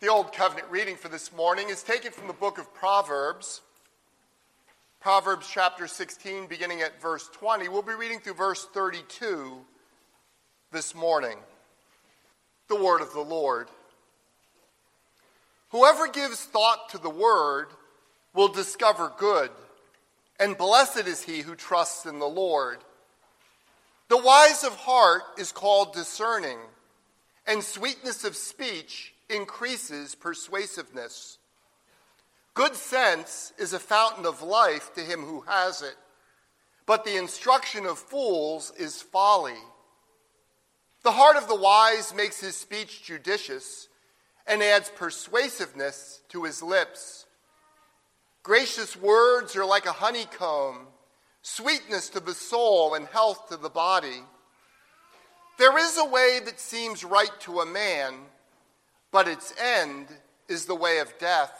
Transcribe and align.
The 0.00 0.08
Old 0.08 0.32
Covenant 0.32 0.66
reading 0.70 0.96
for 0.96 1.08
this 1.08 1.30
morning 1.30 1.68
is 1.68 1.82
taken 1.82 2.10
from 2.10 2.26
the 2.26 2.32
book 2.32 2.56
of 2.56 2.72
Proverbs. 2.72 3.60
Proverbs 4.98 5.46
chapter 5.52 5.86
16, 5.86 6.46
beginning 6.46 6.80
at 6.80 7.02
verse 7.02 7.28
20. 7.34 7.68
We'll 7.68 7.82
be 7.82 7.92
reading 7.92 8.18
through 8.18 8.32
verse 8.32 8.66
32 8.72 9.58
this 10.72 10.94
morning. 10.94 11.36
The 12.68 12.82
word 12.82 13.02
of 13.02 13.12
the 13.12 13.20
Lord. 13.20 13.68
Whoever 15.68 16.08
gives 16.08 16.44
thought 16.44 16.88
to 16.88 16.98
the 16.98 17.10
word 17.10 17.66
will 18.32 18.48
discover 18.48 19.12
good, 19.18 19.50
and 20.38 20.56
blessed 20.56 21.06
is 21.06 21.24
he 21.24 21.42
who 21.42 21.54
trusts 21.54 22.06
in 22.06 22.20
the 22.20 22.24
Lord. 22.24 22.78
The 24.08 24.16
wise 24.16 24.64
of 24.64 24.76
heart 24.76 25.24
is 25.36 25.52
called 25.52 25.92
discerning, 25.92 26.56
and 27.46 27.62
sweetness 27.62 28.24
of 28.24 28.34
speech 28.34 29.12
increases 29.30 30.14
persuasiveness. 30.14 31.38
Good 32.54 32.74
sense 32.74 33.52
is 33.58 33.72
a 33.72 33.78
fountain 33.78 34.26
of 34.26 34.42
life 34.42 34.92
to 34.94 35.00
him 35.00 35.20
who 35.20 35.42
has 35.42 35.82
it, 35.82 35.96
but 36.84 37.04
the 37.04 37.16
instruction 37.16 37.86
of 37.86 37.98
fools 37.98 38.72
is 38.76 39.00
folly. 39.00 39.58
The 41.02 41.12
heart 41.12 41.36
of 41.36 41.48
the 41.48 41.56
wise 41.56 42.12
makes 42.14 42.40
his 42.40 42.56
speech 42.56 43.02
judicious 43.02 43.88
and 44.46 44.62
adds 44.62 44.90
persuasiveness 44.90 46.22
to 46.30 46.44
his 46.44 46.62
lips. 46.62 47.26
Gracious 48.42 48.96
words 48.96 49.54
are 49.56 49.64
like 49.64 49.86
a 49.86 49.92
honeycomb, 49.92 50.88
sweetness 51.42 52.08
to 52.10 52.20
the 52.20 52.34
soul 52.34 52.94
and 52.94 53.06
health 53.06 53.48
to 53.48 53.56
the 53.56 53.70
body. 53.70 54.22
There 55.58 55.78
is 55.78 55.98
a 55.98 56.06
way 56.06 56.40
that 56.44 56.58
seems 56.58 57.04
right 57.04 57.30
to 57.40 57.60
a 57.60 57.66
man 57.66 58.14
but 59.12 59.28
its 59.28 59.52
end 59.58 60.06
is 60.48 60.66
the 60.66 60.74
way 60.74 60.98
of 60.98 61.18
death. 61.18 61.52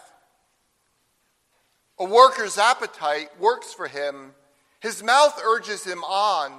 A 1.99 2.05
worker's 2.05 2.59
appetite 2.59 3.29
works 3.39 3.73
for 3.73 3.87
him, 3.87 4.33
his 4.81 5.03
mouth 5.03 5.41
urges 5.45 5.85
him 5.85 6.03
on. 6.05 6.53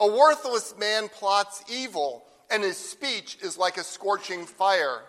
A 0.00 0.06
worthless 0.06 0.74
man 0.78 1.08
plots 1.08 1.62
evil, 1.68 2.24
and 2.50 2.62
his 2.62 2.76
speech 2.76 3.38
is 3.42 3.56
like 3.56 3.76
a 3.76 3.84
scorching 3.84 4.44
fire. 4.44 5.02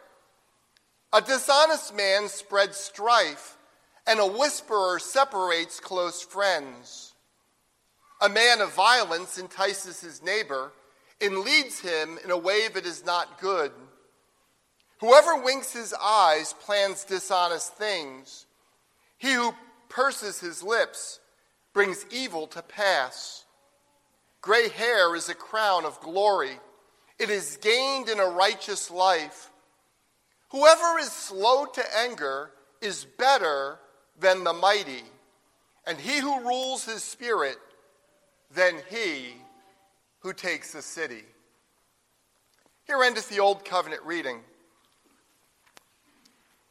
A 1.12 1.22
dishonest 1.22 1.96
man 1.96 2.28
spreads 2.28 2.78
strife, 2.78 3.58
and 4.06 4.20
a 4.20 4.28
whisperer 4.28 5.00
separates 5.00 5.80
close 5.80 6.22
friends. 6.22 7.14
A 8.22 8.30
man 8.30 8.62
of 8.62 8.74
violence 8.74 9.40
entices 9.40 10.02
his 10.02 10.22
neighbor 10.22 10.72
and 11.22 11.40
leads 11.40 11.80
him 11.80 12.20
in 12.24 12.32
a 12.32 12.38
way 12.38 12.68
that 12.68 12.86
is 12.86 13.06
not 13.06 13.40
good. 13.40 13.72
Whoever 15.00 15.42
winks 15.42 15.72
his 15.72 15.94
eyes 15.94 16.54
plans 16.54 17.06
dishonest 17.06 17.76
things. 17.76 18.46
He 19.18 19.34
who 19.34 19.54
purses 19.88 20.40
his 20.40 20.62
lips 20.62 21.20
brings 21.74 22.06
evil 22.12 22.48
to 22.48 22.62
pass. 22.62 23.46
Gray 24.42 24.70
hair 24.70 25.16
is 25.16 25.30
a 25.30 25.36
crown 25.36 25.86
of 25.86 26.00
glory, 26.02 26.60
it 27.18 27.30
is 27.30 27.58
gained 27.62 28.08
in 28.08 28.20
a 28.20 28.26
righteous 28.26 28.90
life. 28.90 29.52
Whoever 30.50 30.98
is 31.00 31.12
slow 31.12 31.66
to 31.66 31.98
anger 31.98 32.52
is 32.82 33.06
better 33.06 33.78
than 34.20 34.44
the 34.44 34.54
mighty, 34.54 35.04
and 35.86 35.98
he 35.98 36.20
who 36.20 36.42
rules 36.42 36.86
his 36.86 37.04
spirit 37.04 37.58
than 38.54 38.76
he 38.90 39.36
who 40.22 40.34
takes 40.34 40.76
a 40.76 40.82
city. 40.82 41.24
Here 42.86 43.04
endeth 43.04 43.30
the 43.30 43.40
Old 43.40 43.64
Covenant 43.64 44.02
reading. 44.04 44.42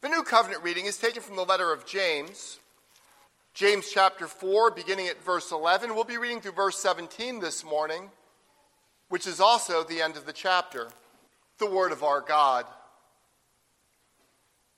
The 0.01 0.07
New 0.07 0.23
Covenant 0.23 0.63
reading 0.63 0.85
is 0.85 0.97
taken 0.97 1.21
from 1.21 1.35
the 1.35 1.43
letter 1.43 1.73
of 1.73 1.85
James. 1.85 2.59
James 3.53 3.91
chapter 3.91 4.27
4, 4.27 4.71
beginning 4.71 5.07
at 5.07 5.21
verse 5.21 5.51
11. 5.51 5.93
We'll 5.93 6.05
be 6.05 6.15
reading 6.15 6.39
through 6.39 6.53
verse 6.53 6.77
17 6.79 7.41
this 7.41 7.65
morning, 7.65 8.09
which 9.09 9.27
is 9.27 9.41
also 9.41 9.83
the 9.83 10.01
end 10.01 10.15
of 10.15 10.25
the 10.25 10.31
chapter. 10.31 10.87
The 11.57 11.69
word 11.69 11.91
of 11.91 12.01
our 12.01 12.21
God. 12.21 12.65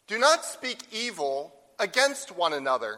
Do 0.08 0.18
not 0.18 0.44
speak 0.44 0.80
evil 0.92 1.54
against 1.78 2.36
one 2.36 2.54
another. 2.54 2.98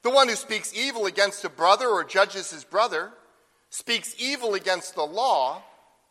The 0.00 0.10
one 0.10 0.30
who 0.30 0.36
speaks 0.36 0.74
evil 0.74 1.04
against 1.04 1.44
a 1.44 1.50
brother 1.50 1.88
or 1.88 2.02
judges 2.02 2.50
his 2.50 2.64
brother 2.64 3.10
speaks 3.68 4.14
evil 4.18 4.54
against 4.54 4.94
the 4.94 5.02
law 5.04 5.60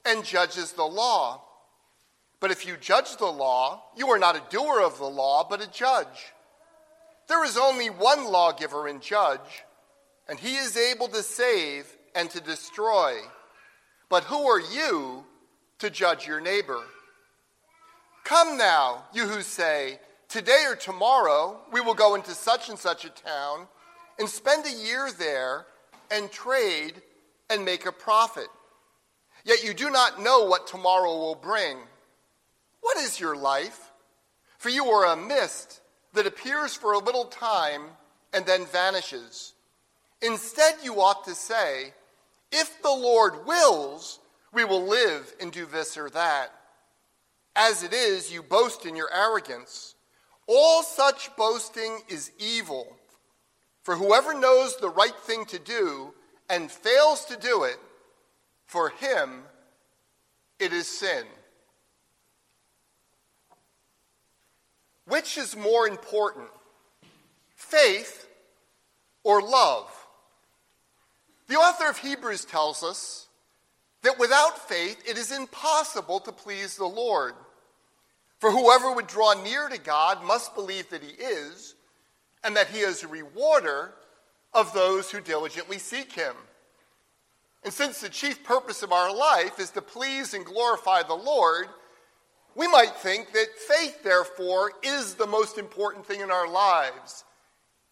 and 0.05 0.23
judges 0.23 0.73
the 0.73 0.83
law. 0.83 1.41
But 2.41 2.52
if 2.52 2.66
you 2.66 2.75
judge 2.75 3.16
the 3.16 3.28
law, 3.28 3.84
you 3.96 4.09
are 4.09 4.19
not 4.19 4.35
a 4.35 4.44
doer 4.50 4.81
of 4.81 4.97
the 4.97 5.06
law, 5.06 5.47
but 5.47 5.62
a 5.62 5.72
judge. 5.72 6.34
There 7.28 7.46
is 7.46 7.56
only 7.56 7.90
one 7.90 8.25
lawgiver 8.25 8.88
and 8.88 9.00
judge, 9.00 9.63
and 10.28 10.40
he 10.40 10.56
is 10.56 10.75
able 10.75 11.07
to 11.09 11.22
save 11.22 11.85
and 12.16 12.29
to 12.31 12.41
destroy. 12.41 13.19
But 14.09 14.25
who 14.25 14.50
are 14.50 14.59
you 14.59 15.24
to 15.79 15.90
judge 15.91 16.28
your 16.28 16.41
neighbor? 16.41 16.81
Come 18.24 18.58
now, 18.58 19.06
you 19.13 19.28
who 19.28 19.41
say, 19.41 20.00
Today 20.28 20.63
or 20.68 20.75
tomorrow 20.75 21.59
we 21.72 21.79
will 21.79 21.94
go 21.94 22.16
into 22.16 22.31
such 22.31 22.69
and 22.69 22.79
such 22.79 23.06
a 23.06 23.09
town 23.09 23.68
and 24.18 24.28
spend 24.28 24.66
a 24.66 24.72
year 24.72 25.09
there 25.18 25.68
and 26.09 26.31
trade 26.31 27.02
and 27.50 27.66
make 27.66 27.85
a 27.85 27.91
profit. 27.91 28.47
Yet 29.44 29.63
you 29.63 29.73
do 29.73 29.90
not 29.90 30.22
know 30.22 30.46
what 30.46 30.68
tomorrow 30.68 31.12
will 31.18 31.35
bring. 31.35 31.78
What 32.81 32.97
is 32.97 33.19
your 33.19 33.35
life? 33.35 33.91
For 34.57 34.69
you 34.69 34.85
are 34.85 35.13
a 35.13 35.15
mist 35.15 35.81
that 36.13 36.27
appears 36.27 36.75
for 36.75 36.93
a 36.93 36.99
little 36.99 37.25
time 37.25 37.83
and 38.33 38.45
then 38.45 38.65
vanishes. 38.65 39.53
Instead, 40.21 40.75
you 40.83 41.01
ought 41.01 41.23
to 41.25 41.33
say, 41.33 41.93
If 42.51 42.81
the 42.81 42.89
Lord 42.89 43.45
wills, 43.45 44.19
we 44.53 44.65
will 44.65 44.85
live 44.85 45.33
and 45.39 45.51
do 45.51 45.65
this 45.65 45.97
or 45.97 46.09
that. 46.11 46.49
As 47.55 47.83
it 47.83 47.93
is, 47.93 48.31
you 48.31 48.43
boast 48.43 48.85
in 48.85 48.95
your 48.95 49.13
arrogance. 49.13 49.95
All 50.47 50.83
such 50.83 51.35
boasting 51.35 51.99
is 52.07 52.31
evil. 52.37 52.97
For 53.83 53.95
whoever 53.95 54.33
knows 54.33 54.77
the 54.77 54.89
right 54.89 55.15
thing 55.15 55.45
to 55.45 55.59
do 55.59 56.13
and 56.49 56.71
fails 56.71 57.25
to 57.25 57.37
do 57.37 57.63
it, 57.63 57.77
for 58.67 58.89
him 58.89 59.43
it 60.59 60.71
is 60.73 60.87
sin. 60.87 61.25
Which 65.06 65.38
is 65.38 65.56
more 65.56 65.88
important, 65.88 66.47
faith 67.56 68.28
or 69.23 69.41
love? 69.41 69.89
The 71.47 71.56
author 71.56 71.89
of 71.89 71.97
Hebrews 71.97 72.45
tells 72.45 72.84
us 72.84 73.28
that 74.03 74.19
without 74.19 74.69
faith 74.69 75.03
it 75.07 75.17
is 75.17 75.31
impossible 75.31 76.19
to 76.22 76.31
please 76.31 76.78
the 76.78 76.85
Lord. 76.85 77.34
For 78.40 78.51
whoever 78.51 78.91
would 78.94 79.07
draw 79.07 79.34
near 79.34 79.69
to 79.69 79.78
God 79.78 80.23
must 80.23 80.56
believe 80.56 80.90
that 80.90 81.03
he 81.03 81.11
is, 81.11 81.75
and 82.44 82.56
that 82.56 82.69
he 82.69 82.79
is 82.79 83.03
a 83.03 83.07
rewarder 83.07 83.94
of 84.53 84.73
those 84.73 85.11
who 85.11 85.22
diligently 85.22 85.78
seek 85.78 86.13
him. 86.13 86.35
And 87.63 87.72
since 87.72 88.01
the 88.01 88.09
chief 88.09 88.44
purpose 88.44 88.81
of 88.81 88.91
our 88.91 89.16
life 89.16 89.59
is 89.59 89.69
to 89.72 89.81
please 89.81 90.34
and 90.34 90.44
glorify 90.44 91.03
the 91.03 91.13
Lord, 91.13 91.67
we 92.56 92.67
might 92.67 92.95
think 92.95 93.31
that 93.34 93.57
faith, 93.57 94.03
therefore, 94.03 94.73
is 94.84 95.16
the 95.16 95.28
most 95.28 95.57
important 95.57 96.06
thing 96.06 96.22
in 96.22 96.31
our 96.31 96.50
lives, 96.50 97.23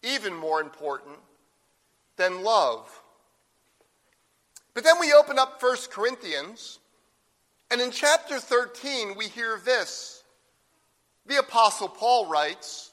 even 0.02 0.34
more 0.34 0.60
important 0.60 1.16
than 2.16 2.42
love. 2.42 3.00
But 4.74 4.84
then 4.84 5.00
we 5.00 5.12
open 5.12 5.38
up 5.38 5.62
1 5.62 5.76
Corinthians, 5.90 6.78
and 7.70 7.80
in 7.80 7.90
chapter 7.90 8.38
13, 8.38 9.16
we 9.16 9.28
hear 9.28 9.60
this. 9.64 10.22
The 11.26 11.38
Apostle 11.38 11.88
Paul 11.88 12.26
writes, 12.26 12.92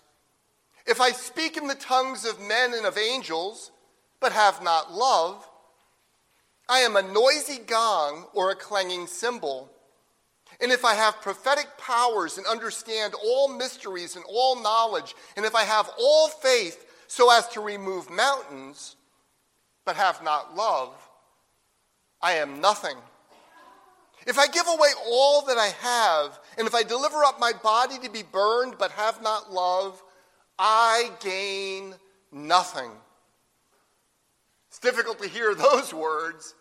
If 0.85 1.01
I 1.01 1.11
speak 1.11 1.57
in 1.57 1.67
the 1.67 1.75
tongues 1.75 2.25
of 2.25 2.39
men 2.39 2.73
and 2.73 2.85
of 2.85 2.97
angels, 2.97 3.71
but 4.19 4.31
have 4.31 4.63
not 4.63 4.93
love, 4.93 5.47
I 6.69 6.79
am 6.79 6.95
a 6.95 7.01
noisy 7.01 7.59
gong 7.59 8.25
or 8.33 8.51
a 8.51 8.55
clanging 8.55 9.07
cymbal. 9.07 9.71
And 10.59 10.71
if 10.71 10.83
I 10.83 10.95
have 10.95 11.21
prophetic 11.21 11.67
powers 11.77 12.37
and 12.37 12.47
understand 12.47 13.13
all 13.23 13.47
mysteries 13.47 14.15
and 14.15 14.25
all 14.27 14.61
knowledge, 14.61 15.15
and 15.35 15.45
if 15.45 15.53
I 15.53 15.63
have 15.63 15.89
all 15.99 16.29
faith 16.29 16.85
so 17.07 17.31
as 17.31 17.47
to 17.49 17.61
remove 17.61 18.09
mountains, 18.09 18.95
but 19.85 19.95
have 19.95 20.23
not 20.23 20.55
love, 20.55 20.95
I 22.21 22.33
am 22.33 22.59
nothing. 22.59 22.97
If 24.25 24.37
I 24.37 24.47
give 24.47 24.67
away 24.67 24.89
all 25.07 25.45
that 25.45 25.57
I 25.57 25.67
have, 25.79 26.39
and 26.57 26.67
if 26.67 26.75
I 26.75 26.83
deliver 26.83 27.23
up 27.23 27.39
my 27.39 27.53
body 27.63 27.97
to 27.99 28.09
be 28.09 28.23
burned, 28.23 28.75
but 28.77 28.91
have 28.91 29.21
not 29.21 29.53
love, 29.53 30.03
I 30.59 31.11
gain 31.21 31.95
nothing. 32.31 32.91
It's 34.67 34.79
difficult 34.79 35.21
to 35.21 35.29
hear 35.29 35.55
those 35.55 35.93
words 35.93 36.55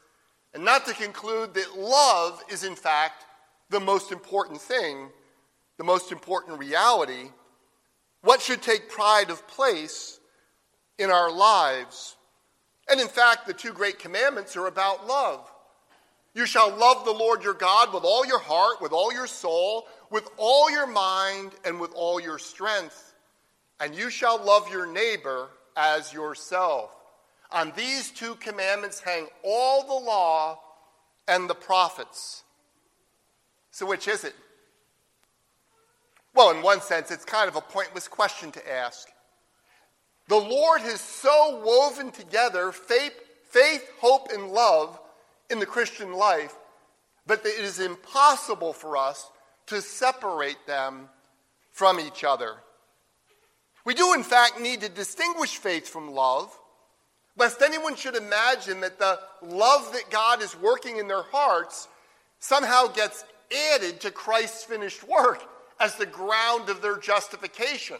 and 0.54 0.64
not 0.64 0.86
to 0.86 0.94
conclude 0.94 1.54
that 1.54 1.78
love 1.78 2.42
is, 2.48 2.64
in 2.64 2.74
fact, 2.74 3.25
the 3.70 3.80
most 3.80 4.12
important 4.12 4.60
thing 4.60 5.10
the 5.76 5.84
most 5.84 6.12
important 6.12 6.58
reality, 6.58 7.30
what 8.22 8.40
should 8.40 8.62
take 8.62 8.88
pride 8.88 9.30
of 9.30 9.46
place 9.46 10.18
in 10.98 11.10
our 11.10 11.30
lives. 11.30 12.16
And 12.88 13.00
in 13.00 13.08
fact, 13.08 13.46
the 13.46 13.52
two 13.52 13.72
great 13.72 13.98
commandments 13.98 14.56
are 14.56 14.66
about 14.66 15.06
love. 15.06 15.50
You 16.34 16.46
shall 16.46 16.74
love 16.74 17.04
the 17.04 17.12
Lord 17.12 17.42
your 17.42 17.54
God 17.54 17.94
with 17.94 18.04
all 18.04 18.26
your 18.26 18.38
heart, 18.38 18.80
with 18.80 18.92
all 18.92 19.12
your 19.12 19.26
soul, 19.26 19.86
with 20.10 20.28
all 20.36 20.70
your 20.70 20.86
mind, 20.86 21.52
and 21.64 21.80
with 21.80 21.92
all 21.94 22.20
your 22.20 22.38
strength. 22.38 23.14
And 23.80 23.94
you 23.94 24.10
shall 24.10 24.42
love 24.42 24.70
your 24.70 24.86
neighbor 24.86 25.48
as 25.76 26.12
yourself. 26.12 26.90
On 27.50 27.72
these 27.76 28.10
two 28.10 28.34
commandments 28.36 29.00
hang 29.00 29.28
all 29.44 29.86
the 29.86 30.06
law 30.06 30.58
and 31.28 31.48
the 31.48 31.54
prophets. 31.54 32.44
So, 33.76 33.84
which 33.84 34.08
is 34.08 34.24
it? 34.24 34.34
Well, 36.34 36.50
in 36.50 36.62
one 36.62 36.80
sense, 36.80 37.10
it's 37.10 37.26
kind 37.26 37.46
of 37.46 37.56
a 37.56 37.60
pointless 37.60 38.08
question 38.08 38.50
to 38.52 38.72
ask. 38.72 39.06
The 40.28 40.36
Lord 40.36 40.80
has 40.80 40.98
so 40.98 41.60
woven 41.62 42.10
together 42.10 42.72
faith, 42.72 43.12
faith, 43.50 43.86
hope, 44.00 44.28
and 44.32 44.48
love 44.50 44.98
in 45.50 45.58
the 45.58 45.66
Christian 45.66 46.14
life 46.14 46.54
that 47.26 47.44
it 47.44 47.60
is 47.60 47.78
impossible 47.78 48.72
for 48.72 48.96
us 48.96 49.30
to 49.66 49.82
separate 49.82 50.66
them 50.66 51.10
from 51.70 52.00
each 52.00 52.24
other. 52.24 52.54
We 53.84 53.92
do, 53.92 54.14
in 54.14 54.22
fact, 54.22 54.58
need 54.58 54.80
to 54.80 54.88
distinguish 54.88 55.58
faith 55.58 55.86
from 55.86 56.12
love, 56.12 56.50
lest 57.36 57.60
anyone 57.60 57.94
should 57.94 58.16
imagine 58.16 58.80
that 58.80 58.98
the 58.98 59.20
love 59.42 59.92
that 59.92 60.08
God 60.08 60.40
is 60.40 60.56
working 60.56 60.96
in 60.96 61.08
their 61.08 61.24
hearts 61.24 61.88
somehow 62.38 62.86
gets 62.86 63.22
added 63.74 64.00
to 64.00 64.10
Christ's 64.10 64.64
finished 64.64 65.06
work 65.06 65.42
as 65.80 65.96
the 65.96 66.06
ground 66.06 66.68
of 66.68 66.82
their 66.82 66.98
justification. 66.98 67.98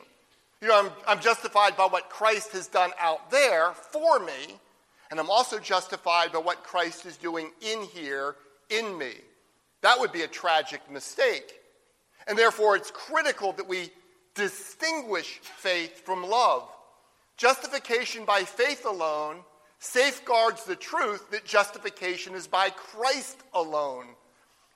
You 0.60 0.68
know, 0.68 0.78
I'm, 0.86 0.90
I'm 1.06 1.20
justified 1.20 1.76
by 1.76 1.86
what 1.86 2.08
Christ 2.08 2.52
has 2.52 2.66
done 2.66 2.90
out 2.98 3.30
there 3.30 3.72
for 3.72 4.18
me, 4.18 4.58
and 5.10 5.20
I'm 5.20 5.30
also 5.30 5.58
justified 5.58 6.32
by 6.32 6.38
what 6.38 6.64
Christ 6.64 7.06
is 7.06 7.16
doing 7.16 7.50
in 7.60 7.82
here 7.82 8.36
in 8.70 8.96
me. 8.96 9.12
That 9.82 10.00
would 10.00 10.12
be 10.12 10.22
a 10.22 10.28
tragic 10.28 10.80
mistake. 10.90 11.60
And 12.26 12.36
therefore, 12.36 12.76
it's 12.76 12.90
critical 12.90 13.52
that 13.52 13.68
we 13.68 13.90
distinguish 14.34 15.38
faith 15.42 16.04
from 16.04 16.28
love. 16.28 16.68
Justification 17.36 18.24
by 18.24 18.42
faith 18.42 18.86
alone 18.86 19.38
safeguards 19.78 20.64
the 20.64 20.76
truth 20.76 21.30
that 21.30 21.44
justification 21.44 22.34
is 22.34 22.46
by 22.46 22.70
Christ 22.70 23.42
alone. 23.54 24.06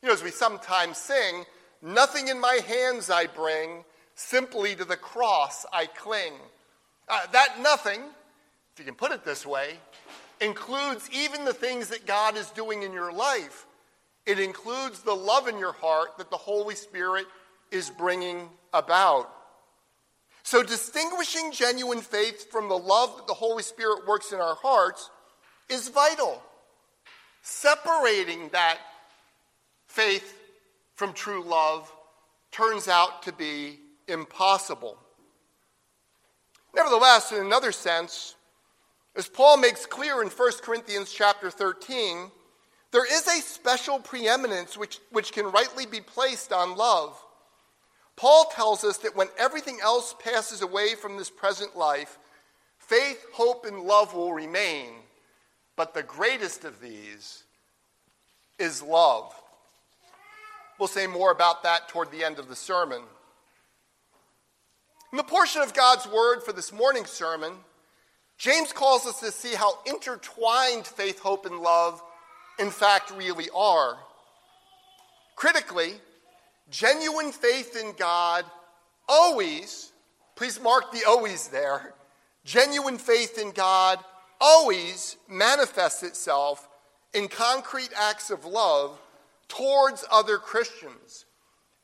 You 0.02 0.08
know, 0.08 0.14
as 0.14 0.22
we 0.22 0.30
sometimes 0.30 0.96
sing, 0.96 1.44
nothing 1.82 2.28
in 2.28 2.40
my 2.40 2.60
hands 2.66 3.10
I 3.10 3.26
bring, 3.26 3.84
simply 4.14 4.74
to 4.76 4.84
the 4.84 4.96
cross 4.96 5.66
I 5.72 5.86
cling. 5.86 6.34
Uh, 7.08 7.26
that 7.32 7.60
nothing, 7.60 8.00
if 8.72 8.78
you 8.78 8.84
can 8.84 8.94
put 8.94 9.12
it 9.12 9.24
this 9.24 9.44
way, 9.44 9.74
includes 10.40 11.08
even 11.12 11.44
the 11.44 11.52
things 11.52 11.88
that 11.88 12.06
God 12.06 12.36
is 12.36 12.50
doing 12.50 12.82
in 12.82 12.92
your 12.92 13.12
life. 13.12 13.66
It 14.26 14.38
includes 14.38 15.02
the 15.02 15.14
love 15.14 15.48
in 15.48 15.58
your 15.58 15.72
heart 15.72 16.16
that 16.18 16.30
the 16.30 16.36
Holy 16.36 16.74
Spirit 16.74 17.26
is 17.70 17.90
bringing 17.90 18.48
about. 18.72 19.30
So, 20.42 20.62
distinguishing 20.62 21.52
genuine 21.52 22.00
faith 22.00 22.50
from 22.50 22.68
the 22.68 22.78
love 22.78 23.16
that 23.16 23.26
the 23.26 23.34
Holy 23.34 23.62
Spirit 23.62 24.06
works 24.06 24.32
in 24.32 24.40
our 24.40 24.54
hearts 24.54 25.10
is 25.68 25.88
vital. 25.88 26.42
Separating 27.42 28.48
that 28.48 28.78
faith 29.90 30.38
from 30.94 31.12
true 31.12 31.42
love 31.42 31.92
turns 32.52 32.86
out 32.86 33.24
to 33.24 33.32
be 33.32 33.80
impossible. 34.06 34.96
Nevertheless, 36.74 37.32
in 37.32 37.44
another 37.44 37.72
sense, 37.72 38.36
as 39.16 39.28
Paul 39.28 39.56
makes 39.56 39.86
clear 39.86 40.22
in 40.22 40.28
1 40.28 40.52
Corinthians 40.62 41.12
chapter 41.12 41.50
13, 41.50 42.30
there 42.92 43.04
is 43.04 43.26
a 43.26 43.42
special 43.42 43.98
preeminence 43.98 44.78
which, 44.78 45.00
which 45.10 45.32
can 45.32 45.50
rightly 45.50 45.86
be 45.86 46.00
placed 46.00 46.52
on 46.52 46.76
love. 46.76 47.20
Paul 48.14 48.44
tells 48.54 48.84
us 48.84 48.98
that 48.98 49.16
when 49.16 49.28
everything 49.38 49.78
else 49.82 50.14
passes 50.20 50.62
away 50.62 50.94
from 50.94 51.16
this 51.16 51.30
present 51.30 51.76
life, 51.76 52.16
faith, 52.78 53.24
hope, 53.32 53.66
and 53.66 53.80
love 53.80 54.14
will 54.14 54.32
remain. 54.32 54.90
But 55.74 55.94
the 55.94 56.02
greatest 56.04 56.64
of 56.64 56.80
these 56.80 57.42
is 58.58 58.82
love. 58.82 59.34
We'll 60.80 60.88
say 60.88 61.06
more 61.06 61.30
about 61.30 61.62
that 61.64 61.90
toward 61.90 62.10
the 62.10 62.24
end 62.24 62.38
of 62.38 62.48
the 62.48 62.56
sermon. 62.56 63.02
In 65.12 65.18
the 65.18 65.22
portion 65.22 65.60
of 65.60 65.74
God's 65.74 66.06
word 66.08 66.42
for 66.42 66.54
this 66.54 66.72
morning's 66.72 67.10
sermon, 67.10 67.52
James 68.38 68.72
calls 68.72 69.06
us 69.06 69.20
to 69.20 69.30
see 69.30 69.54
how 69.54 69.78
intertwined 69.84 70.86
faith, 70.86 71.18
hope, 71.18 71.44
and 71.44 71.58
love 71.58 72.02
in 72.58 72.70
fact 72.70 73.10
really 73.10 73.48
are. 73.54 73.98
Critically, 75.36 75.92
genuine 76.70 77.30
faith 77.30 77.76
in 77.78 77.92
God 77.98 78.46
always, 79.06 79.92
please 80.34 80.58
mark 80.62 80.92
the 80.92 81.04
always 81.06 81.48
there, 81.48 81.92
genuine 82.46 82.96
faith 82.96 83.36
in 83.36 83.50
God 83.50 83.98
always 84.40 85.18
manifests 85.28 86.02
itself 86.02 86.66
in 87.12 87.28
concrete 87.28 87.90
acts 87.94 88.30
of 88.30 88.46
love 88.46 88.98
towards 89.50 90.04
other 90.10 90.38
Christians. 90.38 91.26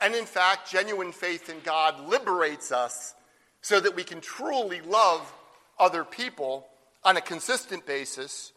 And 0.00 0.14
in 0.14 0.24
fact, 0.24 0.70
genuine 0.70 1.12
faith 1.12 1.50
in 1.50 1.56
God 1.62 2.08
liberates 2.08 2.72
us 2.72 3.14
so 3.60 3.80
that 3.80 3.96
we 3.96 4.04
can 4.04 4.20
truly 4.20 4.80
love 4.80 5.30
other 5.78 6.04
people 6.04 6.66
on 7.04 7.16
a 7.16 7.20
consistent 7.20 7.84
basis 7.84 8.52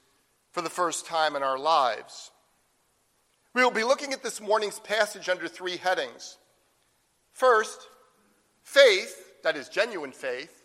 for 0.51 0.61
the 0.61 0.69
first 0.69 1.05
time 1.05 1.35
in 1.35 1.43
our 1.43 1.59
lives. 1.59 2.31
We 3.53 3.63
will 3.63 3.71
be 3.71 3.83
looking 3.83 4.13
at 4.13 4.23
this 4.23 4.39
morning's 4.39 4.79
passage 4.79 5.27
under 5.27 5.47
three 5.47 5.77
headings. 5.77 6.37
First, 7.33 7.87
faith, 8.63 9.41
that 9.43 9.55
is 9.55 9.69
genuine 9.69 10.11
faith, 10.11 10.63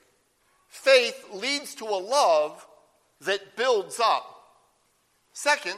faith 0.69 1.25
leads 1.33 1.75
to 1.77 1.85
a 1.85 2.03
love 2.03 2.67
that 3.23 3.57
builds 3.57 4.01
up. 4.01 4.27
Second, 5.33 5.77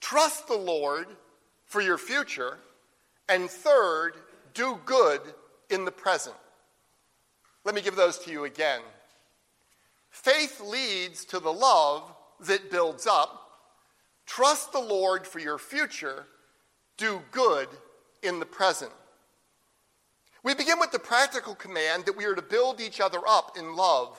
trust 0.00 0.46
the 0.46 0.56
Lord 0.56 1.06
for 1.76 1.82
your 1.82 1.98
future. 1.98 2.56
And 3.28 3.50
third, 3.50 4.14
do 4.54 4.80
good 4.86 5.20
in 5.68 5.84
the 5.84 5.90
present. 5.90 6.34
Let 7.66 7.74
me 7.74 7.82
give 7.82 7.96
those 7.96 8.18
to 8.20 8.30
you 8.30 8.44
again. 8.44 8.80
Faith 10.08 10.58
leads 10.58 11.26
to 11.26 11.38
the 11.38 11.52
love 11.52 12.10
that 12.40 12.70
builds 12.70 13.06
up. 13.06 13.42
Trust 14.24 14.72
the 14.72 14.80
Lord 14.80 15.26
for 15.26 15.38
your 15.38 15.58
future. 15.58 16.24
Do 16.96 17.20
good 17.30 17.68
in 18.22 18.40
the 18.40 18.46
present. 18.46 18.92
We 20.42 20.54
begin 20.54 20.78
with 20.80 20.92
the 20.92 20.98
practical 20.98 21.54
command 21.54 22.06
that 22.06 22.16
we 22.16 22.24
are 22.24 22.34
to 22.34 22.40
build 22.40 22.80
each 22.80 23.02
other 23.02 23.20
up 23.28 23.58
in 23.58 23.76
love. 23.76 24.18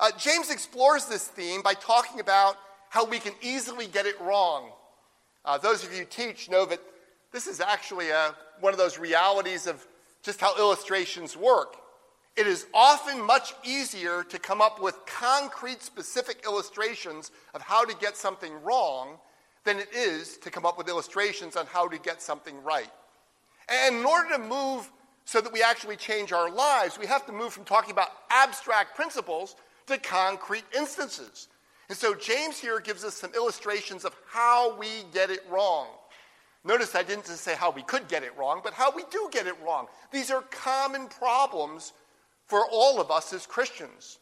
Uh, 0.00 0.10
James 0.18 0.50
explores 0.50 1.06
this 1.06 1.28
theme 1.28 1.62
by 1.62 1.74
talking 1.74 2.18
about 2.18 2.56
how 2.88 3.04
we 3.04 3.20
can 3.20 3.34
easily 3.42 3.86
get 3.86 4.06
it 4.06 4.20
wrong. 4.20 4.72
Uh, 5.44 5.58
those 5.58 5.84
of 5.84 5.92
you 5.92 6.00
who 6.00 6.04
teach 6.04 6.50
know 6.50 6.66
that 6.66 6.80
this 7.32 7.46
is 7.46 7.60
actually 7.60 8.10
a, 8.10 8.18
uh, 8.18 8.32
one 8.60 8.72
of 8.72 8.78
those 8.78 8.98
realities 8.98 9.66
of 9.66 9.86
just 10.22 10.40
how 10.40 10.56
illustrations 10.58 11.36
work. 11.36 11.76
It 12.36 12.46
is 12.46 12.66
often 12.72 13.20
much 13.20 13.54
easier 13.64 14.22
to 14.24 14.38
come 14.38 14.60
up 14.60 14.80
with 14.80 14.94
concrete, 15.06 15.82
specific 15.82 16.42
illustrations 16.44 17.30
of 17.54 17.62
how 17.62 17.84
to 17.84 17.94
get 17.96 18.16
something 18.16 18.52
wrong 18.62 19.18
than 19.64 19.78
it 19.78 19.88
is 19.94 20.38
to 20.38 20.50
come 20.50 20.64
up 20.64 20.78
with 20.78 20.88
illustrations 20.88 21.56
on 21.56 21.66
how 21.66 21.88
to 21.88 21.98
get 21.98 22.22
something 22.22 22.62
right. 22.62 22.90
And 23.68 23.96
in 23.96 24.04
order 24.04 24.30
to 24.30 24.38
move 24.38 24.90
so 25.24 25.40
that 25.40 25.52
we 25.52 25.62
actually 25.62 25.96
change 25.96 26.32
our 26.32 26.50
lives, 26.50 26.98
we 26.98 27.06
have 27.06 27.26
to 27.26 27.32
move 27.32 27.52
from 27.52 27.64
talking 27.64 27.90
about 27.90 28.08
abstract 28.30 28.96
principles 28.96 29.56
to 29.86 29.98
concrete 29.98 30.64
instances. 30.76 31.48
And 31.90 31.98
so 31.98 32.14
James 32.14 32.60
here 32.60 32.78
gives 32.78 33.02
us 33.02 33.14
some 33.14 33.34
illustrations 33.34 34.04
of 34.04 34.14
how 34.28 34.76
we 34.76 34.86
get 35.12 35.28
it 35.28 35.40
wrong. 35.50 35.88
Notice 36.64 36.94
I 36.94 37.02
didn't 37.02 37.26
just 37.26 37.42
say 37.42 37.56
how 37.56 37.72
we 37.72 37.82
could 37.82 38.06
get 38.06 38.22
it 38.22 38.30
wrong, 38.38 38.60
but 38.62 38.74
how 38.74 38.94
we 38.94 39.02
do 39.10 39.28
get 39.32 39.48
it 39.48 39.56
wrong. 39.66 39.88
These 40.12 40.30
are 40.30 40.42
common 40.52 41.08
problems 41.08 41.92
for 42.46 42.64
all 42.70 43.00
of 43.00 43.10
us 43.10 43.32
as 43.32 43.44
Christians. 43.44 44.20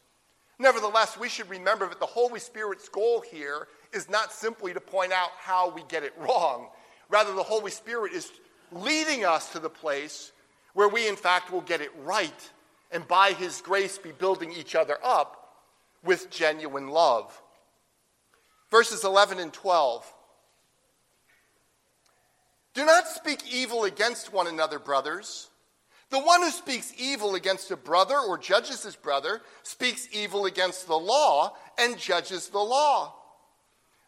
Nevertheless, 0.57 1.15
we 1.15 1.29
should 1.29 1.47
remember 1.47 1.87
that 1.87 1.99
the 1.99 2.07
Holy 2.07 2.39
Spirit's 2.39 2.89
goal 2.89 3.21
here 3.21 3.67
is 3.93 4.09
not 4.09 4.33
simply 4.33 4.73
to 4.73 4.81
point 4.81 5.13
out 5.13 5.29
how 5.37 5.69
we 5.69 5.83
get 5.89 6.03
it 6.03 6.13
wrong. 6.17 6.69
Rather, 7.07 7.35
the 7.35 7.43
Holy 7.43 7.69
Spirit 7.69 8.13
is 8.13 8.31
leading 8.71 9.25
us 9.25 9.51
to 9.51 9.59
the 9.59 9.69
place 9.69 10.31
where 10.73 10.89
we, 10.89 11.07
in 11.07 11.15
fact, 11.15 11.51
will 11.51 11.61
get 11.61 11.81
it 11.81 11.91
right 12.03 12.49
and 12.91 13.07
by 13.07 13.33
His 13.33 13.61
grace 13.61 13.99
be 13.99 14.11
building 14.11 14.51
each 14.51 14.73
other 14.73 14.97
up 15.03 15.53
with 16.03 16.31
genuine 16.31 16.89
love. 16.89 17.39
Verses 18.71 19.03
11 19.03 19.39
and 19.39 19.51
12. 19.51 20.13
Do 22.73 22.85
not 22.85 23.07
speak 23.07 23.41
evil 23.51 23.83
against 23.83 24.31
one 24.31 24.47
another, 24.47 24.79
brothers. 24.79 25.49
The 26.09 26.19
one 26.19 26.41
who 26.41 26.49
speaks 26.49 26.93
evil 26.97 27.35
against 27.35 27.71
a 27.71 27.77
brother 27.77 28.17
or 28.17 28.37
judges 28.37 28.83
his 28.83 28.95
brother 28.95 29.41
speaks 29.63 30.07
evil 30.11 30.45
against 30.45 30.87
the 30.87 30.97
law 30.97 31.55
and 31.77 31.97
judges 31.97 32.47
the 32.47 32.59
law. 32.59 33.15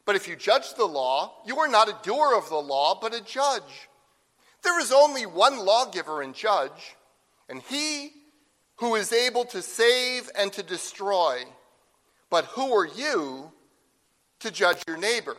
But 0.05 0.15
if 0.15 0.27
you 0.27 0.35
judge 0.35 0.73
the 0.73 0.85
law, 0.85 1.35
you 1.45 1.59
are 1.59 1.67
not 1.67 1.89
a 1.89 1.97
doer 2.01 2.33
of 2.35 2.49
the 2.49 2.55
law, 2.55 2.97
but 2.99 3.13
a 3.13 3.23
judge. 3.23 3.87
There 4.63 4.79
is 4.79 4.91
only 4.91 5.25
one 5.25 5.63
lawgiver 5.63 6.21
and 6.21 6.33
judge, 6.33 6.95
and 7.49 7.61
he 7.61 8.11
who 8.77 8.95
is 8.95 9.13
able 9.13 9.45
to 9.45 9.61
save 9.61 10.29
and 10.35 10.51
to 10.53 10.63
destroy. 10.63 11.43
But 12.31 12.45
who 12.45 12.73
are 12.73 12.87
you 12.87 13.51
to 14.41 14.51
judge 14.51 14.83
your 14.87 14.97
neighbor? 14.97 15.37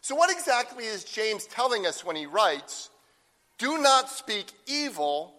So, 0.00 0.14
what 0.14 0.30
exactly 0.30 0.84
is 0.84 1.04
James 1.04 1.46
telling 1.46 1.86
us 1.86 2.04
when 2.04 2.16
he 2.16 2.26
writes, 2.26 2.90
Do 3.58 3.78
not 3.78 4.08
speak 4.08 4.46
evil 4.66 5.34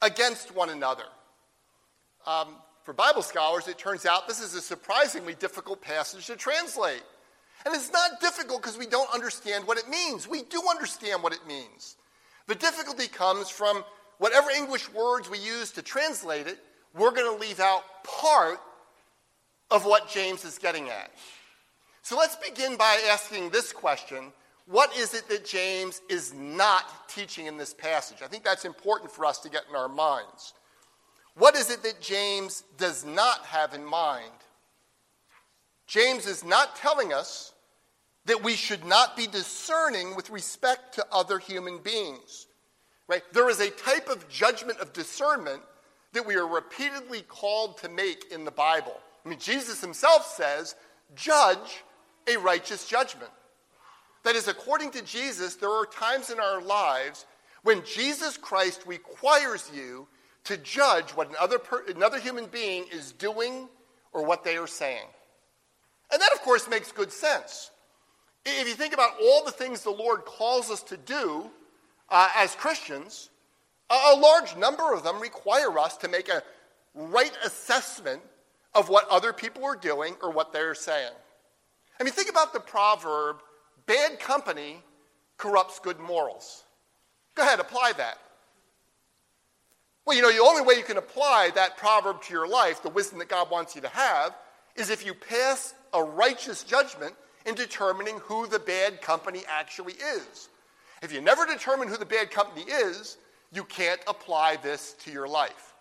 against 0.00 0.54
one 0.54 0.70
another? 0.70 1.04
Um, 2.26 2.56
for 2.82 2.92
Bible 2.92 3.22
scholars, 3.22 3.66
it 3.66 3.78
turns 3.78 4.06
out 4.06 4.28
this 4.28 4.40
is 4.40 4.54
a 4.54 4.60
surprisingly 4.60 5.34
difficult 5.34 5.82
passage 5.82 6.26
to 6.26 6.36
translate. 6.36 7.02
And 7.64 7.74
it's 7.74 7.90
not 7.90 8.20
difficult 8.20 8.62
because 8.62 8.78
we 8.78 8.86
don't 8.86 9.12
understand 9.12 9.66
what 9.66 9.76
it 9.76 9.88
means. 9.88 10.28
We 10.28 10.42
do 10.42 10.62
understand 10.70 11.20
what 11.20 11.32
it 11.32 11.44
means. 11.48 11.96
The 12.46 12.54
difficulty 12.54 13.08
comes 13.08 13.48
from 13.48 13.82
whatever 14.18 14.50
English 14.50 14.92
words 14.92 15.28
we 15.28 15.38
use 15.38 15.72
to 15.72 15.82
translate 15.82 16.46
it, 16.46 16.58
we're 16.94 17.10
going 17.10 17.36
to 17.36 17.44
leave 17.44 17.58
out 17.58 17.82
part 18.04 18.60
of 19.70 19.84
what 19.84 20.08
James 20.08 20.44
is 20.44 20.58
getting 20.58 20.88
at. 20.88 21.10
So 22.06 22.16
let's 22.16 22.36
begin 22.36 22.76
by 22.76 23.02
asking 23.10 23.50
this 23.50 23.72
question 23.72 24.32
What 24.66 24.96
is 24.96 25.12
it 25.12 25.28
that 25.28 25.44
James 25.44 26.02
is 26.08 26.32
not 26.32 27.08
teaching 27.08 27.46
in 27.46 27.56
this 27.56 27.74
passage? 27.74 28.18
I 28.22 28.28
think 28.28 28.44
that's 28.44 28.64
important 28.64 29.10
for 29.10 29.24
us 29.24 29.40
to 29.40 29.48
get 29.48 29.64
in 29.68 29.74
our 29.74 29.88
minds. 29.88 30.54
What 31.34 31.56
is 31.56 31.68
it 31.68 31.82
that 31.82 32.00
James 32.00 32.62
does 32.78 33.04
not 33.04 33.40
have 33.46 33.74
in 33.74 33.84
mind? 33.84 34.30
James 35.88 36.28
is 36.28 36.44
not 36.44 36.76
telling 36.76 37.12
us 37.12 37.54
that 38.26 38.40
we 38.40 38.54
should 38.54 38.84
not 38.84 39.16
be 39.16 39.26
discerning 39.26 40.14
with 40.14 40.30
respect 40.30 40.94
to 40.94 41.06
other 41.10 41.40
human 41.40 41.78
beings. 41.78 42.46
Right? 43.08 43.22
There 43.32 43.50
is 43.50 43.58
a 43.58 43.70
type 43.70 44.08
of 44.08 44.28
judgment 44.28 44.78
of 44.78 44.92
discernment 44.92 45.62
that 46.12 46.24
we 46.24 46.36
are 46.36 46.46
repeatedly 46.46 47.22
called 47.22 47.78
to 47.78 47.88
make 47.88 48.30
in 48.30 48.44
the 48.44 48.52
Bible. 48.52 48.94
I 49.24 49.28
mean, 49.28 49.40
Jesus 49.40 49.80
himself 49.80 50.24
says, 50.24 50.76
judge 51.16 51.82
a 52.26 52.36
righteous 52.38 52.86
judgment. 52.86 53.30
That 54.24 54.34
is, 54.34 54.48
according 54.48 54.90
to 54.92 55.02
Jesus, 55.02 55.54
there 55.54 55.70
are 55.70 55.86
times 55.86 56.30
in 56.30 56.40
our 56.40 56.60
lives 56.60 57.26
when 57.62 57.84
Jesus 57.84 58.36
Christ 58.36 58.82
requires 58.86 59.70
you 59.74 60.08
to 60.44 60.56
judge 60.56 61.10
what 61.10 61.28
another, 61.30 61.58
per, 61.58 61.84
another 61.88 62.18
human 62.18 62.46
being 62.46 62.86
is 62.92 63.12
doing 63.12 63.68
or 64.12 64.24
what 64.24 64.44
they 64.44 64.56
are 64.56 64.66
saying. 64.66 65.06
And 66.12 66.20
that, 66.20 66.32
of 66.32 66.40
course, 66.42 66.68
makes 66.68 66.92
good 66.92 67.12
sense. 67.12 67.70
If 68.44 68.68
you 68.68 68.74
think 68.74 68.94
about 68.94 69.12
all 69.20 69.44
the 69.44 69.50
things 69.50 69.82
the 69.82 69.90
Lord 69.90 70.24
calls 70.24 70.70
us 70.70 70.82
to 70.84 70.96
do 70.96 71.50
uh, 72.08 72.28
as 72.36 72.54
Christians, 72.54 73.30
a 73.90 74.16
large 74.16 74.56
number 74.56 74.92
of 74.92 75.02
them 75.02 75.20
require 75.20 75.76
us 75.78 75.96
to 75.98 76.08
make 76.08 76.28
a 76.28 76.42
right 76.94 77.36
assessment 77.44 78.22
of 78.74 78.88
what 78.88 79.08
other 79.08 79.32
people 79.32 79.64
are 79.64 79.76
doing 79.76 80.14
or 80.22 80.30
what 80.30 80.52
they're 80.52 80.74
saying. 80.74 81.12
I 81.98 82.04
mean, 82.04 82.12
think 82.12 82.30
about 82.30 82.52
the 82.52 82.60
proverb 82.60 83.36
bad 83.86 84.18
company 84.18 84.82
corrupts 85.38 85.78
good 85.78 85.98
morals. 85.98 86.64
Go 87.34 87.42
ahead, 87.42 87.60
apply 87.60 87.92
that. 87.98 88.18
Well, 90.04 90.16
you 90.16 90.22
know, 90.22 90.32
the 90.32 90.42
only 90.42 90.62
way 90.62 90.74
you 90.74 90.84
can 90.84 90.98
apply 90.98 91.50
that 91.54 91.76
proverb 91.76 92.22
to 92.22 92.32
your 92.32 92.48
life, 92.48 92.82
the 92.82 92.90
wisdom 92.90 93.18
that 93.18 93.28
God 93.28 93.50
wants 93.50 93.74
you 93.74 93.80
to 93.82 93.88
have, 93.88 94.36
is 94.76 94.90
if 94.90 95.04
you 95.04 95.14
pass 95.14 95.74
a 95.92 96.02
righteous 96.02 96.62
judgment 96.62 97.14
in 97.44 97.54
determining 97.54 98.18
who 98.18 98.46
the 98.46 98.58
bad 98.58 99.00
company 99.00 99.42
actually 99.48 99.94
is. 99.94 100.48
If 101.02 101.12
you 101.12 101.20
never 101.20 101.46
determine 101.46 101.88
who 101.88 101.96
the 101.96 102.06
bad 102.06 102.30
company 102.30 102.62
is, 102.70 103.18
you 103.52 103.64
can't 103.64 104.00
apply 104.06 104.56
this 104.56 104.94
to 105.04 105.10
your 105.10 105.28
life. 105.28 105.74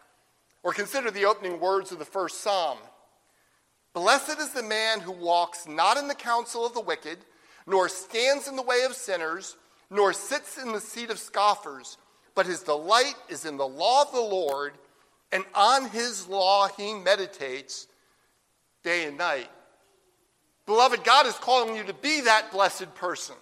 Or 0.64 0.74
consider 0.74 1.12
the 1.12 1.26
opening 1.26 1.60
words 1.60 1.92
of 1.92 2.00
the 2.00 2.06
first 2.06 2.42
psalm 2.42 2.78
Blessed 3.96 4.40
is 4.40 4.50
the 4.50 4.62
man 4.62 5.00
who 5.00 5.14
walks 5.14 5.68
not 5.70 5.96
in 5.96 6.10
the 6.10 6.16
counsel 6.16 6.66
of 6.66 6.74
the 6.74 6.82
wicked, 6.82 7.18
nor 7.66 7.88
stands 7.88 8.46
in 8.46 8.58
the 8.58 8.62
way 8.62 8.84
of 8.84 8.94
sinners, 8.94 9.56
nor 9.90 10.12
sits 10.12 10.58
in 10.58 10.74
the 10.74 10.82
seat 10.82 11.10
of 11.10 11.18
scoffers, 11.18 11.98
but 12.36 12.46
his 12.46 12.62
delight 12.62 13.16
is 13.30 13.46
in 13.46 13.56
the 13.56 13.68
law 13.68 14.02
of 14.02 14.12
the 14.12 14.20
Lord, 14.20 14.74
and 15.32 15.46
on 15.56 15.90
his 15.90 16.28
law 16.28 16.68
he 16.68 16.94
meditates 16.94 17.88
day 18.84 19.06
and 19.06 19.18
night. 19.18 19.50
Beloved, 20.66 21.06
God 21.06 21.26
is 21.26 21.36
calling 21.36 21.74
you 21.74 21.84
to 21.86 21.94
be 21.94 22.20
that 22.22 22.52
blessed 22.52 22.94
person. 22.96 23.36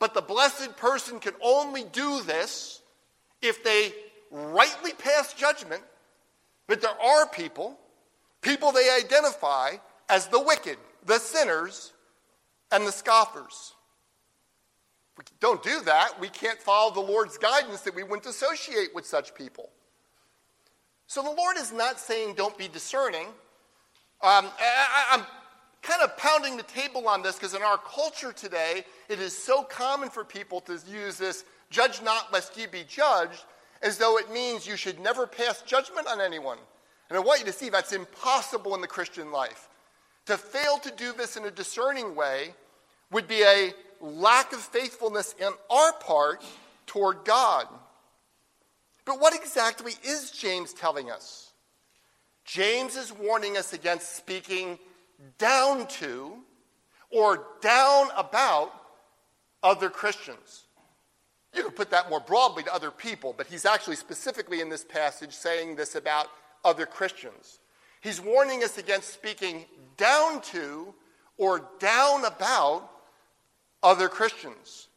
But 0.00 0.12
the 0.12 0.22
blessed 0.22 0.76
person 0.76 1.20
can 1.20 1.34
only 1.40 1.84
do 1.84 2.20
this 2.22 2.82
if 3.40 3.62
they 3.62 3.92
rightly 4.32 4.92
pass 4.92 5.34
judgment 5.34 5.82
But 6.66 6.82
there 6.82 7.00
are 7.00 7.26
people, 7.26 7.78
people 8.40 8.72
they 8.72 8.90
identify 8.90 9.72
as 10.08 10.26
the 10.28 10.40
wicked, 10.40 10.78
the 11.04 11.18
sinners, 11.18 11.92
and 12.70 12.86
the 12.86 12.92
scoffers. 12.92 13.74
If 15.12 15.18
we 15.18 15.24
don't 15.40 15.62
do 15.62 15.80
that, 15.80 16.20
we 16.20 16.28
can't 16.28 16.58
follow 16.58 16.92
the 16.92 17.00
Lord's 17.00 17.38
guidance 17.38 17.80
that 17.82 17.94
we 17.94 18.02
wouldn't 18.02 18.26
associate 18.26 18.94
with 18.94 19.06
such 19.06 19.34
people. 19.34 19.70
So 21.06 21.22
the 21.22 21.30
Lord 21.30 21.56
is 21.56 21.72
not 21.72 21.98
saying 21.98 22.34
don't 22.34 22.56
be 22.56 22.68
discerning. 22.68 23.26
Um, 24.20 24.46
I, 24.60 25.06
am 25.12 25.24
kind 25.82 26.02
of 26.02 26.16
pounding 26.16 26.56
the 26.56 26.62
table 26.64 27.08
on 27.08 27.22
this 27.22 27.36
because 27.36 27.54
in 27.54 27.62
our 27.62 27.78
culture 27.78 28.32
today, 28.32 28.84
it 29.08 29.18
is 29.18 29.36
so 29.36 29.62
common 29.62 30.10
for 30.10 30.24
people 30.24 30.60
to 30.62 30.78
use 30.86 31.16
this 31.16 31.44
judge 31.70 32.02
not 32.02 32.32
lest 32.32 32.56
ye 32.56 32.66
be 32.66 32.84
judged 32.86 33.44
as 33.82 33.96
though 33.96 34.18
it 34.18 34.30
means 34.32 34.66
you 34.66 34.76
should 34.76 35.00
never 35.00 35.26
pass 35.26 35.62
judgment 35.62 36.06
on 36.06 36.20
anyone. 36.20 36.58
And 37.08 37.16
I 37.16 37.20
want 37.20 37.40
you 37.40 37.46
to 37.46 37.52
see 37.52 37.70
that's 37.70 37.92
impossible 37.92 38.74
in 38.74 38.80
the 38.80 38.86
Christian 38.86 39.32
life. 39.32 39.68
To 40.26 40.36
fail 40.36 40.78
to 40.78 40.90
do 40.90 41.12
this 41.12 41.36
in 41.36 41.44
a 41.44 41.50
discerning 41.50 42.14
way 42.14 42.54
would 43.10 43.26
be 43.26 43.42
a 43.42 43.72
lack 44.00 44.52
of 44.52 44.60
faithfulness 44.60 45.34
in 45.40 45.50
our 45.70 45.92
part 45.94 46.44
toward 46.86 47.24
God. 47.24 47.66
But 49.04 49.20
what 49.20 49.34
exactly 49.34 49.94
is 50.04 50.30
James 50.30 50.74
telling 50.74 51.10
us? 51.10 51.52
James 52.44 52.96
is 52.96 53.12
warning 53.12 53.56
us 53.56 53.72
against 53.72 54.16
speaking 54.16 54.78
down 55.38 55.86
to 55.86 56.34
or 57.10 57.46
down 57.60 58.08
about 58.16 58.72
other 59.62 59.88
Christians. 59.88 60.64
You 61.54 61.64
could 61.64 61.76
put 61.76 61.90
that 61.90 62.10
more 62.10 62.20
broadly 62.20 62.62
to 62.64 62.74
other 62.74 62.90
people, 62.90 63.34
but 63.36 63.46
he's 63.46 63.64
actually 63.64 63.96
specifically 63.96 64.60
in 64.60 64.68
this 64.68 64.84
passage 64.84 65.32
saying 65.32 65.76
this 65.76 65.94
about 65.94 66.28
other 66.64 66.86
Christians. 66.86 67.58
He's 68.00 68.20
warning 68.20 68.62
us 68.62 68.78
against 68.78 69.12
speaking 69.12 69.64
down 69.96 70.40
to 70.42 70.94
or 71.36 71.68
down 71.78 72.24
about 72.24 72.90
other 73.82 74.08
Christians. 74.08 74.88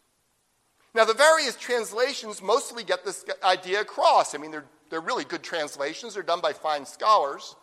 Now, 0.93 1.05
the 1.05 1.13
various 1.13 1.55
translations 1.55 2.41
mostly 2.41 2.83
get 2.83 3.05
this 3.05 3.23
idea 3.43 3.81
across. 3.81 4.35
I 4.35 4.37
mean, 4.37 4.51
they're, 4.51 4.65
they're 4.89 5.01
really 5.01 5.23
good 5.23 5.43
translations, 5.43 6.13
they're 6.13 6.23
done 6.23 6.41
by 6.41 6.53
fine 6.53 6.85
scholars. 6.85 7.55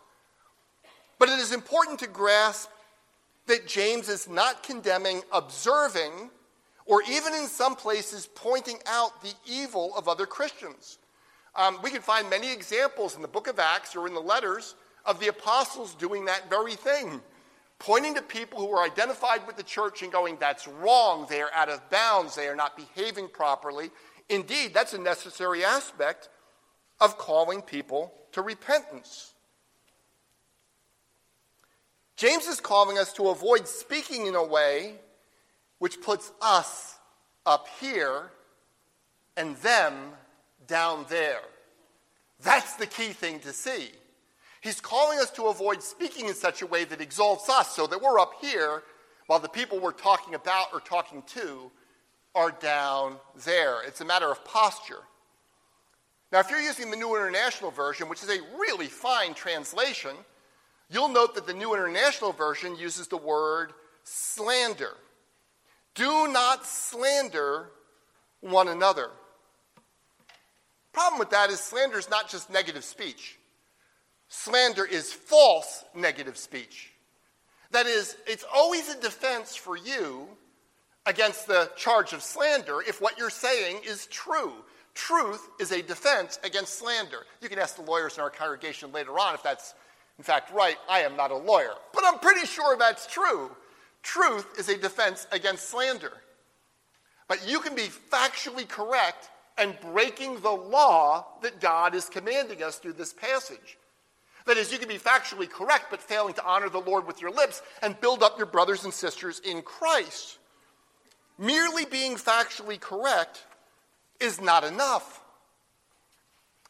But 1.18 1.28
it 1.28 1.38
is 1.38 1.52
important 1.52 1.98
to 2.00 2.06
grasp 2.06 2.70
that 3.46 3.66
James 3.66 4.08
is 4.08 4.28
not 4.28 4.62
condemning 4.62 5.22
observing 5.32 6.30
or 6.86 7.02
even 7.02 7.34
in 7.34 7.46
some 7.46 7.76
places 7.76 8.28
pointing 8.34 8.78
out 8.86 9.22
the 9.22 9.32
evil 9.46 9.92
of 9.96 10.08
other 10.08 10.26
Christians. 10.26 10.98
Um, 11.58 11.80
we 11.82 11.90
can 11.90 12.00
find 12.00 12.30
many 12.30 12.52
examples 12.52 13.16
in 13.16 13.20
the 13.20 13.28
book 13.28 13.48
of 13.48 13.58
Acts 13.58 13.96
or 13.96 14.06
in 14.06 14.14
the 14.14 14.20
letters 14.20 14.76
of 15.04 15.18
the 15.18 15.26
apostles 15.26 15.96
doing 15.96 16.24
that 16.26 16.48
very 16.48 16.76
thing, 16.76 17.20
pointing 17.80 18.14
to 18.14 18.22
people 18.22 18.60
who 18.60 18.70
are 18.70 18.84
identified 18.84 19.44
with 19.44 19.56
the 19.56 19.64
church 19.64 20.02
and 20.02 20.12
going, 20.12 20.36
that's 20.38 20.68
wrong, 20.68 21.26
they 21.28 21.40
are 21.40 21.50
out 21.52 21.68
of 21.68 21.90
bounds, 21.90 22.36
they 22.36 22.46
are 22.46 22.54
not 22.54 22.76
behaving 22.76 23.26
properly. 23.26 23.90
Indeed, 24.28 24.72
that's 24.72 24.92
a 24.92 24.98
necessary 24.98 25.64
aspect 25.64 26.28
of 27.00 27.18
calling 27.18 27.60
people 27.60 28.14
to 28.32 28.40
repentance. 28.40 29.34
James 32.16 32.46
is 32.46 32.60
calling 32.60 32.98
us 32.98 33.12
to 33.14 33.30
avoid 33.30 33.66
speaking 33.66 34.26
in 34.26 34.36
a 34.36 34.44
way 34.44 34.94
which 35.80 36.00
puts 36.00 36.30
us 36.40 36.98
up 37.44 37.66
here 37.80 38.30
and 39.36 39.56
them 39.56 40.12
down 40.68 41.06
there. 41.08 41.40
That's 42.42 42.74
the 42.74 42.86
key 42.86 43.08
thing 43.08 43.40
to 43.40 43.52
see. 43.52 43.90
He's 44.60 44.80
calling 44.80 45.18
us 45.18 45.30
to 45.32 45.46
avoid 45.46 45.82
speaking 45.82 46.26
in 46.26 46.34
such 46.34 46.62
a 46.62 46.66
way 46.66 46.84
that 46.84 47.00
exalts 47.00 47.48
us 47.48 47.74
so 47.74 47.86
that 47.86 48.00
we're 48.00 48.18
up 48.18 48.34
here 48.40 48.82
while 49.26 49.38
the 49.38 49.48
people 49.48 49.80
we're 49.80 49.92
talking 49.92 50.34
about 50.34 50.68
or 50.72 50.80
talking 50.80 51.22
to 51.34 51.70
are 52.34 52.50
down 52.50 53.16
there. 53.44 53.82
It's 53.86 54.00
a 54.00 54.04
matter 54.04 54.30
of 54.30 54.44
posture. 54.44 55.02
Now, 56.30 56.40
if 56.40 56.50
you're 56.50 56.60
using 56.60 56.90
the 56.90 56.96
New 56.96 57.16
International 57.16 57.70
Version, 57.70 58.08
which 58.08 58.22
is 58.22 58.28
a 58.28 58.40
really 58.58 58.86
fine 58.86 59.32
translation, 59.34 60.14
you'll 60.90 61.08
note 61.08 61.34
that 61.34 61.46
the 61.46 61.54
New 61.54 61.74
International 61.74 62.32
Version 62.32 62.76
uses 62.76 63.08
the 63.08 63.16
word 63.16 63.72
slander. 64.04 64.92
Do 65.94 66.28
not 66.28 66.66
slander 66.66 67.70
one 68.40 68.68
another. 68.68 69.10
Problem 70.98 71.20
with 71.20 71.30
that 71.30 71.50
is 71.50 71.60
slander 71.60 71.96
is 71.96 72.10
not 72.10 72.28
just 72.28 72.50
negative 72.50 72.82
speech. 72.82 73.38
Slander 74.26 74.84
is 74.84 75.12
false 75.12 75.84
negative 75.94 76.36
speech. 76.36 76.90
That 77.70 77.86
is, 77.86 78.16
it's 78.26 78.44
always 78.52 78.88
a 78.88 79.00
defense 79.00 79.54
for 79.54 79.76
you 79.76 80.26
against 81.06 81.46
the 81.46 81.70
charge 81.76 82.14
of 82.14 82.20
slander 82.20 82.80
if 82.80 83.00
what 83.00 83.16
you're 83.16 83.30
saying 83.30 83.82
is 83.86 84.06
true. 84.06 84.52
Truth 84.94 85.48
is 85.60 85.70
a 85.70 85.82
defense 85.82 86.40
against 86.42 86.80
slander. 86.80 87.26
You 87.40 87.48
can 87.48 87.60
ask 87.60 87.76
the 87.76 87.82
lawyers 87.82 88.16
in 88.16 88.24
our 88.24 88.30
congregation 88.30 88.90
later 88.90 89.20
on 89.20 89.34
if 89.34 89.42
that's 89.44 89.74
in 90.18 90.24
fact 90.24 90.52
right. 90.52 90.78
I 90.90 91.02
am 91.02 91.16
not 91.16 91.30
a 91.30 91.36
lawyer, 91.36 91.74
but 91.94 92.02
I'm 92.04 92.18
pretty 92.18 92.44
sure 92.44 92.76
that's 92.76 93.06
true. 93.06 93.52
Truth 94.02 94.58
is 94.58 94.68
a 94.68 94.76
defense 94.76 95.28
against 95.30 95.68
slander. 95.68 96.14
But 97.28 97.48
you 97.48 97.60
can 97.60 97.76
be 97.76 97.86
factually 97.86 98.66
correct 98.68 99.30
and 99.58 99.78
breaking 99.80 100.40
the 100.40 100.50
law 100.50 101.26
that 101.42 101.60
God 101.60 101.94
is 101.94 102.08
commanding 102.08 102.62
us 102.62 102.78
through 102.78 102.94
this 102.94 103.12
passage. 103.12 103.78
That 104.46 104.56
is, 104.56 104.72
you 104.72 104.78
can 104.78 104.88
be 104.88 104.98
factually 104.98 105.48
correct, 105.48 105.86
but 105.90 106.00
failing 106.00 106.34
to 106.34 106.44
honor 106.44 106.70
the 106.70 106.80
Lord 106.80 107.06
with 107.06 107.20
your 107.20 107.30
lips 107.30 107.60
and 107.82 108.00
build 108.00 108.22
up 108.22 108.38
your 108.38 108.46
brothers 108.46 108.84
and 108.84 108.94
sisters 108.94 109.40
in 109.40 109.62
Christ. 109.62 110.38
Merely 111.38 111.84
being 111.84 112.16
factually 112.16 112.80
correct 112.80 113.44
is 114.20 114.40
not 114.40 114.64
enough. 114.64 115.22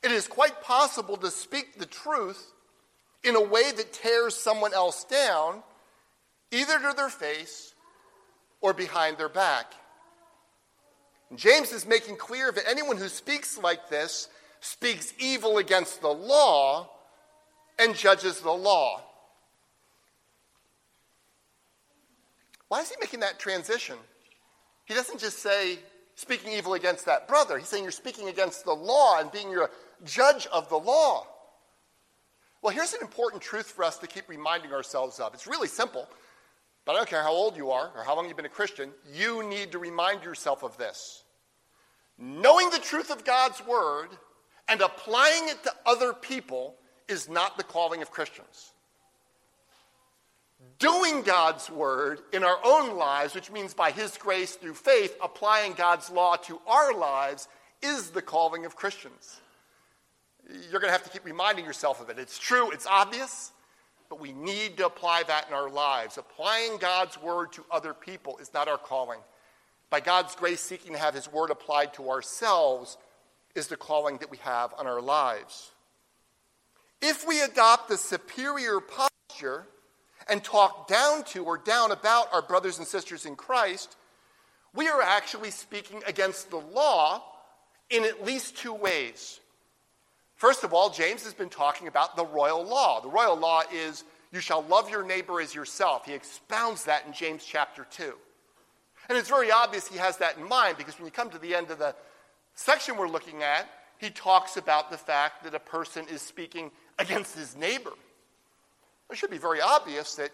It 0.03 0.11
is 0.11 0.27
quite 0.27 0.61
possible 0.63 1.17
to 1.19 1.31
speak 1.31 1.79
the 1.79 1.87
truth 1.87 2.53
in 3.25 3.37
a 3.37 3.43
way 3.43 3.71
that 3.73 3.93
tears 3.93 4.35
someone 4.35 4.75
else 4.75 5.05
down, 5.05 5.63
either 6.51 6.79
to 6.79 6.95
their 6.97 7.09
face 7.09 7.75
or 8.61 8.73
behind 8.73 9.19
their 9.19 9.29
back. 9.29 9.73
James 11.35 11.73
is 11.73 11.87
making 11.87 12.17
clear 12.17 12.51
that 12.53 12.69
anyone 12.69 12.97
who 12.97 13.09
speaks 13.09 13.59
like 13.59 13.89
this 13.89 14.29
speaks 14.61 15.13
evil 15.19 15.59
against 15.59 16.01
the 16.01 16.09
law 16.09 16.91
and 17.79 17.95
judges 17.95 18.41
the 18.41 18.51
law. 18.51 19.03
Why 22.69 22.81
is 22.81 22.91
he 22.91 22.97
making 23.01 23.21
that 23.21 23.39
transition? 23.39 23.97
He 24.85 24.95
doesn't 24.95 25.21
just 25.21 25.39
say 25.39 25.79
speaking 26.15 26.53
evil 26.53 26.75
against 26.75 27.07
that 27.07 27.29
brother. 27.29 27.59
He's 27.59 27.69
saying 27.69 27.83
you're 27.83 27.93
speaking 27.93 28.29
against 28.29 28.65
the 28.65 28.73
law 28.73 29.21
and 29.21 29.31
being 29.31 29.51
your 29.51 29.71
judge 30.05 30.47
of 30.47 30.69
the 30.69 30.79
law. 30.79 31.27
Well, 32.61 32.75
here's 32.75 32.93
an 32.93 33.01
important 33.03 33.41
truth 33.41 33.67
for 33.67 33.85
us 33.85 33.99
to 33.99 34.07
keep 34.07 34.29
reminding 34.29 34.73
ourselves 34.73 35.21
of. 35.21 35.33
It's 35.33 35.47
really 35.47 35.69
simple. 35.69 36.09
But 36.89 36.95
I 36.95 37.01
don't 37.01 37.11
care 37.11 37.23
how 37.23 37.33
old 37.33 37.55
you 37.55 37.71
are 37.71 37.91
or 37.95 38.03
how 38.03 38.17
long 38.17 38.29
you've 38.29 38.39
been 38.39 38.47
a 38.47 38.49
Christian, 38.49 38.93
you 39.13 39.47
need 39.47 39.73
to 39.73 39.79
remind 39.79 40.25
yourself 40.25 40.63
of 40.63 40.79
this. 40.79 41.23
Knowing 42.17 42.71
the 42.71 42.79
truth 42.79 43.11
of 43.11 43.27
God's 43.27 43.63
word 43.67 44.09
and 44.69 44.81
applying 44.81 45.51
it 45.51 45.63
to 45.65 45.73
other 45.85 46.15
people 46.15 46.77
is 47.07 47.29
not 47.29 47.59
the 47.59 47.63
calling 47.63 48.01
of 48.01 48.11
Christians. 48.11 48.73
Doing 50.79 51.21
God's 51.21 51.69
word 51.69 52.21
in 52.33 52.43
our 52.43 52.59
own 52.65 52.97
lives, 52.97 53.35
which 53.35 53.53
means 53.53 53.75
by 53.75 53.91
His 53.91 54.17
grace 54.17 54.55
through 54.55 54.73
faith, 54.73 55.15
applying 55.23 55.75
God's 55.75 56.09
law 56.09 56.37
to 56.37 56.59
our 56.67 56.95
lives, 56.95 57.49
is 57.83 58.13
the 58.13 58.23
calling 58.23 58.65
of 58.65 58.77
Christians. 58.77 59.43
You're 60.49 60.81
going 60.81 60.89
to 60.89 60.93
have 60.93 61.05
to 61.05 61.11
keep 61.11 61.27
reminding 61.27 61.67
yourself 61.67 62.01
of 62.01 62.09
it. 62.09 62.19
It's 62.19 62.39
true, 62.39 62.71
it's 62.71 62.87
obvious, 62.87 63.53
but 64.09 64.21
we 64.21 64.33
need 64.33 64.77
to 64.79 64.87
apply 64.87 65.23
that 65.25 65.49
in 65.49 65.55
our 65.55 65.71
lives. 65.71 66.19
Applying 66.19 66.79
God's 66.79 67.21
word 67.21 67.53
to 67.53 67.65
other 67.71 67.95
people 67.95 68.39
is 68.39 68.53
not 68.55 68.69
our 68.69 68.79
calling. 68.79 69.21
By 69.91 70.01
God's 70.01 70.35
grace, 70.35 70.61
seeking 70.61 70.93
to 70.93 70.99
have 70.99 71.15
his 71.15 71.31
word 71.31 71.51
applied 71.51 71.95
to 71.95 72.11
ourselves 72.11 72.97
is 73.55 73.69
the 73.69 73.77
calling 73.77 74.19
that 74.19 74.31
we 74.31 74.39
have 74.39 74.75
on 74.79 74.87
our 74.87 75.01
lives. 75.01 75.71
If 77.01 77.27
we 77.27 77.41
adopt 77.41 77.89
the 77.89 77.97
superior 77.97 78.81
posture 78.81 79.67
and 80.29 80.43
talk 80.43 80.89
down 80.89 81.25
to 81.25 81.45
or 81.45 81.59
down 81.59 81.91
about 81.91 82.33
our 82.33 82.43
brothers 82.43 82.79
and 82.79 82.87
sisters 82.87 83.25
in 83.25 83.37
Christ, 83.37 83.97
we 84.75 84.89
are 84.89 85.01
actually 85.01 85.51
speaking 85.51 86.03
against 86.07 86.51
the 86.51 86.59
law 86.59 87.23
in 87.91 88.05
at 88.05 88.25
least 88.25 88.57
two 88.57 88.75
ways. 88.75 89.41
First 90.39 90.63
of 90.63 90.73
all, 90.73 90.89
James 90.89 91.25
has 91.25 91.35
been 91.35 91.49
talking 91.49 91.89
about 91.89 92.17
the 92.17 92.25
royal 92.25 92.65
law. 92.65 93.01
The 93.01 93.09
royal 93.09 93.37
law 93.37 93.63
is 93.73 94.05
you 94.31 94.39
shall 94.39 94.63
love 94.63 94.89
your 94.89 95.05
neighbor 95.05 95.41
as 95.41 95.53
yourself. 95.53 96.07
He 96.07 96.15
expounds 96.15 96.85
that 96.85 97.05
in 97.07 97.13
James 97.13 97.45
chapter 97.45 97.85
2. 97.91 98.15
And 99.09 99.19
it's 99.19 99.29
very 99.29 99.51
obvious 99.51 99.89
he 99.89 99.99
has 99.99 100.17
that 100.19 100.39
in 100.39 100.49
mind 100.49 100.79
because 100.79 100.97
when 100.97 101.07
you 101.07 101.11
come 101.11 101.29
to 101.31 101.39
the 101.39 101.57
end 101.57 101.73
of 101.73 101.81
the 101.81 101.93
section 102.55 102.97
we're 102.97 103.09
looking 103.09 103.43
at, 103.43 103.69
he 103.99 104.11
talks 104.11 104.57
about 104.57 104.93
the 104.93 104.97
fact 104.97 105.43
that 105.43 105.55
a 105.55 105.59
person 105.59 106.07
is 106.09 106.23
speaking 106.23 106.71
against 107.01 107.37
his 107.37 107.57
neighbor. 107.57 107.93
It 109.11 109.17
should 109.17 109.31
be 109.31 109.39
very 109.39 109.61
obvious 109.61 110.15
that 110.17 110.31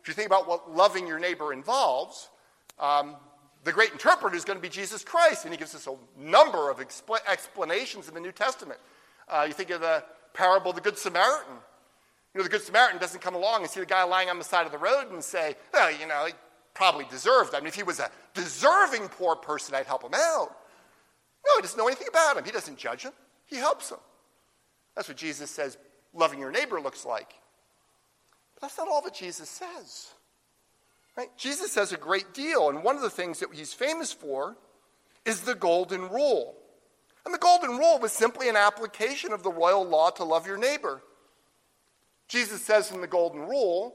if 0.00 0.08
you 0.08 0.14
think 0.14 0.26
about 0.26 0.48
what 0.48 0.74
loving 0.74 1.06
your 1.06 1.18
neighbor 1.18 1.52
involves, 1.52 2.30
um, 2.78 3.16
the 3.64 3.72
great 3.72 3.92
interpreter 3.92 4.34
is 4.34 4.44
going 4.44 4.58
to 4.58 4.62
be 4.62 4.68
Jesus 4.68 5.04
Christ, 5.04 5.44
and 5.44 5.52
he 5.52 5.58
gives 5.58 5.74
us 5.74 5.86
a 5.86 5.96
number 6.18 6.70
of 6.70 6.78
expl- 6.78 7.18
explanations 7.30 8.08
in 8.08 8.14
the 8.14 8.20
New 8.20 8.32
Testament. 8.32 8.80
Uh, 9.28 9.44
you 9.46 9.52
think 9.52 9.70
of 9.70 9.80
the 9.80 10.02
parable 10.32 10.70
of 10.70 10.76
the 10.76 10.82
Good 10.82 10.96
Samaritan. 10.96 11.54
You 12.34 12.38
know, 12.38 12.44
the 12.44 12.50
Good 12.50 12.62
Samaritan 12.62 12.98
doesn't 12.98 13.20
come 13.20 13.34
along 13.34 13.62
and 13.62 13.70
see 13.70 13.80
the 13.80 13.86
guy 13.86 14.02
lying 14.04 14.30
on 14.30 14.38
the 14.38 14.44
side 14.44 14.66
of 14.66 14.72
the 14.72 14.78
road 14.78 15.10
and 15.12 15.22
say, 15.22 15.56
well, 15.72 15.90
you 15.90 16.06
know, 16.06 16.26
he 16.26 16.32
probably 16.74 17.04
deserved. 17.10 17.54
I 17.54 17.58
mean, 17.58 17.66
if 17.66 17.74
he 17.74 17.82
was 17.82 18.00
a 18.00 18.10
deserving 18.34 19.08
poor 19.08 19.36
person, 19.36 19.74
I'd 19.74 19.86
help 19.86 20.04
him 20.04 20.14
out. 20.14 20.56
No, 21.46 21.56
he 21.56 21.62
doesn't 21.62 21.76
know 21.76 21.86
anything 21.86 22.08
about 22.08 22.36
him. 22.36 22.44
He 22.44 22.50
doesn't 22.50 22.78
judge 22.78 23.02
him, 23.02 23.12
he 23.46 23.56
helps 23.56 23.90
him. 23.90 23.98
That's 24.94 25.08
what 25.08 25.16
Jesus 25.16 25.50
says 25.50 25.76
loving 26.12 26.38
your 26.38 26.50
neighbor 26.50 26.80
looks 26.80 27.04
like. 27.04 27.34
But 28.54 28.62
that's 28.62 28.78
not 28.78 28.88
all 28.88 29.02
that 29.02 29.14
Jesus 29.14 29.48
says. 29.48 30.08
Right? 31.16 31.28
Jesus 31.36 31.72
says 31.72 31.92
a 31.92 31.96
great 31.96 32.32
deal, 32.32 32.68
and 32.68 32.82
one 32.82 32.96
of 32.96 33.02
the 33.02 33.10
things 33.10 33.40
that 33.40 33.52
he's 33.52 33.72
famous 33.72 34.12
for 34.12 34.56
is 35.24 35.42
the 35.42 35.54
golden 35.54 36.08
rule. 36.08 36.56
And 37.24 37.34
the 37.34 37.38
golden 37.38 37.76
rule 37.76 37.98
was 37.98 38.12
simply 38.12 38.48
an 38.48 38.56
application 38.56 39.32
of 39.32 39.42
the 39.42 39.50
royal 39.50 39.84
law 39.84 40.10
to 40.10 40.24
love 40.24 40.46
your 40.46 40.56
neighbor. 40.56 41.02
Jesus 42.28 42.62
says 42.62 42.90
in 42.90 43.00
the 43.00 43.06
golden 43.06 43.42
rule, 43.42 43.94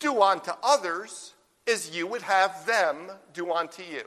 do 0.00 0.20
unto 0.22 0.50
others 0.62 1.34
as 1.68 1.96
you 1.96 2.06
would 2.06 2.22
have 2.22 2.66
them 2.66 3.10
do 3.32 3.52
unto 3.52 3.82
you. 3.82 4.02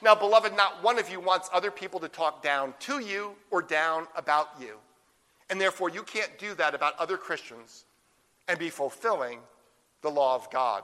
Now, 0.00 0.14
beloved, 0.14 0.56
not 0.56 0.82
one 0.82 0.98
of 0.98 1.10
you 1.10 1.20
wants 1.20 1.48
other 1.52 1.70
people 1.70 2.00
to 2.00 2.08
talk 2.08 2.42
down 2.42 2.74
to 2.80 2.98
you 2.98 3.32
or 3.50 3.62
down 3.62 4.08
about 4.16 4.48
you. 4.60 4.78
And 5.50 5.60
therefore, 5.60 5.90
you 5.90 6.02
can't 6.02 6.38
do 6.38 6.54
that 6.54 6.74
about 6.74 6.98
other 6.98 7.16
Christians 7.16 7.84
and 8.48 8.58
be 8.58 8.70
fulfilling 8.70 9.38
the 10.00 10.10
law 10.10 10.34
of 10.34 10.50
God. 10.50 10.82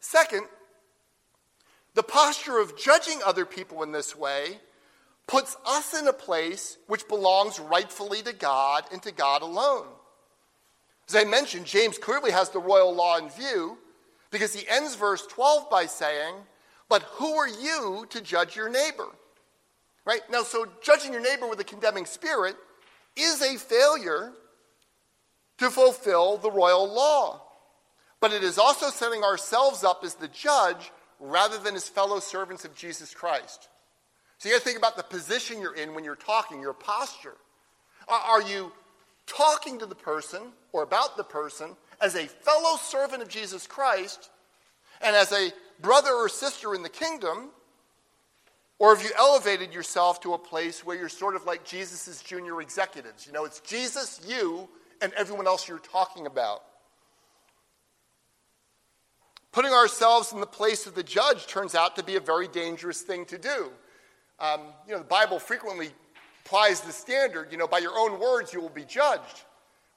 Second, 0.00 0.46
the 1.94 2.02
posture 2.02 2.58
of 2.58 2.78
judging 2.78 3.20
other 3.24 3.44
people 3.44 3.82
in 3.82 3.92
this 3.92 4.14
way 4.14 4.58
puts 5.26 5.56
us 5.66 5.98
in 5.98 6.06
a 6.06 6.12
place 6.12 6.78
which 6.86 7.08
belongs 7.08 7.58
rightfully 7.58 8.22
to 8.22 8.32
God 8.32 8.84
and 8.92 9.02
to 9.02 9.12
God 9.12 9.42
alone. 9.42 9.86
As 11.08 11.16
I 11.16 11.24
mentioned, 11.24 11.66
James 11.66 11.98
clearly 11.98 12.30
has 12.30 12.50
the 12.50 12.60
royal 12.60 12.94
law 12.94 13.18
in 13.18 13.28
view 13.30 13.78
because 14.30 14.54
he 14.54 14.68
ends 14.68 14.94
verse 14.94 15.26
12 15.26 15.70
by 15.70 15.86
saying, 15.86 16.34
But 16.88 17.02
who 17.02 17.34
are 17.34 17.48
you 17.48 18.06
to 18.10 18.20
judge 18.20 18.56
your 18.56 18.68
neighbor? 18.68 19.08
Right? 20.04 20.20
Now, 20.30 20.42
so 20.42 20.66
judging 20.82 21.12
your 21.12 21.22
neighbor 21.22 21.48
with 21.48 21.60
a 21.60 21.64
condemning 21.64 22.06
spirit 22.06 22.56
is 23.16 23.42
a 23.42 23.56
failure 23.56 24.32
to 25.58 25.70
fulfill 25.70 26.36
the 26.36 26.50
royal 26.50 26.86
law 26.92 27.42
but 28.20 28.32
it 28.32 28.42
is 28.42 28.58
also 28.58 28.90
setting 28.90 29.22
ourselves 29.22 29.84
up 29.84 30.02
as 30.04 30.14
the 30.14 30.28
judge 30.28 30.90
rather 31.20 31.58
than 31.58 31.74
as 31.74 31.88
fellow 31.88 32.20
servants 32.20 32.64
of 32.64 32.74
Jesus 32.74 33.14
Christ. 33.14 33.68
So 34.38 34.48
you 34.48 34.54
got 34.54 34.60
to 34.60 34.64
think 34.64 34.78
about 34.78 34.96
the 34.96 35.02
position 35.02 35.60
you're 35.60 35.74
in 35.74 35.94
when 35.94 36.04
you're 36.04 36.16
talking, 36.16 36.60
your 36.60 36.72
posture. 36.72 37.36
Are 38.08 38.42
you 38.42 38.72
talking 39.26 39.78
to 39.80 39.86
the 39.86 39.94
person 39.94 40.40
or 40.72 40.82
about 40.82 41.16
the 41.16 41.24
person 41.24 41.76
as 42.00 42.14
a 42.14 42.26
fellow 42.26 42.76
servant 42.76 43.22
of 43.22 43.28
Jesus 43.28 43.66
Christ 43.66 44.30
and 45.02 45.14
as 45.14 45.32
a 45.32 45.50
brother 45.80 46.12
or 46.12 46.28
sister 46.28 46.74
in 46.74 46.82
the 46.82 46.88
kingdom? 46.88 47.50
Or 48.78 48.94
have 48.94 49.04
you 49.04 49.10
elevated 49.18 49.74
yourself 49.74 50.20
to 50.20 50.34
a 50.34 50.38
place 50.38 50.84
where 50.84 50.96
you're 50.96 51.08
sort 51.08 51.34
of 51.34 51.44
like 51.44 51.64
Jesus' 51.64 52.22
junior 52.22 52.62
executives? 52.62 53.26
You 53.26 53.32
know, 53.32 53.44
it's 53.44 53.58
Jesus, 53.60 54.20
you, 54.26 54.68
and 55.02 55.12
everyone 55.14 55.48
else 55.48 55.68
you're 55.68 55.80
talking 55.80 56.26
about. 56.26 56.62
Putting 59.52 59.72
ourselves 59.72 60.32
in 60.32 60.40
the 60.40 60.46
place 60.46 60.86
of 60.86 60.94
the 60.94 61.02
judge 61.02 61.46
turns 61.46 61.74
out 61.74 61.96
to 61.96 62.02
be 62.02 62.16
a 62.16 62.20
very 62.20 62.48
dangerous 62.48 63.02
thing 63.02 63.24
to 63.26 63.38
do. 63.38 63.70
Um, 64.38 64.60
you 64.86 64.92
know, 64.92 64.98
the 64.98 65.04
Bible 65.04 65.38
frequently 65.38 65.90
applies 66.44 66.80
the 66.80 66.92
standard, 66.92 67.50
you 67.50 67.58
know, 67.58 67.66
by 67.66 67.78
your 67.78 67.98
own 67.98 68.20
words 68.20 68.52
you 68.52 68.60
will 68.60 68.68
be 68.68 68.84
judged. 68.84 69.44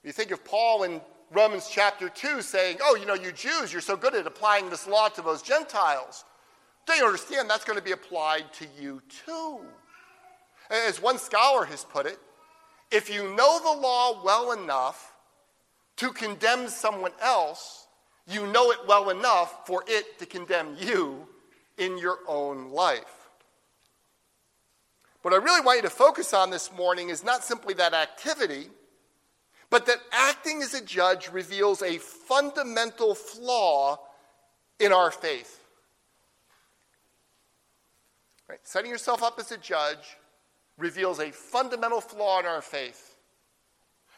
You 0.02 0.12
think 0.12 0.30
of 0.30 0.44
Paul 0.44 0.82
in 0.82 1.00
Romans 1.30 1.68
chapter 1.70 2.08
2 2.08 2.42
saying, 2.42 2.78
oh, 2.82 2.96
you 2.96 3.06
know, 3.06 3.14
you 3.14 3.32
Jews, 3.32 3.72
you're 3.72 3.80
so 3.80 3.96
good 3.96 4.14
at 4.14 4.26
applying 4.26 4.68
this 4.68 4.86
law 4.86 5.08
to 5.08 5.22
those 5.22 5.42
Gentiles. 5.42 6.24
Don't 6.86 6.98
you 6.98 7.06
understand 7.06 7.48
that's 7.48 7.64
going 7.64 7.78
to 7.78 7.84
be 7.84 7.92
applied 7.92 8.52
to 8.54 8.66
you 8.78 9.00
too? 9.24 9.60
As 10.70 11.00
one 11.00 11.18
scholar 11.18 11.64
has 11.66 11.84
put 11.84 12.06
it, 12.06 12.18
if 12.90 13.08
you 13.08 13.34
know 13.34 13.60
the 13.60 13.80
law 13.80 14.22
well 14.24 14.52
enough 14.52 15.14
to 15.96 16.10
condemn 16.10 16.68
someone 16.68 17.12
else, 17.20 17.81
you 18.26 18.46
know 18.46 18.70
it 18.70 18.78
well 18.86 19.10
enough 19.10 19.66
for 19.66 19.84
it 19.86 20.18
to 20.18 20.26
condemn 20.26 20.76
you 20.78 21.26
in 21.78 21.98
your 21.98 22.18
own 22.28 22.70
life. 22.70 23.28
What 25.22 25.34
I 25.34 25.36
really 25.36 25.60
want 25.60 25.78
you 25.78 25.82
to 25.82 25.90
focus 25.90 26.34
on 26.34 26.50
this 26.50 26.72
morning 26.72 27.08
is 27.08 27.24
not 27.24 27.44
simply 27.44 27.74
that 27.74 27.94
activity, 27.94 28.66
but 29.70 29.86
that 29.86 29.98
acting 30.10 30.62
as 30.62 30.74
a 30.74 30.84
judge 30.84 31.30
reveals 31.30 31.80
a 31.82 31.98
fundamental 31.98 33.14
flaw 33.14 33.98
in 34.80 34.92
our 34.92 35.10
faith. 35.10 35.60
Right? 38.48 38.58
Setting 38.64 38.90
yourself 38.90 39.22
up 39.22 39.38
as 39.38 39.52
a 39.52 39.56
judge 39.56 40.18
reveals 40.76 41.20
a 41.20 41.30
fundamental 41.30 42.00
flaw 42.00 42.40
in 42.40 42.46
our 42.46 42.60
faith. 42.60 43.11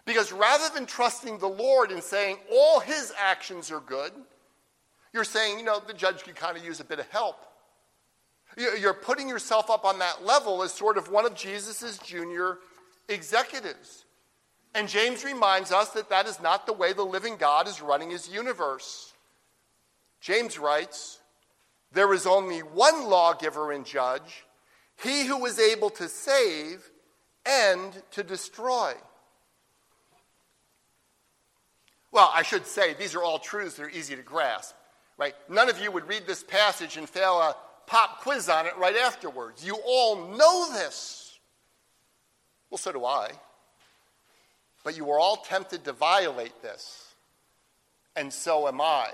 Because 0.06 0.32
rather 0.32 0.72
than 0.74 0.86
trusting 0.86 1.38
the 1.38 1.48
Lord 1.48 1.90
and 1.90 2.02
saying 2.02 2.36
all 2.52 2.80
his 2.80 3.12
actions 3.18 3.70
are 3.70 3.80
good, 3.80 4.12
you're 5.12 5.24
saying, 5.24 5.58
you 5.58 5.64
know, 5.64 5.80
the 5.80 5.94
judge 5.94 6.24
could 6.24 6.34
kind 6.34 6.56
of 6.56 6.64
use 6.64 6.80
a 6.80 6.84
bit 6.84 6.98
of 6.98 7.08
help. 7.10 7.38
You're 8.56 8.94
putting 8.94 9.28
yourself 9.28 9.70
up 9.70 9.84
on 9.84 9.98
that 10.00 10.24
level 10.24 10.62
as 10.62 10.72
sort 10.72 10.98
of 10.98 11.10
one 11.10 11.24
of 11.24 11.34
Jesus' 11.34 11.98
junior 11.98 12.58
executives. 13.08 14.04
And 14.74 14.88
James 14.88 15.24
reminds 15.24 15.72
us 15.72 15.90
that 15.90 16.10
that 16.10 16.26
is 16.26 16.40
not 16.40 16.66
the 16.66 16.72
way 16.72 16.92
the 16.92 17.04
living 17.04 17.36
God 17.36 17.68
is 17.68 17.80
running 17.80 18.10
his 18.10 18.28
universe. 18.28 19.12
James 20.20 20.58
writes, 20.58 21.20
There 21.92 22.12
is 22.12 22.26
only 22.26 22.60
one 22.60 23.08
lawgiver 23.08 23.72
and 23.72 23.86
judge, 23.86 24.44
he 25.02 25.26
who 25.26 25.46
is 25.46 25.58
able 25.58 25.90
to 25.90 26.08
save 26.08 26.90
and 27.46 28.02
to 28.12 28.22
destroy. 28.22 28.94
Well, 32.14 32.30
I 32.32 32.44
should 32.44 32.64
say, 32.64 32.94
these 32.94 33.16
are 33.16 33.24
all 33.24 33.40
truths 33.40 33.74
that 33.74 33.82
are 33.82 33.90
easy 33.90 34.14
to 34.14 34.22
grasp, 34.22 34.76
right? 35.18 35.34
None 35.48 35.68
of 35.68 35.80
you 35.80 35.90
would 35.90 36.06
read 36.06 36.28
this 36.28 36.44
passage 36.44 36.96
and 36.96 37.08
fail 37.08 37.40
a 37.40 37.56
pop 37.88 38.20
quiz 38.20 38.48
on 38.48 38.66
it 38.66 38.78
right 38.78 38.96
afterwards. 38.96 39.66
You 39.66 39.76
all 39.84 40.28
know 40.28 40.72
this. 40.72 41.36
Well, 42.70 42.78
so 42.78 42.92
do 42.92 43.04
I. 43.04 43.32
But 44.84 44.96
you 44.96 45.10
are 45.10 45.18
all 45.18 45.38
tempted 45.38 45.82
to 45.84 45.92
violate 45.92 46.62
this. 46.62 47.14
And 48.14 48.32
so 48.32 48.68
am 48.68 48.80
I. 48.80 49.08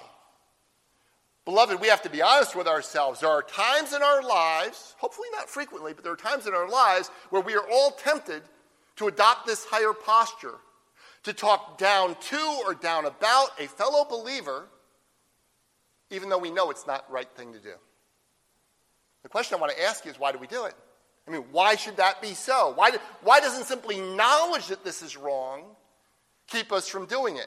Beloved, 1.47 1.81
we 1.81 1.89
have 1.89 2.03
to 2.03 2.11
be 2.11 2.21
honest 2.21 2.55
with 2.55 2.67
ourselves. 2.67 3.21
There 3.21 3.31
are 3.31 3.43
times 3.43 3.95
in 3.95 4.03
our 4.03 4.23
lives, 4.23 4.95
hopefully 4.99 5.29
not 5.33 5.49
frequently, 5.49 5.95
but 5.95 6.05
there 6.05 6.13
are 6.13 6.17
times 6.17 6.47
in 6.47 6.53
our 6.53 6.69
lives 6.69 7.11
where 7.31 7.41
we 7.41 7.55
are 7.55 7.67
all 7.73 7.93
tempted 7.93 8.43
to 8.97 9.09
adopt 9.09 9.47
this 9.47 9.65
higher 9.65 9.95
posture, 9.95 10.57
to 11.25 11.33
talk 11.33 11.79
down 11.79 12.17
to 12.21 12.63
or 12.67 12.75
down 12.75 13.05
about 13.05 13.49
a 13.59 13.67
fellow 13.67 14.05
believer, 14.05 14.67
even 16.11 16.29
though 16.29 16.39
we 16.39 16.51
know 16.51 16.71
it's 16.71 16.87
not 16.87 17.09
the 17.09 17.13
right 17.13 17.29
thing 17.37 17.53
to 17.53 17.59
do. 17.59 17.75
The 19.23 19.29
question 19.29 19.57
I 19.57 19.61
want 19.61 19.73
to 19.73 19.83
ask 19.83 20.05
you 20.05 20.11
is 20.11 20.19
why 20.19 20.33
do 20.33 20.39
we 20.39 20.47
do 20.47 20.65
it? 20.65 20.75
I 21.29 21.31
mean, 21.31 21.45
why 21.53 21.77
should 21.77 21.99
that 21.99 22.23
be 22.23 22.35
so? 22.35 22.73
Why, 22.75 22.93
why 23.23 23.41
doesn't 23.41 23.65
simply 23.65 24.01
knowledge 24.01 24.69
that 24.69 24.85
this 24.85 25.03
is 25.03 25.17
wrong 25.17 25.65
keep 26.47 26.73
us 26.73 26.89
from 26.89 27.07
doing 27.07 27.37
it? 27.37 27.47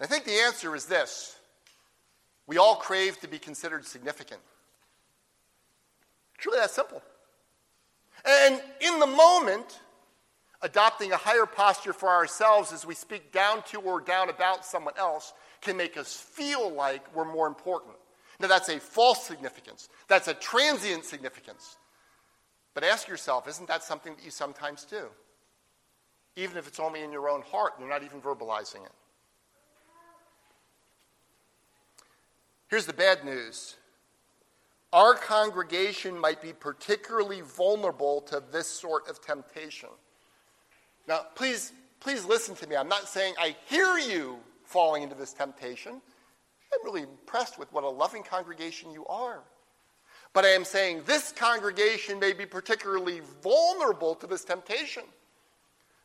I 0.00 0.06
think 0.06 0.24
the 0.24 0.40
answer 0.40 0.74
is 0.74 0.86
this 0.86 1.36
we 2.46 2.56
all 2.56 2.76
crave 2.76 3.20
to 3.20 3.28
be 3.28 3.38
considered 3.38 3.84
significant. 3.84 4.40
It's 6.36 6.46
really 6.46 6.60
that 6.60 6.70
simple. 6.70 7.02
And 8.24 8.60
in 8.80 8.98
the 9.00 9.06
moment, 9.06 9.80
adopting 10.62 11.12
a 11.12 11.16
higher 11.16 11.46
posture 11.46 11.92
for 11.92 12.08
ourselves 12.08 12.72
as 12.72 12.84
we 12.84 12.94
speak 12.94 13.32
down 13.32 13.62
to 13.62 13.80
or 13.80 14.00
down 14.00 14.28
about 14.28 14.64
someone 14.64 14.94
else 14.98 15.32
can 15.60 15.76
make 15.76 15.96
us 15.96 16.14
feel 16.16 16.70
like 16.70 17.14
we're 17.14 17.24
more 17.24 17.46
important. 17.46 17.94
Now, 18.40 18.48
that's 18.48 18.68
a 18.68 18.78
false 18.78 19.24
significance, 19.24 19.88
that's 20.06 20.28
a 20.28 20.34
transient 20.34 21.04
significance. 21.04 21.76
But 22.74 22.84
ask 22.84 23.08
yourself 23.08 23.48
isn't 23.48 23.68
that 23.68 23.82
something 23.82 24.14
that 24.14 24.24
you 24.24 24.30
sometimes 24.30 24.84
do? 24.84 25.06
Even 26.36 26.56
if 26.56 26.68
it's 26.68 26.78
only 26.78 27.02
in 27.02 27.10
your 27.10 27.28
own 27.28 27.42
heart 27.42 27.72
and 27.76 27.84
you're 27.84 27.92
not 27.92 28.04
even 28.04 28.20
verbalizing 28.20 28.84
it. 28.84 28.92
Here's 32.68 32.86
the 32.86 32.92
bad 32.92 33.24
news 33.24 33.76
our 34.92 35.14
congregation 35.14 36.18
might 36.18 36.40
be 36.40 36.52
particularly 36.52 37.42
vulnerable 37.42 38.22
to 38.22 38.42
this 38.50 38.66
sort 38.66 39.08
of 39.08 39.20
temptation. 39.20 39.90
Now, 41.08 41.22
please, 41.34 41.72
please 42.00 42.24
listen 42.26 42.54
to 42.56 42.66
me. 42.68 42.76
I'm 42.76 42.88
not 42.88 43.08
saying 43.08 43.34
I 43.38 43.56
hear 43.66 43.96
you 43.98 44.36
falling 44.64 45.02
into 45.02 45.14
this 45.14 45.32
temptation. 45.32 45.92
I'm 45.92 46.84
really 46.84 47.02
impressed 47.02 47.58
with 47.58 47.72
what 47.72 47.82
a 47.82 47.88
loving 47.88 48.22
congregation 48.22 48.92
you 48.92 49.06
are. 49.06 49.40
But 50.34 50.44
I 50.44 50.48
am 50.48 50.64
saying 50.64 51.02
this 51.06 51.32
congregation 51.32 52.20
may 52.20 52.34
be 52.34 52.44
particularly 52.44 53.22
vulnerable 53.42 54.14
to 54.16 54.26
this 54.26 54.44
temptation. 54.44 55.04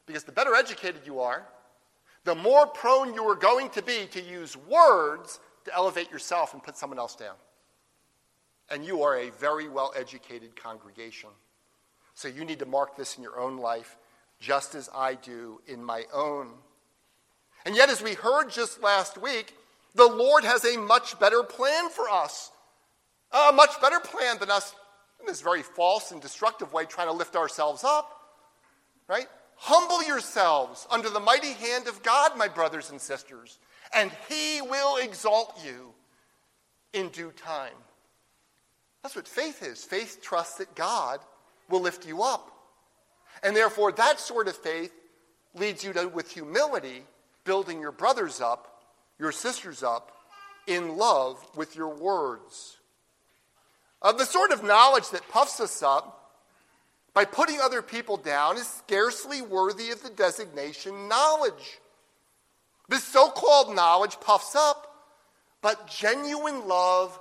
Because 0.05 0.23
the 0.23 0.31
better 0.31 0.55
educated 0.55 1.01
you 1.05 1.19
are, 1.19 1.45
the 2.23 2.35
more 2.35 2.65
prone 2.65 3.13
you 3.13 3.23
are 3.27 3.35
going 3.35 3.69
to 3.71 3.81
be 3.81 4.07
to 4.11 4.21
use 4.21 4.55
words 4.55 5.41
to 5.65 5.73
elevate 5.73 6.09
yourself 6.11 6.53
and 6.53 6.63
put 6.63 6.77
someone 6.77 6.99
else 6.99 7.15
down. 7.15 7.35
And 8.69 8.85
you 8.85 9.03
are 9.03 9.17
a 9.17 9.29
very 9.31 9.67
well 9.67 9.93
educated 9.95 10.55
congregation. 10.55 11.29
So 12.13 12.29
you 12.29 12.45
need 12.45 12.59
to 12.59 12.65
mark 12.65 12.95
this 12.95 13.17
in 13.17 13.23
your 13.23 13.39
own 13.39 13.57
life, 13.57 13.97
just 14.43 14.75
as 14.75 14.89
I 14.93 15.15
do 15.15 15.61
in 15.67 15.81
my 15.81 16.03
own. 16.13 16.49
And 17.65 17.77
yet, 17.77 17.89
as 17.89 18.03
we 18.03 18.13
heard 18.13 18.51
just 18.51 18.83
last 18.83 19.17
week, 19.17 19.55
the 19.95 20.05
Lord 20.05 20.43
has 20.43 20.65
a 20.65 20.77
much 20.77 21.17
better 21.17 21.43
plan 21.43 21.89
for 21.89 22.09
us. 22.09 22.51
A 23.31 23.53
much 23.53 23.79
better 23.79 24.01
plan 24.01 24.37
than 24.39 24.51
us 24.51 24.75
in 25.21 25.25
this 25.25 25.39
very 25.39 25.63
false 25.63 26.11
and 26.11 26.21
destructive 26.21 26.73
way 26.73 26.83
trying 26.83 27.07
to 27.07 27.13
lift 27.13 27.37
ourselves 27.37 27.85
up. 27.85 28.19
Right? 29.07 29.27
Humble 29.55 30.03
yourselves 30.03 30.87
under 30.91 31.09
the 31.09 31.21
mighty 31.21 31.53
hand 31.53 31.87
of 31.87 32.03
God, 32.03 32.37
my 32.37 32.49
brothers 32.49 32.91
and 32.91 32.99
sisters, 32.99 33.59
and 33.95 34.11
he 34.27 34.61
will 34.61 34.97
exalt 34.97 35.57
you 35.63 35.93
in 36.91 37.07
due 37.09 37.31
time. 37.31 37.71
That's 39.03 39.15
what 39.15 39.27
faith 39.27 39.63
is. 39.63 39.85
Faith 39.85 40.19
trusts 40.21 40.57
that 40.57 40.75
God 40.75 41.21
will 41.69 41.81
lift 41.81 42.05
you 42.05 42.23
up. 42.23 42.52
And 43.43 43.55
therefore, 43.55 43.91
that 43.91 44.19
sort 44.19 44.47
of 44.47 44.55
faith 44.55 44.93
leads 45.53 45.83
you 45.83 45.93
to, 45.93 46.07
with 46.07 46.31
humility, 46.31 47.03
building 47.43 47.79
your 47.79 47.91
brothers 47.91 48.41
up 48.41 48.73
your 49.19 49.31
sisters 49.31 49.83
up 49.83 50.11
in 50.67 50.97
love 50.97 51.37
with 51.55 51.75
your 51.75 51.89
words. 51.89 52.77
Uh, 54.01 54.11
the 54.11 54.25
sort 54.25 54.51
of 54.51 54.63
knowledge 54.63 55.09
that 55.09 55.27
puffs 55.29 55.59
us 55.59 55.81
up 55.81 56.31
by 57.13 57.25
putting 57.25 57.59
other 57.59 57.81
people 57.81 58.17
down 58.17 58.57
is 58.57 58.67
scarcely 58.67 59.41
worthy 59.41 59.91
of 59.91 60.01
the 60.03 60.09
designation 60.09 61.07
knowledge. 61.07 61.79
This 62.89 63.03
so 63.03 63.29
called 63.29 63.75
knowledge 63.75 64.19
puffs 64.19 64.55
up, 64.55 64.87
but 65.61 65.87
genuine 65.87 66.67
love 66.67 67.17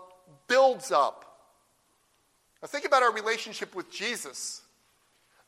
builds 0.48 0.90
up. 0.90 1.24
Now, 2.60 2.68
think 2.68 2.84
about 2.84 3.02
our 3.02 3.12
relationship 3.12 3.74
with 3.74 3.92
Jesus. 3.92 4.61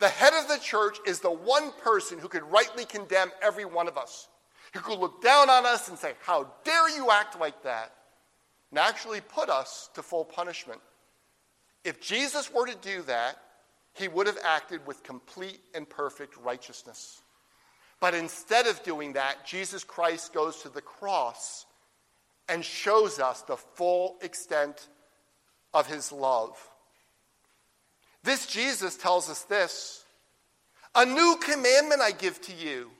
The 0.01 0.09
head 0.09 0.33
of 0.35 0.49
the 0.49 0.59
church 0.59 0.99
is 1.07 1.21
the 1.21 1.31
one 1.31 1.73
person 1.83 2.19
who 2.19 2.29
could 2.29 2.43
rightly 2.43 2.85
condemn 2.85 3.31
every 3.43 3.65
one 3.65 3.89
of 3.89 3.97
us 3.97 4.29
who 4.75 4.81
could 4.81 4.99
look 4.99 5.23
down 5.23 5.49
on 5.49 5.65
us 5.65 5.89
and 5.89 5.97
say, 5.97 6.13
How 6.23 6.51
dare 6.65 6.91
you 6.91 7.11
act 7.11 7.39
like 7.41 7.63
that? 7.63 7.93
And 8.71 8.79
actually 8.79 9.21
put 9.21 9.49
us 9.49 9.89
to 9.95 10.03
full 10.03 10.25
punishment. 10.25 10.81
If 11.85 12.01
Jesus 12.01 12.53
were 12.53 12.67
to 12.67 12.77
do 12.77 13.03
that, 13.03 13.39
he 13.93 14.09
would 14.09 14.27
have 14.27 14.39
acted 14.43 14.85
with 14.87 15.05
complete 15.05 15.61
and 15.75 15.89
perfect 15.89 16.37
righteousness. 16.39 17.23
But 18.01 18.15
instead 18.15 18.67
of 18.67 18.83
doing 18.83 19.13
that, 19.13 19.47
Jesus 19.47 19.85
Christ 19.85 20.35
goes 20.35 20.63
to 20.63 20.69
the 20.69 20.83
cross 20.83 21.67
and 22.49 22.65
shows 22.65 23.21
us 23.21 23.43
the 23.43 23.57
full 23.57 24.17
extent 24.21 24.89
of 25.73 25.87
his 25.87 26.11
love. 26.11 26.59
This 28.25 28.47
Jesus 28.47 28.97
tells 28.97 29.31
us 29.31 29.43
this 29.43 30.05
A 30.95 31.07
new 31.07 31.37
commandment 31.41 32.01
I 32.01 32.11
give 32.11 32.41
to 32.43 32.53
you 32.53 32.91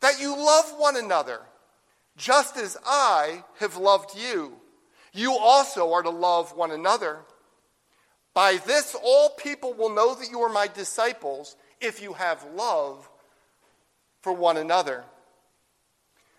that 0.00 0.20
you 0.20 0.34
love 0.34 0.72
one 0.78 0.96
another, 0.96 1.40
just 2.16 2.56
as 2.56 2.78
I 2.86 3.44
have 3.58 3.76
loved 3.76 4.18
you. 4.18 4.54
You 5.12 5.36
also 5.36 5.92
are 5.92 6.02
to 6.02 6.10
love 6.10 6.56
one 6.56 6.70
another. 6.70 7.18
By 8.32 8.58
this, 8.64 8.96
all 9.02 9.30
people 9.30 9.74
will 9.74 9.94
know 9.94 10.14
that 10.14 10.30
you 10.30 10.40
are 10.40 10.48
my 10.48 10.68
disciples 10.68 11.56
if 11.80 12.00
you 12.00 12.12
have 12.14 12.46
love 12.54 13.10
for 14.22 14.32
one 14.32 14.56
another. 14.56 15.04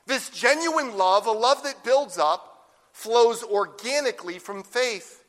This 0.08 0.30
genuine 0.30 0.98
love, 0.98 1.28
a 1.28 1.32
love 1.32 1.64
that 1.64 1.84
builds 1.84 2.18
up, 2.18 2.70
flows 2.94 3.44
organically 3.44 4.40
from 4.40 4.64
faith. 4.64 5.21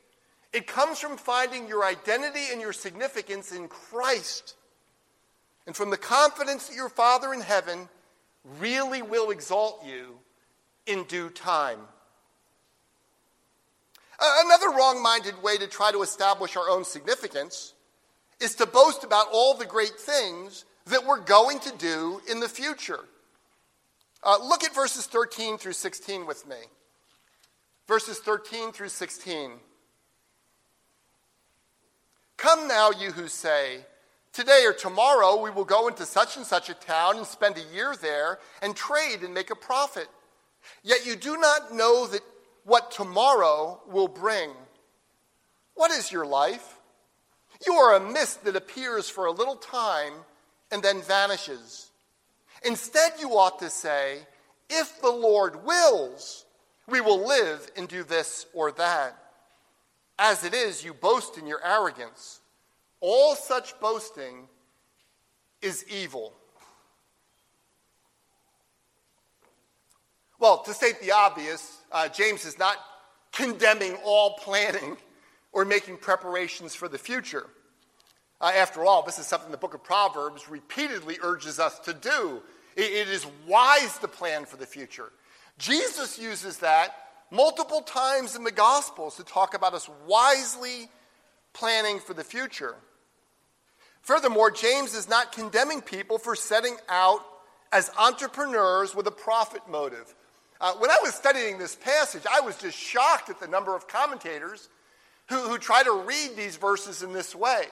It 0.52 0.66
comes 0.66 0.98
from 0.98 1.16
finding 1.16 1.66
your 1.66 1.84
identity 1.84 2.44
and 2.50 2.60
your 2.60 2.72
significance 2.72 3.52
in 3.52 3.68
Christ, 3.68 4.54
and 5.66 5.74
from 5.74 5.90
the 5.90 5.96
confidence 5.96 6.68
that 6.68 6.76
your 6.76 6.90
Father 6.90 7.32
in 7.32 7.40
heaven 7.40 7.88
really 8.58 9.02
will 9.02 9.30
exalt 9.30 9.84
you 9.86 10.18
in 10.86 11.04
due 11.04 11.30
time. 11.30 11.78
Another 14.20 14.70
wrong 14.70 15.02
minded 15.02 15.42
way 15.42 15.56
to 15.56 15.66
try 15.66 15.90
to 15.90 16.02
establish 16.02 16.56
our 16.56 16.68
own 16.68 16.84
significance 16.84 17.74
is 18.40 18.54
to 18.56 18.66
boast 18.66 19.04
about 19.04 19.26
all 19.32 19.54
the 19.54 19.66
great 19.66 19.98
things 19.98 20.64
that 20.86 21.06
we're 21.06 21.20
going 21.20 21.58
to 21.60 21.72
do 21.78 22.20
in 22.30 22.40
the 22.40 22.48
future. 22.48 23.00
Uh, 24.22 24.38
look 24.40 24.62
at 24.64 24.74
verses 24.74 25.06
13 25.06 25.58
through 25.58 25.72
16 25.72 26.26
with 26.26 26.46
me. 26.46 26.56
Verses 27.88 28.18
13 28.18 28.72
through 28.72 28.88
16. 28.88 29.52
Come 32.36 32.68
now, 32.68 32.90
you 32.90 33.12
who 33.12 33.28
say, 33.28 33.84
Today 34.32 34.64
or 34.66 34.72
tomorrow 34.72 35.42
we 35.42 35.50
will 35.50 35.64
go 35.64 35.88
into 35.88 36.06
such 36.06 36.36
and 36.36 36.46
such 36.46 36.70
a 36.70 36.74
town 36.74 37.18
and 37.18 37.26
spend 37.26 37.58
a 37.58 37.74
year 37.74 37.94
there 38.00 38.38
and 38.62 38.74
trade 38.74 39.22
and 39.22 39.34
make 39.34 39.50
a 39.50 39.56
profit. 39.56 40.08
Yet 40.82 41.04
you 41.04 41.16
do 41.16 41.36
not 41.36 41.74
know 41.74 42.06
that 42.06 42.22
what 42.64 42.90
tomorrow 42.90 43.80
will 43.86 44.08
bring. 44.08 44.50
What 45.74 45.90
is 45.90 46.10
your 46.10 46.24
life? 46.24 46.78
You 47.66 47.74
are 47.74 47.94
a 47.94 48.12
mist 48.12 48.44
that 48.44 48.56
appears 48.56 49.08
for 49.08 49.26
a 49.26 49.32
little 49.32 49.56
time 49.56 50.12
and 50.70 50.82
then 50.82 51.02
vanishes. 51.02 51.90
Instead, 52.64 53.12
you 53.20 53.30
ought 53.30 53.58
to 53.58 53.68
say, 53.68 54.20
If 54.70 55.00
the 55.00 55.10
Lord 55.10 55.64
wills, 55.64 56.46
we 56.88 57.00
will 57.00 57.26
live 57.26 57.70
and 57.76 57.86
do 57.88 58.02
this 58.02 58.46
or 58.54 58.72
that. 58.72 59.21
As 60.24 60.44
it 60.44 60.54
is, 60.54 60.84
you 60.84 60.94
boast 60.94 61.36
in 61.36 61.48
your 61.48 61.60
arrogance. 61.66 62.42
All 63.00 63.34
such 63.34 63.80
boasting 63.80 64.46
is 65.60 65.84
evil. 65.88 66.32
Well, 70.38 70.62
to 70.62 70.72
state 70.74 71.00
the 71.00 71.10
obvious, 71.10 71.78
uh, 71.90 72.06
James 72.06 72.44
is 72.44 72.56
not 72.56 72.76
condemning 73.32 73.96
all 74.04 74.34
planning 74.34 74.96
or 75.52 75.64
making 75.64 75.96
preparations 75.96 76.72
for 76.72 76.86
the 76.86 76.98
future. 76.98 77.48
Uh, 78.40 78.52
after 78.54 78.84
all, 78.84 79.02
this 79.02 79.18
is 79.18 79.26
something 79.26 79.50
the 79.50 79.56
book 79.56 79.74
of 79.74 79.82
Proverbs 79.82 80.48
repeatedly 80.48 81.18
urges 81.20 81.58
us 81.58 81.80
to 81.80 81.92
do. 81.92 82.40
it, 82.76 82.92
it 82.92 83.08
is 83.08 83.26
wise 83.48 83.98
to 83.98 84.06
plan 84.06 84.44
for 84.44 84.56
the 84.56 84.66
future. 84.66 85.10
Jesus 85.58 86.16
uses 86.16 86.58
that 86.58 86.94
multiple 87.32 87.80
times 87.80 88.36
in 88.36 88.44
the 88.44 88.52
Gospels 88.52 89.16
to 89.16 89.24
talk 89.24 89.54
about 89.54 89.74
us 89.74 89.88
wisely 90.06 90.88
planning 91.54 91.98
for 91.98 92.14
the 92.14 92.22
future. 92.22 92.76
Furthermore, 94.02 94.50
James 94.50 94.94
is 94.94 95.08
not 95.08 95.32
condemning 95.32 95.80
people 95.80 96.18
for 96.18 96.36
setting 96.36 96.76
out 96.88 97.20
as 97.72 97.90
entrepreneurs 97.98 98.94
with 98.94 99.06
a 99.06 99.10
profit 99.10 99.62
motive. 99.68 100.14
Uh, 100.60 100.74
when 100.74 100.90
I 100.90 100.98
was 101.02 101.14
studying 101.14 101.58
this 101.58 101.74
passage, 101.74 102.22
I 102.30 102.40
was 102.40 102.56
just 102.58 102.76
shocked 102.76 103.30
at 103.30 103.40
the 103.40 103.48
number 103.48 103.74
of 103.74 103.88
commentators 103.88 104.68
who, 105.28 105.36
who 105.36 105.58
try 105.58 105.82
to 105.82 105.92
read 105.92 106.36
these 106.36 106.56
verses 106.56 107.02
in 107.02 107.12
this 107.12 107.34
way. 107.34 107.64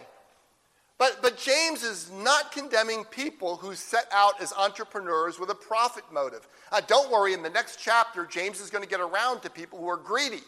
But, 1.00 1.22
but 1.22 1.38
James 1.38 1.82
is 1.82 2.10
not 2.12 2.52
condemning 2.52 3.04
people 3.04 3.56
who 3.56 3.74
set 3.74 4.06
out 4.12 4.38
as 4.38 4.52
entrepreneurs 4.52 5.40
with 5.40 5.48
a 5.48 5.54
profit 5.54 6.04
motive. 6.12 6.46
Uh, 6.70 6.82
don't 6.86 7.10
worry, 7.10 7.32
in 7.32 7.42
the 7.42 7.48
next 7.48 7.78
chapter, 7.80 8.26
James 8.26 8.60
is 8.60 8.68
going 8.68 8.84
to 8.84 8.88
get 8.88 9.00
around 9.00 9.40
to 9.40 9.48
people 9.48 9.78
who 9.78 9.88
are 9.88 9.96
greedy, 9.96 10.42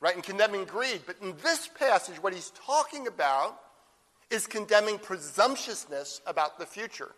right, 0.00 0.14
and 0.14 0.24
condemning 0.24 0.64
greed. 0.64 1.02
But 1.04 1.16
in 1.20 1.36
this 1.42 1.68
passage, 1.68 2.16
what 2.22 2.32
he's 2.32 2.50
talking 2.66 3.08
about 3.08 3.60
is 4.30 4.46
condemning 4.46 4.98
presumptuousness 4.98 6.22
about 6.26 6.58
the 6.58 6.64
future. 6.64 7.10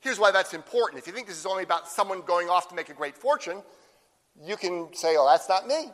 Here's 0.00 0.18
why 0.18 0.32
that's 0.32 0.52
important. 0.52 1.00
If 1.00 1.06
you 1.06 1.14
think 1.14 1.26
this 1.26 1.38
is 1.38 1.46
only 1.46 1.62
about 1.62 1.88
someone 1.88 2.20
going 2.20 2.50
off 2.50 2.68
to 2.68 2.74
make 2.74 2.90
a 2.90 2.94
great 2.94 3.16
fortune, 3.16 3.62
you 4.38 4.58
can 4.58 4.92
say, 4.92 5.16
oh, 5.16 5.26
that's 5.26 5.48
not 5.48 5.66
me. 5.66 5.90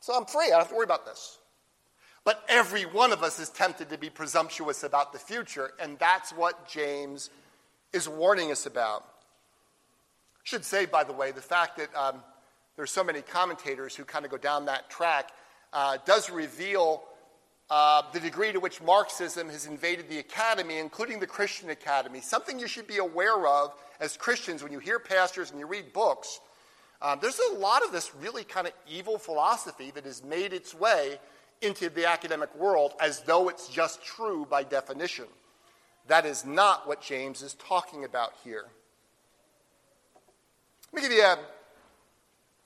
So 0.00 0.12
I'm 0.12 0.24
free. 0.24 0.46
I 0.46 0.48
don't 0.48 0.58
have 0.58 0.70
to 0.70 0.74
worry 0.74 0.82
about 0.82 1.06
this. 1.06 1.38
But 2.24 2.42
every 2.48 2.84
one 2.84 3.12
of 3.12 3.22
us 3.22 3.38
is 3.38 3.50
tempted 3.50 3.90
to 3.90 3.98
be 3.98 4.08
presumptuous 4.08 4.82
about 4.82 5.12
the 5.12 5.18
future, 5.18 5.72
and 5.78 5.98
that's 5.98 6.32
what 6.32 6.66
James 6.66 7.28
is 7.92 8.08
warning 8.08 8.50
us 8.50 8.64
about. 8.64 9.02
I 9.02 10.42
should 10.44 10.64
say, 10.64 10.86
by 10.86 11.04
the 11.04 11.12
way, 11.12 11.32
the 11.32 11.42
fact 11.42 11.76
that 11.76 11.94
um, 11.94 12.22
there's 12.76 12.90
so 12.90 13.04
many 13.04 13.20
commentators 13.20 13.94
who 13.94 14.04
kind 14.04 14.24
of 14.24 14.30
go 14.30 14.38
down 14.38 14.64
that 14.66 14.88
track 14.88 15.30
uh, 15.72 15.98
does 16.06 16.30
reveal 16.30 17.02
uh, 17.70 18.02
the 18.12 18.20
degree 18.20 18.52
to 18.52 18.60
which 18.60 18.82
Marxism 18.82 19.48
has 19.48 19.66
invaded 19.66 20.08
the 20.08 20.18
academy, 20.18 20.78
including 20.78 21.20
the 21.20 21.26
Christian 21.26 21.70
academy. 21.70 22.20
Something 22.20 22.58
you 22.58 22.66
should 22.66 22.86
be 22.86 22.98
aware 22.98 23.46
of 23.46 23.74
as 24.00 24.16
Christians 24.16 24.62
when 24.62 24.72
you 24.72 24.78
hear 24.78 24.98
pastors 24.98 25.50
and 25.50 25.60
you 25.60 25.66
read 25.66 25.92
books. 25.92 26.40
Um, 27.02 27.18
there's 27.20 27.40
a 27.52 27.58
lot 27.58 27.84
of 27.84 27.92
this 27.92 28.14
really 28.14 28.44
kind 28.44 28.66
of 28.66 28.72
evil 28.88 29.18
philosophy 29.18 29.90
that 29.94 30.04
has 30.04 30.22
made 30.22 30.52
its 30.52 30.74
way 30.74 31.18
into 31.64 31.88
the 31.88 32.06
academic 32.06 32.54
world 32.54 32.92
as 33.00 33.20
though 33.20 33.48
it's 33.48 33.68
just 33.68 34.04
true 34.04 34.46
by 34.48 34.62
definition. 34.62 35.26
That 36.06 36.26
is 36.26 36.44
not 36.44 36.86
what 36.86 37.00
James 37.00 37.42
is 37.42 37.54
talking 37.54 38.04
about 38.04 38.34
here. 38.44 38.66
Let 40.92 41.02
me 41.02 41.08
give 41.08 41.16
you 41.16 41.24
a 41.24 41.38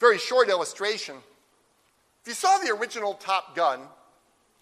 very 0.00 0.18
short 0.18 0.48
illustration. 0.48 1.16
If 2.22 2.28
you 2.28 2.34
saw 2.34 2.58
the 2.58 2.74
original 2.74 3.14
Top 3.14 3.54
Gun, 3.54 3.80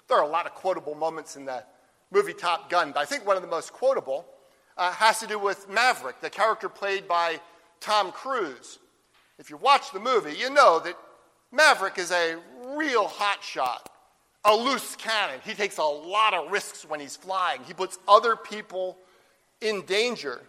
there 0.09 0.19
are 0.19 0.25
a 0.25 0.29
lot 0.29 0.47
of 0.47 0.55
quotable 0.55 0.95
moments 0.95 1.37
in 1.37 1.47
the 1.47 1.65
movie 2.13 2.35
Top 2.35 2.71
Gun, 2.71 2.93
but 2.93 3.01
I 3.01 3.05
think 3.07 3.27
one 3.27 3.37
of 3.37 3.43
the 3.43 3.49
most 3.49 3.73
quotable 3.73 4.27
uh, 4.77 4.93
has 4.93 5.19
to 5.21 5.27
do 5.27 5.39
with 5.39 5.69
Maverick, 5.69 6.21
the 6.21 6.31
character 6.31 6.69
played 6.69 7.09
by 7.09 7.41
Tom 7.81 8.13
Cruise. 8.13 8.79
If 9.39 9.51
you 9.51 9.57
watch 9.57 9.91
the 9.91 10.01
movie, 10.01 10.35
you 10.35 10.51
know 10.51 10.79
that 10.81 10.97
Maverick 11.51 11.99
is 11.99 12.13
a 12.13 12.37
real 12.77 13.07
hot 13.09 13.43
shot 13.43 13.91
a 14.47 14.55
loose 14.55 14.97
cannon. 14.97 15.41
He 15.45 15.55
takes 15.55 15.79
a 15.79 15.83
lot 15.83 16.35
of 16.35 16.51
risks 16.51 16.85
when 16.85 17.01
he's 17.01 17.17
flying. 17.17 17.61
He 17.67 17.75
puts 17.75 17.99
other 18.07 18.37
people 18.37 18.97
in 19.61 19.85
danger. 19.87 20.41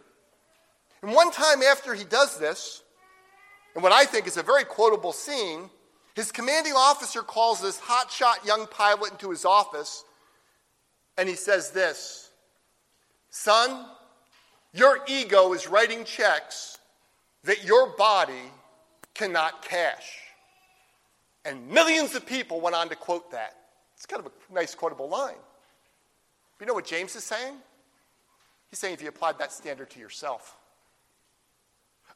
And 1.01 1.13
one 1.13 1.31
time 1.31 1.61
after 1.63 1.93
he 1.93 2.03
does 2.03 2.37
this, 2.37 2.83
and 3.73 3.83
what 3.83 3.91
I 3.91 4.05
think 4.05 4.27
is 4.27 4.37
a 4.37 4.43
very 4.43 4.63
quotable 4.63 5.13
scene, 5.13 5.69
his 6.15 6.31
commanding 6.31 6.73
officer 6.73 7.21
calls 7.21 7.61
this 7.61 7.79
hotshot 7.79 8.45
young 8.45 8.67
pilot 8.67 9.11
into 9.11 9.29
his 9.29 9.45
office 9.45 10.03
and 11.17 11.27
he 11.27 11.35
says 11.35 11.71
this 11.71 12.29
Son, 13.29 13.85
your 14.73 14.99
ego 15.07 15.53
is 15.53 15.67
writing 15.67 16.05
checks 16.05 16.77
that 17.43 17.63
your 17.63 17.95
body 17.97 18.51
cannot 19.13 19.63
cash. 19.63 20.19
And 21.45 21.67
millions 21.69 22.13
of 22.13 22.25
people 22.25 22.61
went 22.61 22.75
on 22.75 22.89
to 22.89 22.95
quote 22.95 23.31
that. 23.31 23.55
It's 23.97 24.05
kind 24.05 24.23
of 24.23 24.31
a 24.31 24.53
nice 24.53 24.75
quotable 24.75 25.09
line. 25.09 25.35
But 26.57 26.65
you 26.65 26.67
know 26.67 26.75
what 26.75 26.85
James 26.85 27.15
is 27.15 27.23
saying? 27.23 27.55
He's 28.69 28.79
saying 28.79 28.93
if 28.93 29.01
you 29.01 29.09
applied 29.09 29.39
that 29.39 29.51
standard 29.51 29.89
to 29.91 29.99
yourself. 29.99 30.55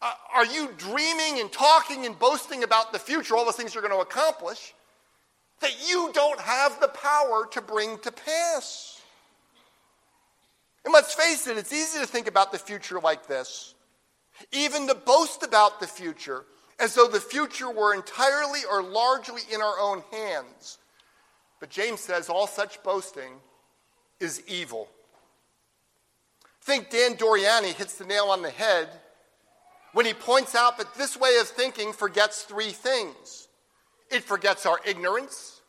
Uh, 0.01 0.13
are 0.33 0.45
you 0.45 0.69
dreaming 0.77 1.39
and 1.39 1.51
talking 1.51 2.05
and 2.05 2.17
boasting 2.17 2.63
about 2.63 2.91
the 2.91 2.99
future, 2.99 3.35
all 3.35 3.45
the 3.45 3.51
things 3.51 3.73
you're 3.73 3.83
going 3.83 3.93
to 3.93 3.99
accomplish, 3.99 4.73
that 5.59 5.71
you 5.87 6.11
don't 6.13 6.39
have 6.39 6.79
the 6.79 6.87
power 6.87 7.47
to 7.51 7.61
bring 7.61 7.97
to 7.99 8.11
pass? 8.11 9.01
And 10.85 10.93
let's 10.93 11.13
face 11.13 11.45
it, 11.47 11.57
it's 11.57 11.73
easy 11.73 11.99
to 11.99 12.07
think 12.07 12.27
about 12.27 12.51
the 12.51 12.57
future 12.57 12.99
like 12.99 13.27
this, 13.27 13.75
even 14.51 14.87
to 14.87 14.95
boast 14.95 15.43
about 15.43 15.79
the 15.79 15.87
future 15.87 16.45
as 16.79 16.95
though 16.95 17.07
the 17.07 17.19
future 17.19 17.69
were 17.69 17.93
entirely 17.93 18.61
or 18.69 18.81
largely 18.81 19.41
in 19.53 19.61
our 19.61 19.79
own 19.79 20.03
hands. 20.11 20.79
But 21.61 21.69
James 21.69 22.01
says 22.01 22.27
all 22.27 22.47
such 22.47 22.83
boasting 22.83 23.31
is 24.19 24.43
evil. 24.47 24.89
Think 26.61 26.89
Dan 26.89 27.15
Doriani 27.15 27.71
hits 27.73 27.95
the 27.95 28.05
nail 28.05 28.25
on 28.25 28.41
the 28.41 28.49
head 28.49 28.89
when 29.93 30.05
he 30.05 30.13
points 30.13 30.55
out 30.55 30.77
that 30.79 30.95
this 30.95 31.15
way 31.15 31.37
of 31.39 31.47
thinking 31.47 31.93
forgets 31.93 32.43
three 32.43 32.71
things 32.71 33.47
it 34.09 34.25
forgets 34.25 34.65
our 34.65 34.79
ignorance, 34.85 35.61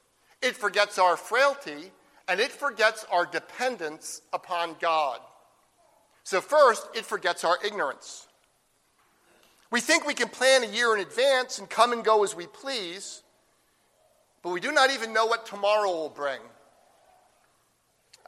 it 0.42 0.56
forgets 0.56 0.98
our 0.98 1.16
frailty, 1.16 1.92
and 2.26 2.40
it 2.40 2.50
forgets 2.50 3.06
our 3.12 3.24
dependence 3.24 4.20
upon 4.32 4.74
God. 4.80 5.20
So, 6.24 6.40
first, 6.40 6.88
it 6.92 7.04
forgets 7.04 7.44
our 7.44 7.56
ignorance. 7.64 8.26
We 9.70 9.80
think 9.80 10.04
we 10.04 10.14
can 10.14 10.28
plan 10.28 10.64
a 10.64 10.66
year 10.66 10.94
in 10.96 11.00
advance 11.00 11.60
and 11.60 11.70
come 11.70 11.92
and 11.92 12.04
go 12.04 12.24
as 12.24 12.34
we 12.34 12.46
please, 12.48 13.22
but 14.42 14.50
we 14.50 14.60
do 14.60 14.72
not 14.72 14.90
even 14.90 15.12
know 15.12 15.26
what 15.26 15.46
tomorrow 15.46 15.90
will 15.90 16.08
bring. 16.08 16.40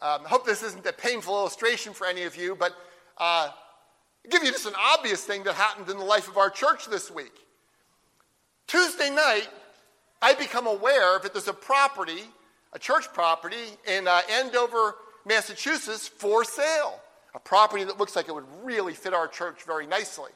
Um, 0.02 0.20
I 0.24 0.28
hope 0.28 0.44
this 0.44 0.62
isn't 0.62 0.86
a 0.86 0.92
painful 0.92 1.34
illustration 1.34 1.92
for 1.92 2.06
any 2.06 2.24
of 2.24 2.36
you, 2.36 2.54
but 2.54 2.72
uh, 3.18 3.48
I'll 3.50 4.30
give 4.30 4.42
you 4.42 4.50
just 4.50 4.66
an 4.66 4.74
obvious 4.78 5.24
thing 5.24 5.44
that 5.44 5.54
happened 5.54 5.88
in 5.88 5.98
the 5.98 6.04
life 6.04 6.28
of 6.28 6.36
our 6.36 6.50
church 6.50 6.86
this 6.86 7.10
week. 7.10 7.32
Tuesday 8.66 9.10
night, 9.10 9.48
I 10.20 10.34
become 10.34 10.66
aware 10.66 11.18
that 11.18 11.32
there's 11.32 11.48
a 11.48 11.54
property, 11.54 12.24
a 12.72 12.78
church 12.78 13.12
property 13.12 13.78
in 13.86 14.08
uh, 14.08 14.20
Andover, 14.30 14.96
Massachusetts 15.26 16.08
for 16.08 16.44
sale. 16.44 17.00
A 17.34 17.38
property 17.38 17.84
that 17.84 17.98
looks 17.98 18.14
like 18.14 18.28
it 18.28 18.34
would 18.34 18.46
really 18.62 18.94
fit 18.94 19.12
our 19.12 19.26
church 19.26 19.64
very 19.64 19.86
nicely. 19.86 20.30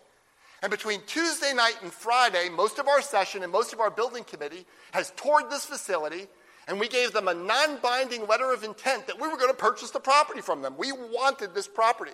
And 0.63 0.71
between 0.71 1.01
Tuesday 1.07 1.53
night 1.55 1.77
and 1.83 1.93
Friday, 1.93 2.49
most 2.49 2.79
of 2.79 2.89
our 2.89 3.01
session 3.01 3.43
and 3.43 3.53
most 3.53 3.73
of 3.73 3.81
our 3.81 3.91
building 3.91 4.25
committee 4.25 4.67
has 4.93 5.13
toured 5.13 5.51
this 5.51 5.65
facility, 5.65 6.27
and 6.67 6.81
we 6.81 6.89
gave 6.89 7.13
them 7.13 7.29
a 7.29 7.35
non 7.35 7.79
binding 7.81 8.27
letter 8.27 8.53
of 8.53 8.65
intent 8.65 9.07
that 9.07 9.21
we 9.21 9.29
were 9.29 9.37
going 9.37 9.51
to 9.51 9.57
purchase 9.57 9.91
the 9.91 10.01
property 10.01 10.41
from 10.41 10.63
them. 10.63 10.75
We 10.77 10.91
wanted 10.93 11.55
this 11.55 11.69
property. 11.69 12.13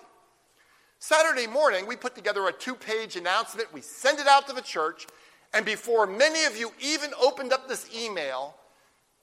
Saturday 0.98 1.46
morning, 1.46 1.86
we 1.86 1.96
put 1.96 2.14
together 2.14 2.46
a 2.46 2.52
two 2.52 2.74
page 2.74 3.16
announcement. 3.16 3.72
We 3.72 3.80
sent 3.80 4.20
it 4.20 4.26
out 4.26 4.46
to 4.48 4.54
the 4.54 4.62
church, 4.62 5.06
and 5.54 5.64
before 5.64 6.06
many 6.06 6.44
of 6.44 6.56
you 6.56 6.72
even 6.80 7.12
opened 7.20 7.52
up 7.52 7.66
this 7.66 7.88
email, 7.96 8.54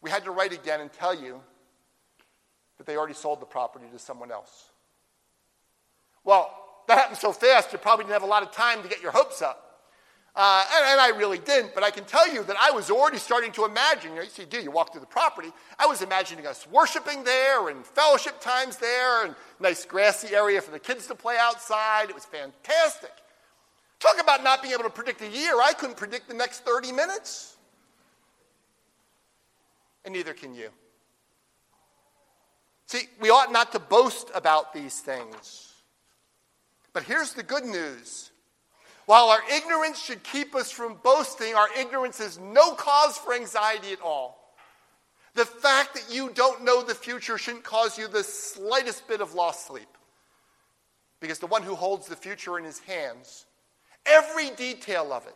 we 0.02 0.10
had 0.10 0.24
to 0.24 0.32
write 0.32 0.52
again 0.52 0.82
and 0.82 0.92
tell 0.92 1.14
you 1.14 1.42
that 2.78 2.88
they 2.88 2.98
already 2.98 3.14
sold 3.14 3.40
the 3.40 3.46
property 3.46 3.86
to 3.94 4.00
someone 4.00 4.32
else. 4.32 4.72
Well, 6.24 6.61
that 6.92 7.00
happened 7.00 7.18
so 7.18 7.32
fast, 7.32 7.72
you 7.72 7.78
probably 7.78 8.04
didn't 8.04 8.14
have 8.14 8.24
a 8.24 8.28
lot 8.28 8.44
of 8.44 8.52
time 8.52 8.84
to 8.84 8.90
get 8.90 9.02
your 9.02 9.12
hopes 9.12 9.42
up. 9.42 9.68
Uh, 10.34 10.64
and, 10.76 10.86
and, 10.92 11.02
I 11.02 11.10
really 11.18 11.40
didn't, 11.40 11.74
but 11.74 11.84
I 11.84 11.92
can 11.92 12.06
tell 12.06 12.34
you 12.34 12.42
that 12.44 12.56
I 12.58 12.72
was 12.72 12.90
already 12.90 13.18
starting 13.18 13.52
to 13.52 13.66
imagine. 13.66 14.12
You, 14.12 14.18
know, 14.18 14.24
you 14.24 14.30
see, 14.30 14.46
you 14.64 14.72
walk 14.72 14.94
through 14.94 15.02
the 15.02 15.08
property? 15.08 15.50
I 15.78 15.86
was 15.88 16.02
imagining 16.02 16.48
us 16.48 16.66
worshiping 16.72 17.26
there 17.26 17.68
and 17.68 17.86
fellowship 17.86 18.40
times 18.40 18.78
there 18.78 19.26
and 19.26 19.36
nice 19.60 19.84
grassy 19.84 20.34
area 20.34 20.62
for 20.62 20.72
the 20.72 20.80
kids 20.80 21.06
to 21.08 21.16
play 21.16 21.36
outside. 21.38 22.10
It 22.10 22.16
was 22.16 22.24
fantastic. 22.24 23.12
Talk 24.00 24.22
about 24.22 24.42
not 24.42 24.62
being 24.62 24.74
able 24.74 24.86
to 24.86 24.90
predict 24.90 25.22
a 25.22 25.28
year. 25.28 25.60
I 25.62 25.74
couldn't 25.74 25.98
predict 25.98 26.30
the 26.30 26.34
next 26.34 26.64
30 26.64 26.94
minutes. 26.94 27.58
And 30.06 30.14
neither 30.14 30.34
can 30.34 30.56
you. 30.56 30.70
See, 32.86 33.10
we 33.20 33.30
ought 33.30 33.52
not 33.52 33.74
to 33.74 33.80
boast 33.80 34.32
about 34.34 34.74
these 34.74 35.00
things. 35.02 35.71
But 36.94 37.04
here's 37.04 37.34
the 37.34 37.44
good 37.44 37.64
news. 37.66 38.32
While 39.06 39.30
our 39.30 39.42
ignorance 39.54 40.02
should 40.02 40.24
keep 40.24 40.56
us 40.56 40.72
from 40.72 40.98
boasting, 41.04 41.56
our 41.56 41.68
ignorance 41.78 42.20
is 42.20 42.38
no 42.40 42.74
cause 42.74 43.18
for 43.18 43.34
anxiety 43.34 43.92
at 43.92 44.02
all. 44.02 44.38
The 45.34 45.46
fact 45.46 45.94
that 45.96 46.14
you 46.14 46.30
don't 46.34 46.64
know 46.64 46.82
the 46.82 46.94
future 46.94 47.38
shouldn't 47.38 47.64
cause 47.64 47.98
you 47.98 48.08
the 48.08 48.24
slightest 48.24 49.08
bit 49.08 49.22
of 49.22 49.34
lost 49.34 49.66
sleep. 49.68 49.88
Because 51.20 51.40
the 51.40 51.48
one 51.48 51.64
who 51.64 51.76
holds 51.76 52.08
the 52.08 52.16
future 52.16 52.58
in 52.58 52.66
his 52.66 52.80
hands, 52.80 53.46
every 54.06 54.50
detail 54.52 55.14
of 55.14 55.26
it, 55.28 55.36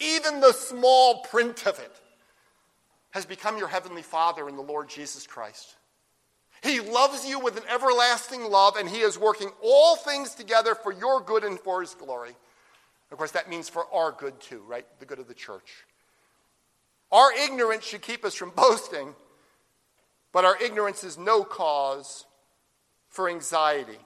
even 0.00 0.40
the 0.40 0.52
small 0.52 1.22
print 1.24 1.66
of 1.66 1.78
it, 1.78 1.92
has 3.10 3.26
become 3.26 3.58
your 3.58 3.68
heavenly 3.68 4.02
Father 4.02 4.48
in 4.48 4.56
the 4.56 4.62
Lord 4.62 4.88
Jesus 4.88 5.26
Christ. 5.26 5.76
He 6.62 6.80
loves 6.80 7.26
you 7.26 7.40
with 7.40 7.56
an 7.56 7.62
everlasting 7.68 8.44
love, 8.44 8.76
and 8.76 8.88
He 8.88 9.00
is 9.00 9.18
working 9.18 9.50
all 9.62 9.96
things 9.96 10.34
together 10.34 10.74
for 10.74 10.92
your 10.92 11.20
good 11.20 11.44
and 11.44 11.58
for 11.58 11.80
His 11.80 11.94
glory. 11.94 12.36
Of 13.10 13.18
course, 13.18 13.32
that 13.32 13.48
means 13.48 13.68
for 13.68 13.86
our 13.92 14.12
good 14.12 14.38
too, 14.40 14.62
right? 14.66 14.86
The 14.98 15.06
good 15.06 15.18
of 15.18 15.28
the 15.28 15.34
church. 15.34 15.84
Our 17.10 17.32
ignorance 17.32 17.84
should 17.84 18.02
keep 18.02 18.24
us 18.24 18.34
from 18.34 18.50
boasting, 18.56 19.14
but 20.32 20.44
our 20.44 20.56
ignorance 20.62 21.02
is 21.02 21.18
no 21.18 21.44
cause 21.44 22.26
for 23.08 23.28
anxiety. 23.28 23.98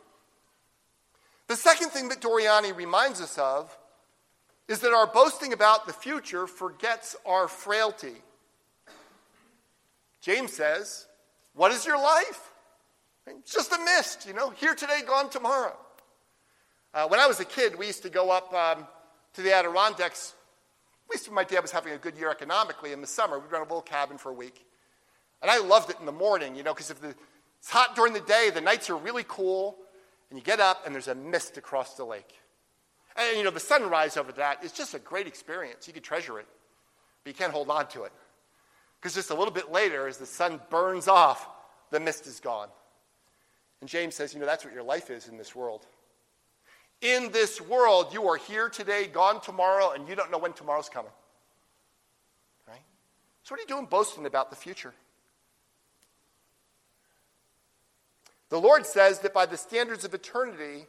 The 1.49 1.57
second 1.57 1.91
thing 1.91 2.09
that 2.09 2.21
Doriani 2.21 2.75
reminds 2.75 3.21
us 3.21 3.37
of 3.37 3.77
is 4.67 4.81
that 4.81 4.95
our 4.95 5.07
boasting 5.07 5.53
about 5.53 5.87
the 5.87 5.93
future 5.93 6.47
forgets 6.47 7.17
our 7.27 7.49
frailty. 7.49 8.15
James 10.23 10.55
says, 10.55 11.07
what 11.55 11.73
is 11.73 11.87
your 11.87 12.01
life? 12.01 12.51
It's 13.27 13.53
just 13.53 13.73
a 13.73 13.79
mist, 13.79 14.27
you 14.27 14.35
know, 14.35 14.51
here 14.51 14.75
today, 14.75 15.01
gone 15.07 15.31
tomorrow. 15.31 15.77
Uh, 16.93 17.09
when 17.09 17.21
I 17.21 17.27
was 17.27 17.41
a 17.41 17.45
kid, 17.45 17.77
we 17.77 17.87
used 17.87 18.03
to 18.03 18.11
go 18.11 18.31
up 18.31 18.53
um, 18.53 18.87
to 19.35 19.43
the 19.43 19.53
Adirondacks. 19.53 20.35
At 21.07 21.13
least 21.13 21.29
when 21.29 21.35
my 21.35 21.45
dad 21.45 21.61
was 21.61 21.71
having 21.71 21.93
a 21.93 21.99
good 21.99 22.17
year 22.17 22.31
economically 22.31 22.93
in 22.93 23.01
the 23.01 23.07
summer, 23.07 23.39
we'd 23.39 23.51
rent 23.51 23.65
a 23.65 23.69
little 23.69 23.83
cabin 23.83 24.19
for 24.19 24.31
a 24.31 24.35
week. 24.35 24.67
And 25.43 25.51
I 25.51 25.59
loved 25.59 25.91
it 25.91 25.97
in 26.01 26.07
the 26.07 26.13
morning, 26.13 26.55
you 26.55 26.63
know, 26.63 26.73
because 26.73 26.91
if 26.91 27.01
the, 27.01 27.15
it's 27.59 27.71
hot 27.71 27.97
during 27.97 28.13
the 28.13 28.21
day, 28.21 28.51
the 28.53 28.61
nights 28.61 28.91
are 28.91 28.97
really 28.97 29.25
cool, 29.27 29.77
and 30.31 30.39
you 30.39 30.45
get 30.45 30.61
up 30.61 30.85
and 30.85 30.95
there's 30.95 31.09
a 31.09 31.15
mist 31.15 31.57
across 31.57 31.95
the 31.95 32.05
lake. 32.05 32.35
And, 33.17 33.37
you 33.37 33.45
know, 33.45 33.51
the 33.51 33.61
sunrise 33.61 34.17
over 34.17 34.33
that 34.33 34.65
is 34.65 34.73
just 34.73 34.95
a 34.95 34.99
great 34.99 35.27
experience. 35.27 35.87
You 35.87 35.95
can 35.95 36.03
treasure 36.03 36.39
it, 36.39 36.47
but 37.23 37.31
you 37.31 37.35
can't 37.35 37.53
hold 37.53 37.71
on 37.71 37.87
to 37.89 38.05
it. 38.05 38.13
Because 39.05 39.17
just 39.17 39.29
a 39.29 39.35
little 39.35 39.53
bit 39.53 39.71
later, 39.71 40.09
as 40.09 40.17
the 40.17 40.25
sun 40.25 40.59
burns 40.71 41.09
off, 41.09 41.47
the 41.91 42.01
mist 42.01 42.27
is 42.27 42.41
gone. 42.41 42.69
And 43.83 43.91
James 43.91 44.15
says, 44.15 44.33
you 44.33 44.41
know, 44.41 44.47
that's 44.47 44.65
what 44.65 44.73
your 44.73 44.83
life 44.83 45.11
is 45.11 45.29
in 45.29 45.37
this 45.37 45.55
world. 45.55 45.85
In 47.03 47.31
this 47.31 47.61
world, 47.61 48.15
you 48.15 48.27
are 48.27 48.39
here 48.39 48.71
today, 48.71 49.07
gone 49.07 49.43
tomorrow, 49.43 49.91
and 49.91 50.09
you 50.09 50.15
don't 50.15 50.31
know 50.31 50.39
when 50.39 50.55
tomorrow's 50.55 50.89
coming. 50.89 51.13
Right? 52.67 52.81
So, 53.43 53.53
what 53.53 53.59
are 53.59 53.61
you 53.61 53.69
doing 53.69 53.85
boasting 53.85 54.25
about 54.25 54.49
the 54.49 54.57
future? 54.57 54.95
The 58.49 58.59
Lord 58.59 58.87
says 58.87 59.19
that 59.19 59.35
by 59.35 59.45
the 59.45 59.59
standards 59.59 60.07
of 60.07 60.15
eternity, 60.15 60.87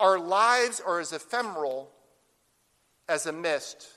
our 0.00 0.18
lives 0.18 0.80
are 0.80 1.00
as 1.00 1.12
ephemeral 1.12 1.90
as 3.10 3.26
a 3.26 3.32
mist. 3.32 3.95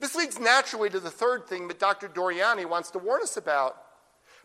This 0.00 0.14
leads 0.14 0.38
naturally 0.38 0.90
to 0.90 1.00
the 1.00 1.10
third 1.10 1.46
thing 1.46 1.68
that 1.68 1.78
Dr. 1.78 2.08
Doriani 2.08 2.66
wants 2.66 2.90
to 2.92 2.98
warn 2.98 3.22
us 3.22 3.36
about. 3.36 3.76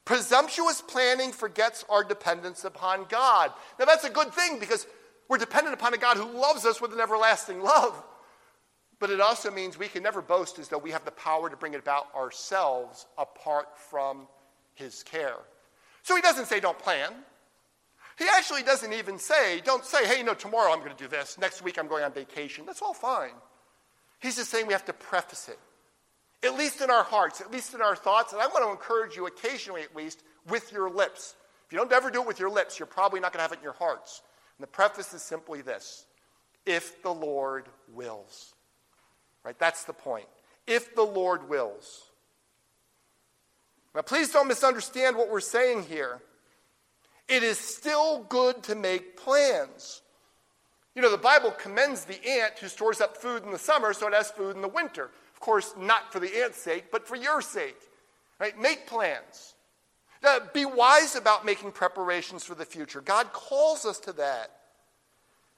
Presumptuous 0.06 0.82
planning 0.82 1.32
forgets 1.32 1.86
our 1.89 2.04
dependence 2.04 2.66
upon 2.66 3.06
God. 3.08 3.52
Now, 3.80 3.86
that's 3.86 4.04
a 4.04 4.10
good 4.10 4.34
thing 4.34 4.60
because 4.60 4.86
we're 5.30 5.38
dependent 5.38 5.74
upon 5.74 5.94
a 5.94 5.98
God 5.98 6.18
who 6.18 6.26
loves 6.26 6.66
us 6.66 6.82
with 6.82 6.92
an 6.94 7.00
everlasting 7.00 7.62
love. 7.62 8.04
But 9.00 9.10
it 9.10 9.22
also 9.22 9.52
means 9.52 9.78
we 9.78 9.88
can 9.88 10.04
never 10.04 10.22
boast 10.22 10.60
as 10.60 10.70
though 10.70 10.78
we 10.78 10.92
have 10.92 11.06
the 11.06 11.12
power 11.12 11.50
to 11.50 11.58
bring 11.58 11.74
it 11.74 11.80
about 11.80 12.13
ourselves 12.16 13.06
apart 13.18 13.78
from 13.78 14.28
His 14.76 15.04
care. 15.04 15.38
So 16.04 16.16
he 16.16 16.22
doesn't 16.22 16.46
say 16.46 16.60
don't 16.60 16.78
plan. 16.78 17.12
He 18.18 18.26
actually 18.38 18.63
doesn't 18.63 18.94
even 18.94 19.18
say, 19.18 19.62
don't 19.62 19.84
say, 19.84 20.06
hey, 20.06 20.22
no, 20.22 20.34
tomorrow 20.34 20.72
I'm 20.72 20.80
going 20.80 20.96
to 20.96 21.04
do 21.04 21.08
this. 21.08 21.38
Next 21.39 21.63
week 21.63 21.80
I'm 21.80 21.88
going 21.88 22.04
on 22.04 22.13
vacation. 22.13 22.66
That's 22.66 22.82
all 22.82 22.94
fine. 22.94 23.32
He's 24.23 24.38
just 24.38 24.49
saying 24.49 24.67
we 24.67 24.73
have 24.73 24.86
to 24.86 24.93
preface 24.93 25.49
it, 25.49 25.59
at 26.47 26.57
least 26.57 26.79
in 26.79 26.89
our 26.89 27.03
hearts, 27.03 27.41
at 27.41 27.51
least 27.51 27.73
in 27.73 27.81
our 27.81 27.93
thoughts. 27.93 28.31
And 28.31 28.41
I 28.41 28.47
want 28.47 28.63
to 28.63 28.71
encourage 28.71 29.17
you, 29.17 29.27
occasionally 29.27 29.81
at 29.81 29.93
least, 29.93 30.23
with 30.47 30.71
your 30.71 30.89
lips. 30.89 31.36
If 31.67 31.73
you 31.73 31.77
don't 31.77 31.91
ever 31.91 32.09
do 32.09 32.21
it 32.21 32.27
with 32.27 32.39
your 32.39 32.49
lips, 32.49 32.79
you're 32.79 32.86
probably 32.86 33.19
not 33.19 33.33
going 33.33 33.39
to 33.39 33.43
have 33.43 33.51
it 33.51 33.57
in 33.57 33.63
your 33.63 33.73
hearts. 33.73 34.21
And 34.57 34.63
the 34.63 34.71
preface 34.71 35.13
is 35.13 35.21
simply 35.21 35.62
this 35.62 36.05
if 36.65 37.03
the 37.03 37.13
Lord 37.13 37.67
wills. 37.93 38.53
Right? 39.43 39.59
That's 39.59 39.83
the 39.83 39.91
point. 39.91 40.27
If 40.67 40.95
the 40.95 41.03
Lord 41.03 41.49
wills. 41.49 42.03
Now, 43.93 44.03
please 44.03 44.31
don't 44.31 44.47
misunderstand 44.47 45.17
what 45.17 45.29
we're 45.29 45.41
saying 45.41 45.83
here. 45.83 46.21
It 47.27 47.43
is 47.43 47.59
still 47.59 48.23
good 48.23 48.63
to 48.63 48.75
make 48.75 49.17
plans. 49.17 50.01
You 50.95 51.01
know, 51.01 51.12
the 51.12 51.17
Bible 51.17 51.51
commends 51.51 52.06
the 52.06 52.23
ant 52.27 52.60
who 52.60 52.67
stores 52.67 53.01
up 53.01 53.17
food 53.17 53.43
in 53.43 53.51
the 53.51 53.58
summer 53.58 53.93
so 53.93 54.08
it 54.08 54.13
has 54.13 54.29
food 54.32 54.56
in 54.56 54.62
the 54.62 54.67
winter. 54.67 55.10
Of 55.34 55.39
course, 55.39 55.73
not 55.77 56.12
for 56.13 56.20
the 56.20 56.43
ant's 56.43 56.61
sake, 56.61 56.86
but 56.91 57.07
for 57.07 57.15
your 57.15 57.41
sake. 57.41 57.78
Right? 58.39 58.57
Make 58.59 58.88
plans. 58.88 59.55
Uh, 60.24 60.39
be 60.53 60.65
wise 60.65 61.15
about 61.15 61.45
making 61.45 61.72
preparations 61.72 62.43
for 62.43 62.55
the 62.55 62.65
future. 62.65 63.01
God 63.01 63.34
calls 63.34 63.86
us 63.86 63.99
to 64.01 64.13
that. 64.13 64.51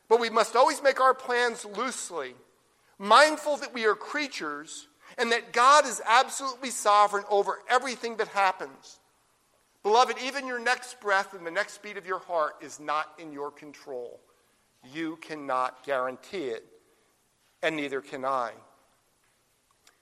But 0.07 0.20
we 0.20 0.30
must 0.30 0.55
always 0.55 0.82
make 0.82 0.99
our 0.99 1.14
plans 1.14 1.66
loosely, 1.66 2.36
mindful 2.97 3.57
that 3.57 3.74
we 3.74 3.86
are 3.86 3.95
creatures 3.95 4.88
and 5.18 5.32
that 5.32 5.53
God 5.53 5.86
is 5.86 6.01
absolutely 6.05 6.72
sovereign 6.72 7.26
over 7.30 7.60
everything 7.70 8.18
that 8.18 8.28
happens. 8.30 8.99
Beloved, 9.84 10.18
even 10.24 10.47
your 10.47 10.60
next 10.60 10.99
breath 10.99 11.34
and 11.34 11.45
the 11.45 11.51
next 11.51 11.82
beat 11.84 11.97
of 11.97 12.07
your 12.07 12.20
heart 12.20 12.55
is 12.62 12.80
not 12.80 13.14
in 13.20 13.32
your 13.32 13.51
control. 13.51 14.20
You 14.94 15.18
cannot 15.18 15.84
guarantee 15.86 16.46
it, 16.46 16.66
and 17.62 17.76
neither 17.76 18.02
can 18.02 18.26
I. 18.26 18.52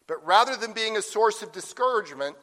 But 0.08 0.26
rather 0.26 0.56
than 0.56 0.74
being 0.74 0.98
a 0.98 1.02
source 1.02 1.42
of 1.42 1.52
discouragement, 1.52 2.36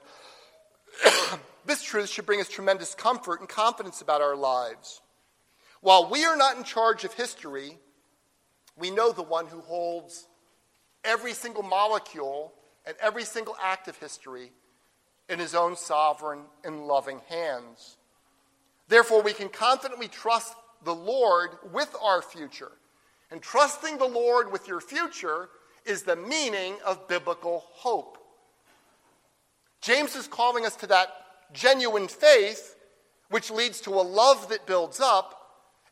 this 1.66 1.82
truth 1.82 2.08
should 2.08 2.26
bring 2.26 2.40
us 2.40 2.48
tremendous 2.48 2.94
comfort 2.94 3.40
and 3.40 3.48
confidence 3.48 4.00
about 4.00 4.22
our 4.22 4.36
lives. 4.36 5.00
While 5.80 6.10
we 6.10 6.24
are 6.24 6.36
not 6.36 6.56
in 6.56 6.64
charge 6.64 7.04
of 7.04 7.12
history, 7.14 7.78
we 8.76 8.90
know 8.90 9.12
the 9.12 9.22
one 9.22 9.46
who 9.46 9.60
holds 9.60 10.26
every 11.04 11.32
single 11.32 11.62
molecule 11.62 12.52
and 12.86 12.96
every 13.00 13.24
single 13.24 13.56
act 13.62 13.88
of 13.88 13.96
history 13.96 14.52
in 15.28 15.38
his 15.38 15.54
own 15.54 15.76
sovereign 15.76 16.40
and 16.64 16.86
loving 16.86 17.20
hands. 17.28 17.96
Therefore, 18.88 19.22
we 19.22 19.32
can 19.32 19.48
confidently 19.48 20.08
trust 20.08 20.54
the 20.84 20.94
Lord 20.94 21.50
with 21.72 21.94
our 22.02 22.22
future. 22.22 22.72
And 23.30 23.40
trusting 23.40 23.98
the 23.98 24.06
Lord 24.06 24.50
with 24.50 24.66
your 24.66 24.80
future 24.80 25.48
is 25.84 26.02
the 26.02 26.16
meaning 26.16 26.76
of 26.84 27.08
biblical 27.08 27.64
hope. 27.72 28.18
James 29.80 30.14
is 30.16 30.26
calling 30.26 30.66
us 30.66 30.76
to 30.76 30.86
that 30.88 31.08
genuine 31.52 32.08
faith, 32.08 32.76
which 33.30 33.50
leads 33.50 33.80
to 33.82 33.90
a 33.90 34.02
love 34.02 34.48
that 34.48 34.66
builds 34.66 35.00
up. 35.00 35.36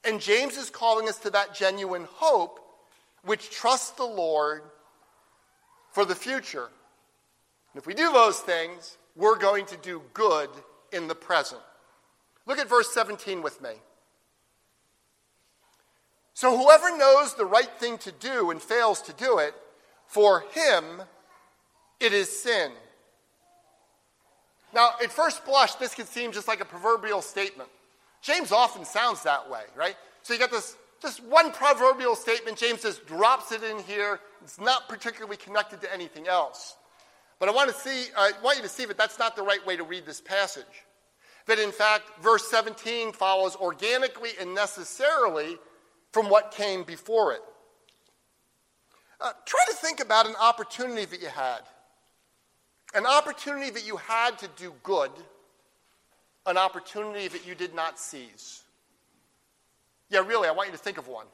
And 0.04 0.20
James 0.20 0.56
is 0.56 0.70
calling 0.70 1.08
us 1.08 1.18
to 1.20 1.30
that 1.30 1.54
genuine 1.54 2.06
hope, 2.10 2.60
which 3.24 3.50
trusts 3.50 3.90
the 3.90 4.04
Lord 4.04 4.62
for 5.92 6.04
the 6.04 6.14
future. 6.14 6.68
And 7.72 7.80
if 7.80 7.86
we 7.86 7.94
do 7.94 8.12
those 8.12 8.38
things, 8.40 8.98
we're 9.16 9.38
going 9.38 9.66
to 9.66 9.76
do 9.76 10.02
good 10.14 10.48
in 10.92 11.08
the 11.08 11.14
present. 11.14 11.60
Look 12.46 12.58
at 12.58 12.68
verse 12.68 12.92
17 12.92 13.42
with 13.42 13.60
me. 13.60 13.70
So 16.38 16.56
whoever 16.56 16.96
knows 16.96 17.34
the 17.34 17.44
right 17.44 17.68
thing 17.80 17.98
to 17.98 18.12
do 18.12 18.52
and 18.52 18.62
fails 18.62 19.02
to 19.02 19.12
do 19.12 19.38
it, 19.38 19.54
for 20.06 20.44
him 20.52 21.02
it 21.98 22.12
is 22.12 22.30
sin. 22.30 22.70
Now, 24.72 24.90
at 25.02 25.10
first 25.10 25.44
blush, 25.44 25.74
this 25.74 25.96
could 25.96 26.06
seem 26.06 26.30
just 26.30 26.46
like 26.46 26.60
a 26.60 26.64
proverbial 26.64 27.22
statement. 27.22 27.68
James 28.22 28.52
often 28.52 28.84
sounds 28.84 29.24
that 29.24 29.50
way, 29.50 29.62
right? 29.74 29.96
So 30.22 30.32
you 30.32 30.38
got 30.38 30.52
this 30.52 30.76
just 31.02 31.24
one 31.24 31.50
proverbial 31.50 32.14
statement. 32.14 32.56
James 32.56 32.82
just 32.82 33.04
drops 33.04 33.50
it 33.50 33.64
in 33.64 33.80
here. 33.80 34.20
It's 34.44 34.60
not 34.60 34.88
particularly 34.88 35.38
connected 35.38 35.80
to 35.80 35.92
anything 35.92 36.28
else. 36.28 36.76
But 37.40 37.48
I 37.48 37.52
want 37.52 37.68
to 37.68 37.76
see, 37.76 38.12
I 38.16 38.30
want 38.44 38.58
you 38.58 38.62
to 38.62 38.68
see 38.68 38.84
that 38.84 38.96
that's 38.96 39.18
not 39.18 39.34
the 39.34 39.42
right 39.42 39.66
way 39.66 39.76
to 39.76 39.82
read 39.82 40.06
this 40.06 40.20
passage. 40.20 40.84
That 41.46 41.58
in 41.58 41.72
fact, 41.72 42.04
verse 42.22 42.48
17 42.48 43.10
follows 43.10 43.56
organically 43.56 44.30
and 44.40 44.54
necessarily 44.54 45.58
from 46.18 46.30
what 46.30 46.50
came 46.50 46.82
before 46.82 47.32
it. 47.32 47.42
Uh, 49.20 49.30
try 49.46 49.60
to 49.68 49.72
think 49.72 50.00
about 50.00 50.26
an 50.26 50.34
opportunity 50.40 51.04
that 51.04 51.22
you 51.22 51.28
had. 51.28 51.60
An 52.92 53.06
opportunity 53.06 53.70
that 53.70 53.86
you 53.86 53.98
had 53.98 54.36
to 54.38 54.48
do 54.56 54.72
good, 54.82 55.12
an 56.44 56.58
opportunity 56.58 57.28
that 57.28 57.46
you 57.46 57.54
did 57.54 57.72
not 57.72 58.00
seize. 58.00 58.64
Yeah, 60.10 60.26
really, 60.26 60.48
I 60.48 60.50
want 60.50 60.70
you 60.70 60.76
to 60.76 60.82
think 60.82 60.98
of 60.98 61.06
one. 61.06 61.26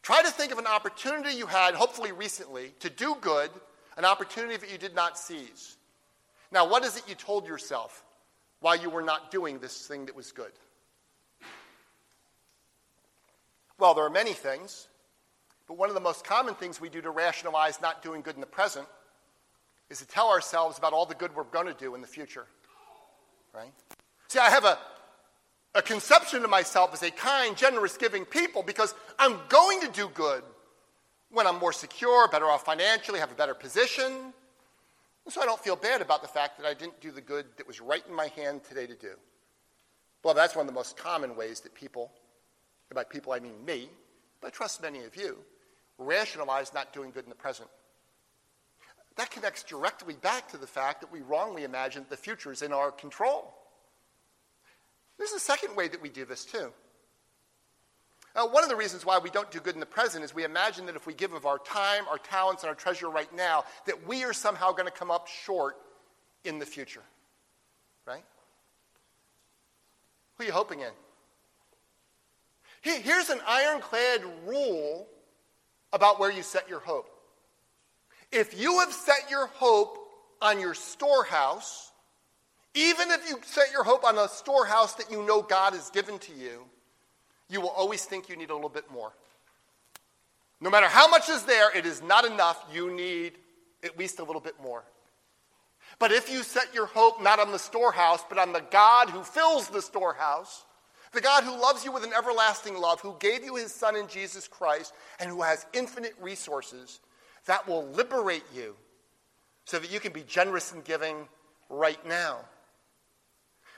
Try 0.00 0.22
to 0.22 0.30
think 0.30 0.50
of 0.50 0.58
an 0.58 0.66
opportunity 0.66 1.36
you 1.36 1.44
had, 1.44 1.74
hopefully 1.74 2.12
recently, 2.12 2.72
to 2.80 2.88
do 2.88 3.16
good, 3.20 3.50
an 3.98 4.06
opportunity 4.06 4.56
that 4.56 4.72
you 4.72 4.78
did 4.78 4.94
not 4.94 5.18
seize. 5.18 5.76
Now, 6.50 6.66
what 6.66 6.86
is 6.86 6.96
it 6.96 7.06
you 7.06 7.16
told 7.16 7.46
yourself 7.46 8.02
while 8.60 8.76
you 8.76 8.88
were 8.88 9.02
not 9.02 9.30
doing 9.30 9.58
this 9.58 9.86
thing 9.86 10.06
that 10.06 10.16
was 10.16 10.32
good? 10.32 10.52
Well, 13.78 13.94
there 13.94 14.04
are 14.04 14.10
many 14.10 14.32
things, 14.32 14.88
but 15.68 15.76
one 15.76 15.88
of 15.88 15.94
the 15.94 16.00
most 16.00 16.24
common 16.24 16.54
things 16.54 16.80
we 16.80 16.88
do 16.88 17.02
to 17.02 17.10
rationalize 17.10 17.80
not 17.80 18.02
doing 18.02 18.22
good 18.22 18.34
in 18.34 18.40
the 18.40 18.46
present 18.46 18.86
is 19.90 19.98
to 19.98 20.06
tell 20.06 20.30
ourselves 20.30 20.78
about 20.78 20.92
all 20.92 21.06
the 21.06 21.14
good 21.14 21.34
we're 21.36 21.44
going 21.44 21.66
to 21.66 21.74
do 21.74 21.94
in 21.94 22.00
the 22.00 22.06
future. 22.06 22.46
Right? 23.54 23.72
See, 24.28 24.38
I 24.38 24.50
have 24.50 24.64
a, 24.64 24.78
a 25.74 25.82
conception 25.82 26.42
of 26.42 26.50
myself 26.50 26.92
as 26.94 27.02
a 27.02 27.10
kind, 27.10 27.56
generous, 27.56 27.96
giving 27.96 28.24
people 28.24 28.62
because 28.62 28.94
I'm 29.18 29.38
going 29.48 29.80
to 29.82 29.88
do 29.88 30.08
good 30.14 30.42
when 31.30 31.46
I'm 31.46 31.58
more 31.58 31.72
secure, 31.72 32.28
better 32.28 32.46
off 32.46 32.64
financially, 32.64 33.20
have 33.20 33.30
a 33.30 33.36
better 33.36 33.54
position. 33.54 34.32
And 35.24 35.32
so 35.32 35.42
I 35.42 35.44
don't 35.44 35.60
feel 35.60 35.76
bad 35.76 36.00
about 36.00 36.22
the 36.22 36.28
fact 36.28 36.58
that 36.58 36.66
I 36.66 36.72
didn't 36.72 37.00
do 37.00 37.10
the 37.10 37.20
good 37.20 37.46
that 37.58 37.66
was 37.66 37.80
right 37.80 38.02
in 38.08 38.14
my 38.14 38.28
hand 38.28 38.62
today 38.64 38.86
to 38.86 38.94
do. 38.94 39.14
Well, 40.22 40.34
that's 40.34 40.56
one 40.56 40.62
of 40.62 40.66
the 40.66 40.78
most 40.78 40.96
common 40.96 41.36
ways 41.36 41.60
that 41.60 41.74
people 41.74 42.10
and 42.90 42.94
by 42.94 43.04
people 43.04 43.32
I 43.32 43.40
mean 43.40 43.64
me, 43.64 43.90
but 44.40 44.48
I 44.48 44.50
trust 44.50 44.82
many 44.82 45.04
of 45.04 45.16
you, 45.16 45.38
rationalize 45.98 46.72
not 46.74 46.92
doing 46.92 47.10
good 47.10 47.24
in 47.24 47.30
the 47.30 47.36
present. 47.36 47.68
That 49.16 49.30
connects 49.30 49.62
directly 49.62 50.14
back 50.14 50.48
to 50.50 50.58
the 50.58 50.66
fact 50.66 51.00
that 51.00 51.10
we 51.10 51.20
wrongly 51.22 51.64
imagine 51.64 52.02
that 52.02 52.10
the 52.10 52.16
future 52.16 52.52
is 52.52 52.62
in 52.62 52.72
our 52.72 52.90
control. 52.90 53.54
There's 55.18 55.32
a 55.32 55.40
second 55.40 55.74
way 55.74 55.88
that 55.88 56.02
we 56.02 56.10
do 56.10 56.24
this 56.26 56.44
too. 56.44 56.72
Now, 58.34 58.46
one 58.46 58.62
of 58.62 58.68
the 58.68 58.76
reasons 58.76 59.06
why 59.06 59.18
we 59.18 59.30
don't 59.30 59.50
do 59.50 59.60
good 59.60 59.72
in 59.72 59.80
the 59.80 59.86
present 59.86 60.22
is 60.22 60.34
we 60.34 60.44
imagine 60.44 60.84
that 60.86 60.96
if 60.96 61.06
we 61.06 61.14
give 61.14 61.32
of 61.32 61.46
our 61.46 61.58
time, 61.58 62.04
our 62.10 62.18
talents, 62.18 62.62
and 62.62 62.68
our 62.68 62.74
treasure 62.74 63.08
right 63.08 63.34
now, 63.34 63.64
that 63.86 64.06
we 64.06 64.24
are 64.24 64.34
somehow 64.34 64.72
going 64.72 64.84
to 64.84 64.90
come 64.90 65.10
up 65.10 65.26
short 65.26 65.76
in 66.44 66.58
the 66.58 66.66
future. 66.66 67.02
Right? 68.06 68.22
Who 70.36 70.44
are 70.44 70.46
you 70.46 70.52
hoping 70.52 70.80
in? 70.80 70.90
Here's 72.86 73.30
an 73.30 73.40
ironclad 73.46 74.22
rule 74.46 75.08
about 75.92 76.20
where 76.20 76.30
you 76.30 76.42
set 76.42 76.68
your 76.68 76.78
hope. 76.78 77.10
If 78.30 78.58
you 78.58 78.80
have 78.80 78.92
set 78.92 79.28
your 79.28 79.48
hope 79.48 79.98
on 80.40 80.60
your 80.60 80.74
storehouse, 80.74 81.90
even 82.74 83.10
if 83.10 83.28
you 83.28 83.38
set 83.42 83.72
your 83.72 83.82
hope 83.82 84.04
on 84.04 84.16
a 84.18 84.28
storehouse 84.28 84.94
that 84.94 85.10
you 85.10 85.24
know 85.26 85.42
God 85.42 85.72
has 85.72 85.90
given 85.90 86.18
to 86.20 86.32
you, 86.32 86.64
you 87.48 87.60
will 87.60 87.70
always 87.70 88.04
think 88.04 88.28
you 88.28 88.36
need 88.36 88.50
a 88.50 88.54
little 88.54 88.68
bit 88.68 88.90
more. 88.90 89.12
No 90.60 90.70
matter 90.70 90.86
how 90.86 91.08
much 91.08 91.28
is 91.28 91.42
there, 91.42 91.76
it 91.76 91.86
is 91.86 92.02
not 92.02 92.24
enough. 92.24 92.64
You 92.72 92.92
need 92.92 93.32
at 93.82 93.98
least 93.98 94.20
a 94.20 94.24
little 94.24 94.40
bit 94.40 94.54
more. 94.62 94.84
But 95.98 96.12
if 96.12 96.30
you 96.30 96.42
set 96.42 96.74
your 96.74 96.86
hope 96.86 97.22
not 97.22 97.38
on 97.38 97.52
the 97.52 97.58
storehouse, 97.58 98.24
but 98.28 98.38
on 98.38 98.52
the 98.52 98.62
God 98.70 99.10
who 99.10 99.22
fills 99.22 99.68
the 99.68 99.82
storehouse, 99.82 100.64
the 101.12 101.20
God 101.20 101.44
who 101.44 101.60
loves 101.60 101.84
you 101.84 101.92
with 101.92 102.04
an 102.04 102.12
everlasting 102.16 102.76
love, 102.76 103.00
who 103.00 103.16
gave 103.18 103.44
you 103.44 103.56
his 103.56 103.72
Son 103.72 103.96
in 103.96 104.08
Jesus 104.08 104.48
Christ, 104.48 104.92
and 105.20 105.30
who 105.30 105.42
has 105.42 105.66
infinite 105.72 106.14
resources 106.20 107.00
that 107.46 107.66
will 107.66 107.86
liberate 107.88 108.44
you 108.54 108.74
so 109.64 109.78
that 109.78 109.92
you 109.92 110.00
can 110.00 110.12
be 110.12 110.22
generous 110.22 110.72
in 110.72 110.80
giving 110.82 111.28
right 111.68 112.04
now. 112.06 112.38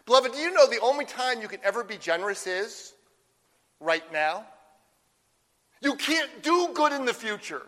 Beloved, 0.06 0.32
do 0.32 0.38
you 0.38 0.52
know 0.52 0.66
the 0.66 0.80
only 0.80 1.04
time 1.04 1.42
you 1.42 1.48
can 1.48 1.60
ever 1.62 1.84
be 1.84 1.96
generous 1.96 2.46
is 2.46 2.94
right 3.80 4.10
now? 4.12 4.46
You 5.80 5.94
can't 5.96 6.42
do 6.42 6.70
good 6.74 6.92
in 6.92 7.04
the 7.04 7.14
future. 7.14 7.62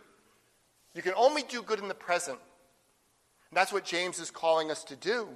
You 0.94 1.02
can 1.02 1.14
only 1.16 1.42
do 1.42 1.62
good 1.62 1.78
in 1.78 1.88
the 1.88 1.94
present. 1.94 2.38
And 3.50 3.56
that's 3.56 3.72
what 3.72 3.84
James 3.84 4.18
is 4.18 4.30
calling 4.30 4.70
us 4.70 4.84
to 4.84 4.96
do. 4.96 5.28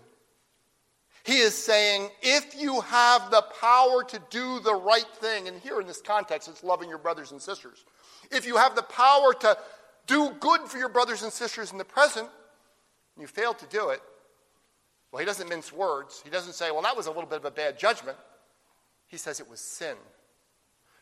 He 1.24 1.38
is 1.38 1.54
saying, 1.54 2.10
if 2.20 2.54
you 2.60 2.82
have 2.82 3.30
the 3.30 3.42
power 3.58 4.04
to 4.04 4.20
do 4.28 4.60
the 4.60 4.74
right 4.74 5.08
thing, 5.16 5.48
and 5.48 5.58
here 5.58 5.80
in 5.80 5.86
this 5.86 6.02
context, 6.02 6.48
it's 6.48 6.62
loving 6.62 6.88
your 6.90 6.98
brothers 6.98 7.32
and 7.32 7.40
sisters. 7.40 7.86
If 8.30 8.46
you 8.46 8.56
have 8.58 8.76
the 8.76 8.82
power 8.82 9.32
to 9.40 9.56
do 10.06 10.32
good 10.38 10.60
for 10.62 10.76
your 10.76 10.90
brothers 10.90 11.22
and 11.22 11.32
sisters 11.32 11.72
in 11.72 11.78
the 11.78 11.84
present, 11.84 12.28
and 13.16 13.22
you 13.22 13.26
fail 13.26 13.54
to 13.54 13.66
do 13.66 13.88
it, 13.88 14.02
well, 15.10 15.20
he 15.20 15.24
doesn't 15.24 15.48
mince 15.48 15.72
words. 15.72 16.20
He 16.22 16.28
doesn't 16.28 16.52
say, 16.52 16.70
well, 16.70 16.82
that 16.82 16.96
was 16.96 17.06
a 17.06 17.10
little 17.10 17.28
bit 17.28 17.38
of 17.38 17.44
a 17.46 17.50
bad 17.50 17.78
judgment. 17.78 18.18
He 19.06 19.16
says 19.16 19.40
it 19.40 19.48
was 19.48 19.60
sin. 19.60 19.96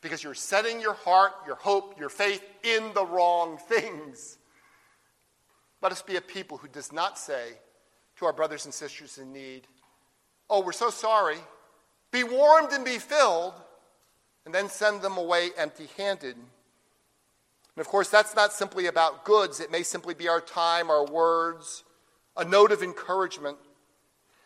Because 0.03 0.23
you're 0.23 0.35
setting 0.35 0.81
your 0.81 0.95
heart, 0.95 1.33
your 1.47 1.57
hope, 1.57 1.99
your 1.99 2.11
faith 2.11 2.45
in 2.63 2.93
the 2.95 3.05
wrong 3.05 3.57
things. 3.57 4.39
Let 5.81 5.91
us 5.91 6.03
be 6.03 6.15
a 6.15 6.21
people 6.21 6.59
who 6.59 6.69
does 6.69 6.93
not 6.93 7.19
say 7.19 7.55
to 8.17 8.27
our 8.27 8.33
brothers 8.33 8.67
and 8.67 8.75
sisters 8.75 9.19
in 9.19 9.33
need, 9.33 9.67
Oh, 10.55 10.61
we're 10.61 10.73
so 10.73 10.91
sorry. 10.91 11.39
Be 12.11 12.25
warmed 12.25 12.73
and 12.73 12.85
be 12.85 12.99
filled, 12.99 13.55
and 14.45 14.55
then 14.55 14.69
send 14.69 15.01
them 15.01 15.17
away 15.17 15.49
empty 15.57 15.89
handed. 15.97 16.37
And 16.37 17.81
of 17.81 17.89
course, 17.89 18.11
that's 18.11 18.37
not 18.37 18.53
simply 18.53 18.85
about 18.85 19.25
goods, 19.25 19.61
it 19.61 19.71
may 19.73 19.83
simply 19.83 20.13
be 20.13 20.29
our 20.29 20.43
time, 20.43 20.91
our 20.91 21.07
words, 21.07 21.85
a 22.37 22.45
note 22.45 22.71
of 22.71 22.83
encouragement. 22.83 23.57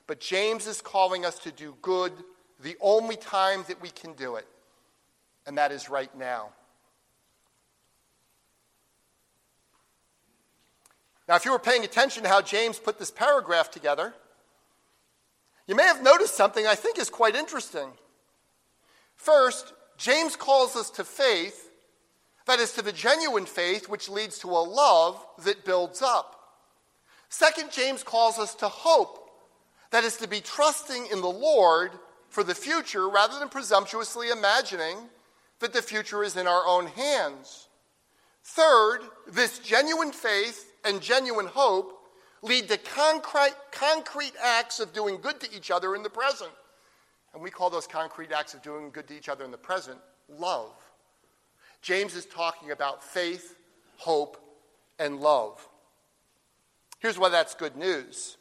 But 0.06 0.20
James 0.20 0.68
is 0.68 0.80
calling 0.80 1.24
us 1.24 1.40
to 1.40 1.50
do 1.50 1.76
good 1.82 2.12
the 2.62 2.76
only 2.80 3.16
time 3.16 3.64
that 3.66 3.82
we 3.82 3.88
can 3.88 4.12
do 4.12 4.36
it, 4.36 4.46
and 5.44 5.58
that 5.58 5.72
is 5.72 5.90
right 5.90 6.16
now. 6.16 6.50
Now, 11.28 11.34
if 11.34 11.44
you 11.44 11.50
were 11.50 11.58
paying 11.58 11.82
attention 11.82 12.22
to 12.22 12.28
how 12.28 12.42
James 12.42 12.78
put 12.78 13.00
this 13.00 13.10
paragraph 13.10 13.72
together, 13.72 14.14
you 15.66 15.74
may 15.74 15.84
have 15.84 16.02
noticed 16.02 16.36
something 16.36 16.66
I 16.66 16.74
think 16.74 16.98
is 16.98 17.10
quite 17.10 17.34
interesting. 17.34 17.90
First, 19.16 19.72
James 19.96 20.36
calls 20.36 20.76
us 20.76 20.90
to 20.90 21.04
faith, 21.04 21.70
that 22.46 22.60
is, 22.60 22.72
to 22.72 22.82
the 22.82 22.92
genuine 22.92 23.46
faith 23.46 23.88
which 23.88 24.08
leads 24.08 24.38
to 24.40 24.48
a 24.48 24.62
love 24.62 25.24
that 25.44 25.64
builds 25.64 26.02
up. 26.02 26.36
Second, 27.28 27.72
James 27.72 28.02
calls 28.02 28.38
us 28.38 28.54
to 28.56 28.68
hope, 28.68 29.30
that 29.90 30.04
is, 30.04 30.16
to 30.18 30.28
be 30.28 30.40
trusting 30.40 31.08
in 31.10 31.20
the 31.20 31.28
Lord 31.28 31.92
for 32.28 32.44
the 32.44 32.54
future 32.54 33.08
rather 33.08 33.38
than 33.38 33.48
presumptuously 33.48 34.30
imagining 34.30 34.96
that 35.60 35.72
the 35.72 35.82
future 35.82 36.22
is 36.22 36.36
in 36.36 36.46
our 36.46 36.66
own 36.66 36.86
hands. 36.86 37.68
Third, 38.44 39.00
this 39.26 39.58
genuine 39.58 40.12
faith 40.12 40.70
and 40.84 41.00
genuine 41.00 41.46
hope 41.46 41.95
lead 42.42 42.68
to 42.68 42.78
concrete, 42.78 43.54
concrete 43.70 44.32
acts 44.42 44.80
of 44.80 44.92
doing 44.92 45.18
good 45.20 45.40
to 45.40 45.54
each 45.54 45.70
other 45.70 45.94
in 45.94 46.02
the 46.02 46.10
present. 46.10 46.52
and 47.34 47.42
we 47.42 47.50
call 47.50 47.68
those 47.68 47.86
concrete 47.86 48.32
acts 48.32 48.54
of 48.54 48.62
doing 48.62 48.90
good 48.90 49.06
to 49.08 49.14
each 49.14 49.28
other 49.28 49.44
in 49.44 49.50
the 49.50 49.58
present 49.58 49.98
love. 50.28 50.72
James 51.82 52.14
is 52.14 52.24
talking 52.24 52.70
about 52.70 53.04
faith, 53.04 53.58
hope, 53.98 54.38
and 54.98 55.20
love. 55.20 55.66
Here's 56.98 57.18
why 57.18 57.28
that's 57.28 57.54
good 57.54 57.76
news 57.76 58.36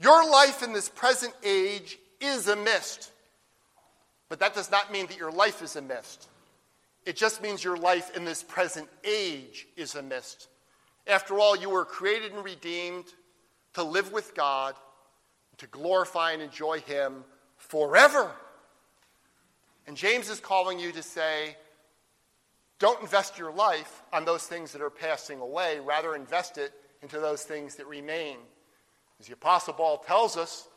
your 0.00 0.28
life 0.28 0.62
in 0.62 0.72
this 0.72 0.88
present 0.88 1.32
age 1.44 1.98
is 2.20 2.48
a 2.48 2.56
mist, 2.56 3.12
but 4.28 4.40
that 4.40 4.54
does 4.54 4.70
not 4.70 4.90
mean 4.90 5.06
that 5.06 5.16
your 5.16 5.30
life 5.30 5.62
is 5.62 5.76
a 5.76 5.82
mist. 5.82 6.28
It 7.04 7.16
just 7.16 7.42
means 7.42 7.62
your 7.62 7.76
life 7.76 8.16
in 8.16 8.24
this 8.24 8.42
present 8.42 8.88
age 9.04 9.66
is 9.76 9.94
a 9.94 10.02
mist. 10.02 10.48
After 11.06 11.38
all, 11.38 11.56
you 11.56 11.70
were 11.70 11.84
created 11.84 12.32
and 12.32 12.44
redeemed 12.44 13.06
to 13.74 13.82
live 13.82 14.12
with 14.12 14.34
God, 14.34 14.74
to 15.58 15.66
glorify 15.66 16.32
and 16.32 16.42
enjoy 16.42 16.80
Him 16.80 17.24
forever. 17.56 18.30
And 19.86 19.96
James 19.96 20.28
is 20.28 20.40
calling 20.40 20.78
you 20.78 20.92
to 20.92 21.02
say, 21.02 21.56
don't 22.78 23.00
invest 23.00 23.38
your 23.38 23.52
life 23.52 24.02
on 24.12 24.24
those 24.24 24.44
things 24.44 24.72
that 24.72 24.82
are 24.82 24.90
passing 24.90 25.40
away, 25.40 25.78
rather, 25.80 26.14
invest 26.16 26.58
it 26.58 26.72
into 27.00 27.20
those 27.20 27.42
things 27.42 27.76
that 27.76 27.86
remain. 27.86 28.36
As 29.20 29.26
the 29.26 29.34
Apostle 29.34 29.74
Paul 29.74 29.98
tells 29.98 30.36
us, 30.36 30.68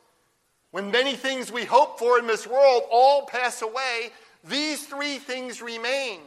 when 0.71 0.91
many 0.91 1.15
things 1.15 1.51
we 1.51 1.65
hope 1.65 1.97
for 1.97 2.19
in 2.19 2.27
this 2.27 2.45
world 2.45 2.83
all 2.91 3.25
pass 3.25 3.61
away, 3.61 4.11
these 4.43 4.85
three 4.85 5.17
things 5.17 5.61
remain 5.61 6.19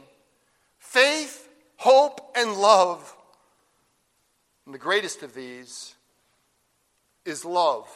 faith, 0.78 1.48
hope, 1.76 2.32
and 2.34 2.54
love. 2.54 3.14
And 4.68 4.74
the 4.74 4.78
greatest 4.78 5.22
of 5.22 5.32
these 5.32 5.94
is 7.24 7.42
love. 7.42 7.88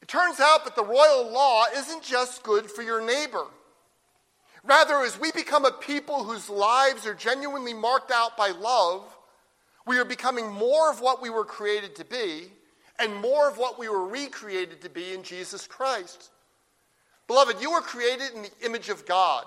It 0.00 0.08
turns 0.08 0.40
out 0.40 0.64
that 0.64 0.74
the 0.74 0.82
royal 0.82 1.30
law 1.30 1.66
isn't 1.76 2.02
just 2.02 2.42
good 2.42 2.70
for 2.70 2.80
your 2.80 3.04
neighbor. 3.04 3.44
Rather, 4.62 5.02
as 5.02 5.20
we 5.20 5.30
become 5.32 5.66
a 5.66 5.72
people 5.72 6.24
whose 6.24 6.48
lives 6.48 7.06
are 7.06 7.12
genuinely 7.12 7.74
marked 7.74 8.10
out 8.10 8.34
by 8.34 8.48
love, 8.48 9.04
we 9.86 9.98
are 9.98 10.06
becoming 10.06 10.50
more 10.50 10.90
of 10.90 11.02
what 11.02 11.20
we 11.20 11.28
were 11.28 11.44
created 11.44 11.94
to 11.96 12.04
be 12.06 12.50
and 12.98 13.14
more 13.14 13.46
of 13.46 13.58
what 13.58 13.78
we 13.78 13.90
were 13.90 14.06
recreated 14.06 14.80
to 14.80 14.88
be 14.88 15.12
in 15.12 15.22
Jesus 15.22 15.66
Christ. 15.66 16.30
Beloved, 17.26 17.60
you 17.60 17.72
were 17.72 17.82
created 17.82 18.30
in 18.34 18.44
the 18.44 18.50
image 18.64 18.88
of 18.88 19.04
God. 19.04 19.44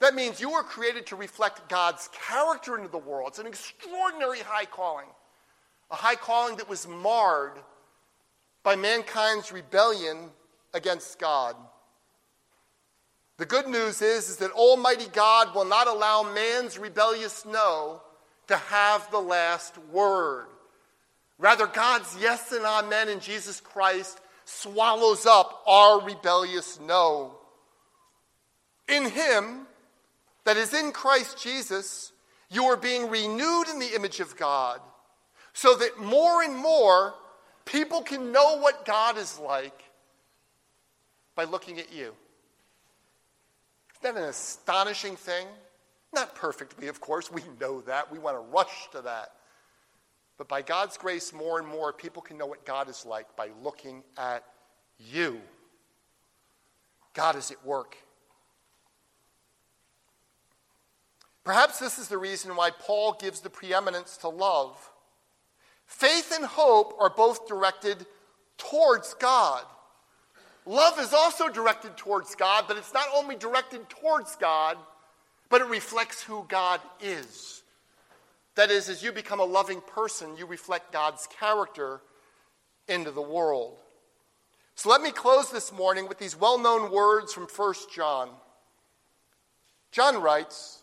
That 0.00 0.14
means 0.14 0.40
you 0.40 0.50
were 0.50 0.62
created 0.62 1.06
to 1.06 1.16
reflect 1.16 1.68
God's 1.68 2.08
character 2.12 2.76
into 2.76 2.88
the 2.88 2.98
world. 2.98 3.28
It's 3.28 3.38
an 3.38 3.46
extraordinary 3.46 4.40
high 4.40 4.66
calling, 4.66 5.06
a 5.90 5.94
high 5.94 6.16
calling 6.16 6.56
that 6.56 6.68
was 6.68 6.86
marred 6.86 7.58
by 8.62 8.76
mankind's 8.76 9.52
rebellion 9.52 10.30
against 10.74 11.18
God. 11.18 11.56
The 13.38 13.46
good 13.46 13.68
news 13.68 14.00
is, 14.00 14.28
is 14.30 14.36
that 14.38 14.50
Almighty 14.52 15.06
God 15.12 15.54
will 15.54 15.64
not 15.64 15.88
allow 15.88 16.22
man's 16.22 16.78
rebellious 16.78 17.44
no 17.44 18.02
to 18.48 18.56
have 18.56 19.10
the 19.10 19.20
last 19.20 19.76
word. 19.92 20.46
Rather, 21.38 21.66
God's 21.66 22.16
yes 22.20 22.52
and 22.52 22.64
amen 22.64 23.08
in 23.08 23.20
Jesus 23.20 23.60
Christ 23.60 24.20
swallows 24.46 25.26
up 25.26 25.62
our 25.66 26.00
rebellious 26.00 26.80
no. 26.80 27.38
In 28.88 29.04
Him, 29.10 29.65
that 30.46 30.56
is 30.56 30.72
in 30.72 30.90
Christ 30.90 31.40
Jesus, 31.40 32.12
you 32.50 32.64
are 32.64 32.76
being 32.76 33.10
renewed 33.10 33.68
in 33.68 33.78
the 33.78 33.94
image 33.94 34.20
of 34.20 34.36
God, 34.36 34.80
so 35.52 35.76
that 35.76 36.00
more 36.00 36.42
and 36.42 36.56
more 36.56 37.14
People 37.66 38.00
can 38.00 38.32
know 38.32 38.58
what 38.58 38.86
God 38.86 39.18
is 39.18 39.38
like 39.38 39.82
by 41.34 41.44
looking 41.44 41.78
at 41.78 41.92
you. 41.92 42.14
Isn't 43.92 44.14
that 44.14 44.16
an 44.16 44.28
astonishing 44.28 45.16
thing? 45.16 45.48
Not 46.14 46.34
perfectly, 46.36 46.86
of 46.86 47.00
course. 47.00 47.30
We 47.30 47.42
know 47.60 47.80
that. 47.82 48.10
We 48.10 48.18
want 48.18 48.36
to 48.36 48.52
rush 48.52 48.88
to 48.92 49.02
that. 49.02 49.32
But 50.38 50.48
by 50.48 50.62
God's 50.62 50.96
grace, 50.96 51.32
more 51.32 51.58
and 51.58 51.66
more 51.66 51.92
people 51.92 52.22
can 52.22 52.38
know 52.38 52.46
what 52.46 52.64
God 52.64 52.88
is 52.88 53.04
like 53.04 53.34
by 53.36 53.50
looking 53.62 54.04
at 54.16 54.44
you. 54.98 55.40
God 57.14 57.34
is 57.34 57.50
at 57.50 57.66
work. 57.66 57.96
Perhaps 61.46 61.78
this 61.78 61.96
is 61.96 62.08
the 62.08 62.18
reason 62.18 62.56
why 62.56 62.70
Paul 62.70 63.16
gives 63.20 63.40
the 63.40 63.48
preeminence 63.48 64.16
to 64.18 64.28
love 64.28 64.76
Faith 65.86 66.32
and 66.34 66.44
hope 66.44 66.96
are 66.98 67.08
both 67.08 67.46
directed 67.46 68.04
towards 68.58 69.14
God. 69.14 69.62
Love 70.66 70.98
is 70.98 71.12
also 71.12 71.48
directed 71.48 71.96
towards 71.96 72.34
God, 72.34 72.64
but 72.66 72.76
it's 72.76 72.92
not 72.92 73.06
only 73.14 73.36
directed 73.36 73.88
towards 73.88 74.34
God, 74.34 74.76
but 75.48 75.60
it 75.60 75.68
reflects 75.68 76.20
who 76.20 76.44
God 76.48 76.80
is. 77.00 77.62
That 78.56 78.72
is, 78.72 78.88
as 78.88 79.00
you 79.00 79.12
become 79.12 79.38
a 79.38 79.44
loving 79.44 79.80
person, 79.80 80.36
you 80.36 80.44
reflect 80.44 80.92
God's 80.92 81.28
character 81.38 82.00
into 82.88 83.12
the 83.12 83.22
world. 83.22 83.76
So 84.74 84.90
let 84.90 85.00
me 85.00 85.12
close 85.12 85.52
this 85.52 85.72
morning 85.72 86.08
with 86.08 86.18
these 86.18 86.34
well 86.34 86.58
known 86.58 86.90
words 86.90 87.32
from 87.32 87.44
1 87.44 87.74
John. 87.94 88.30
John 89.92 90.20
writes, 90.20 90.82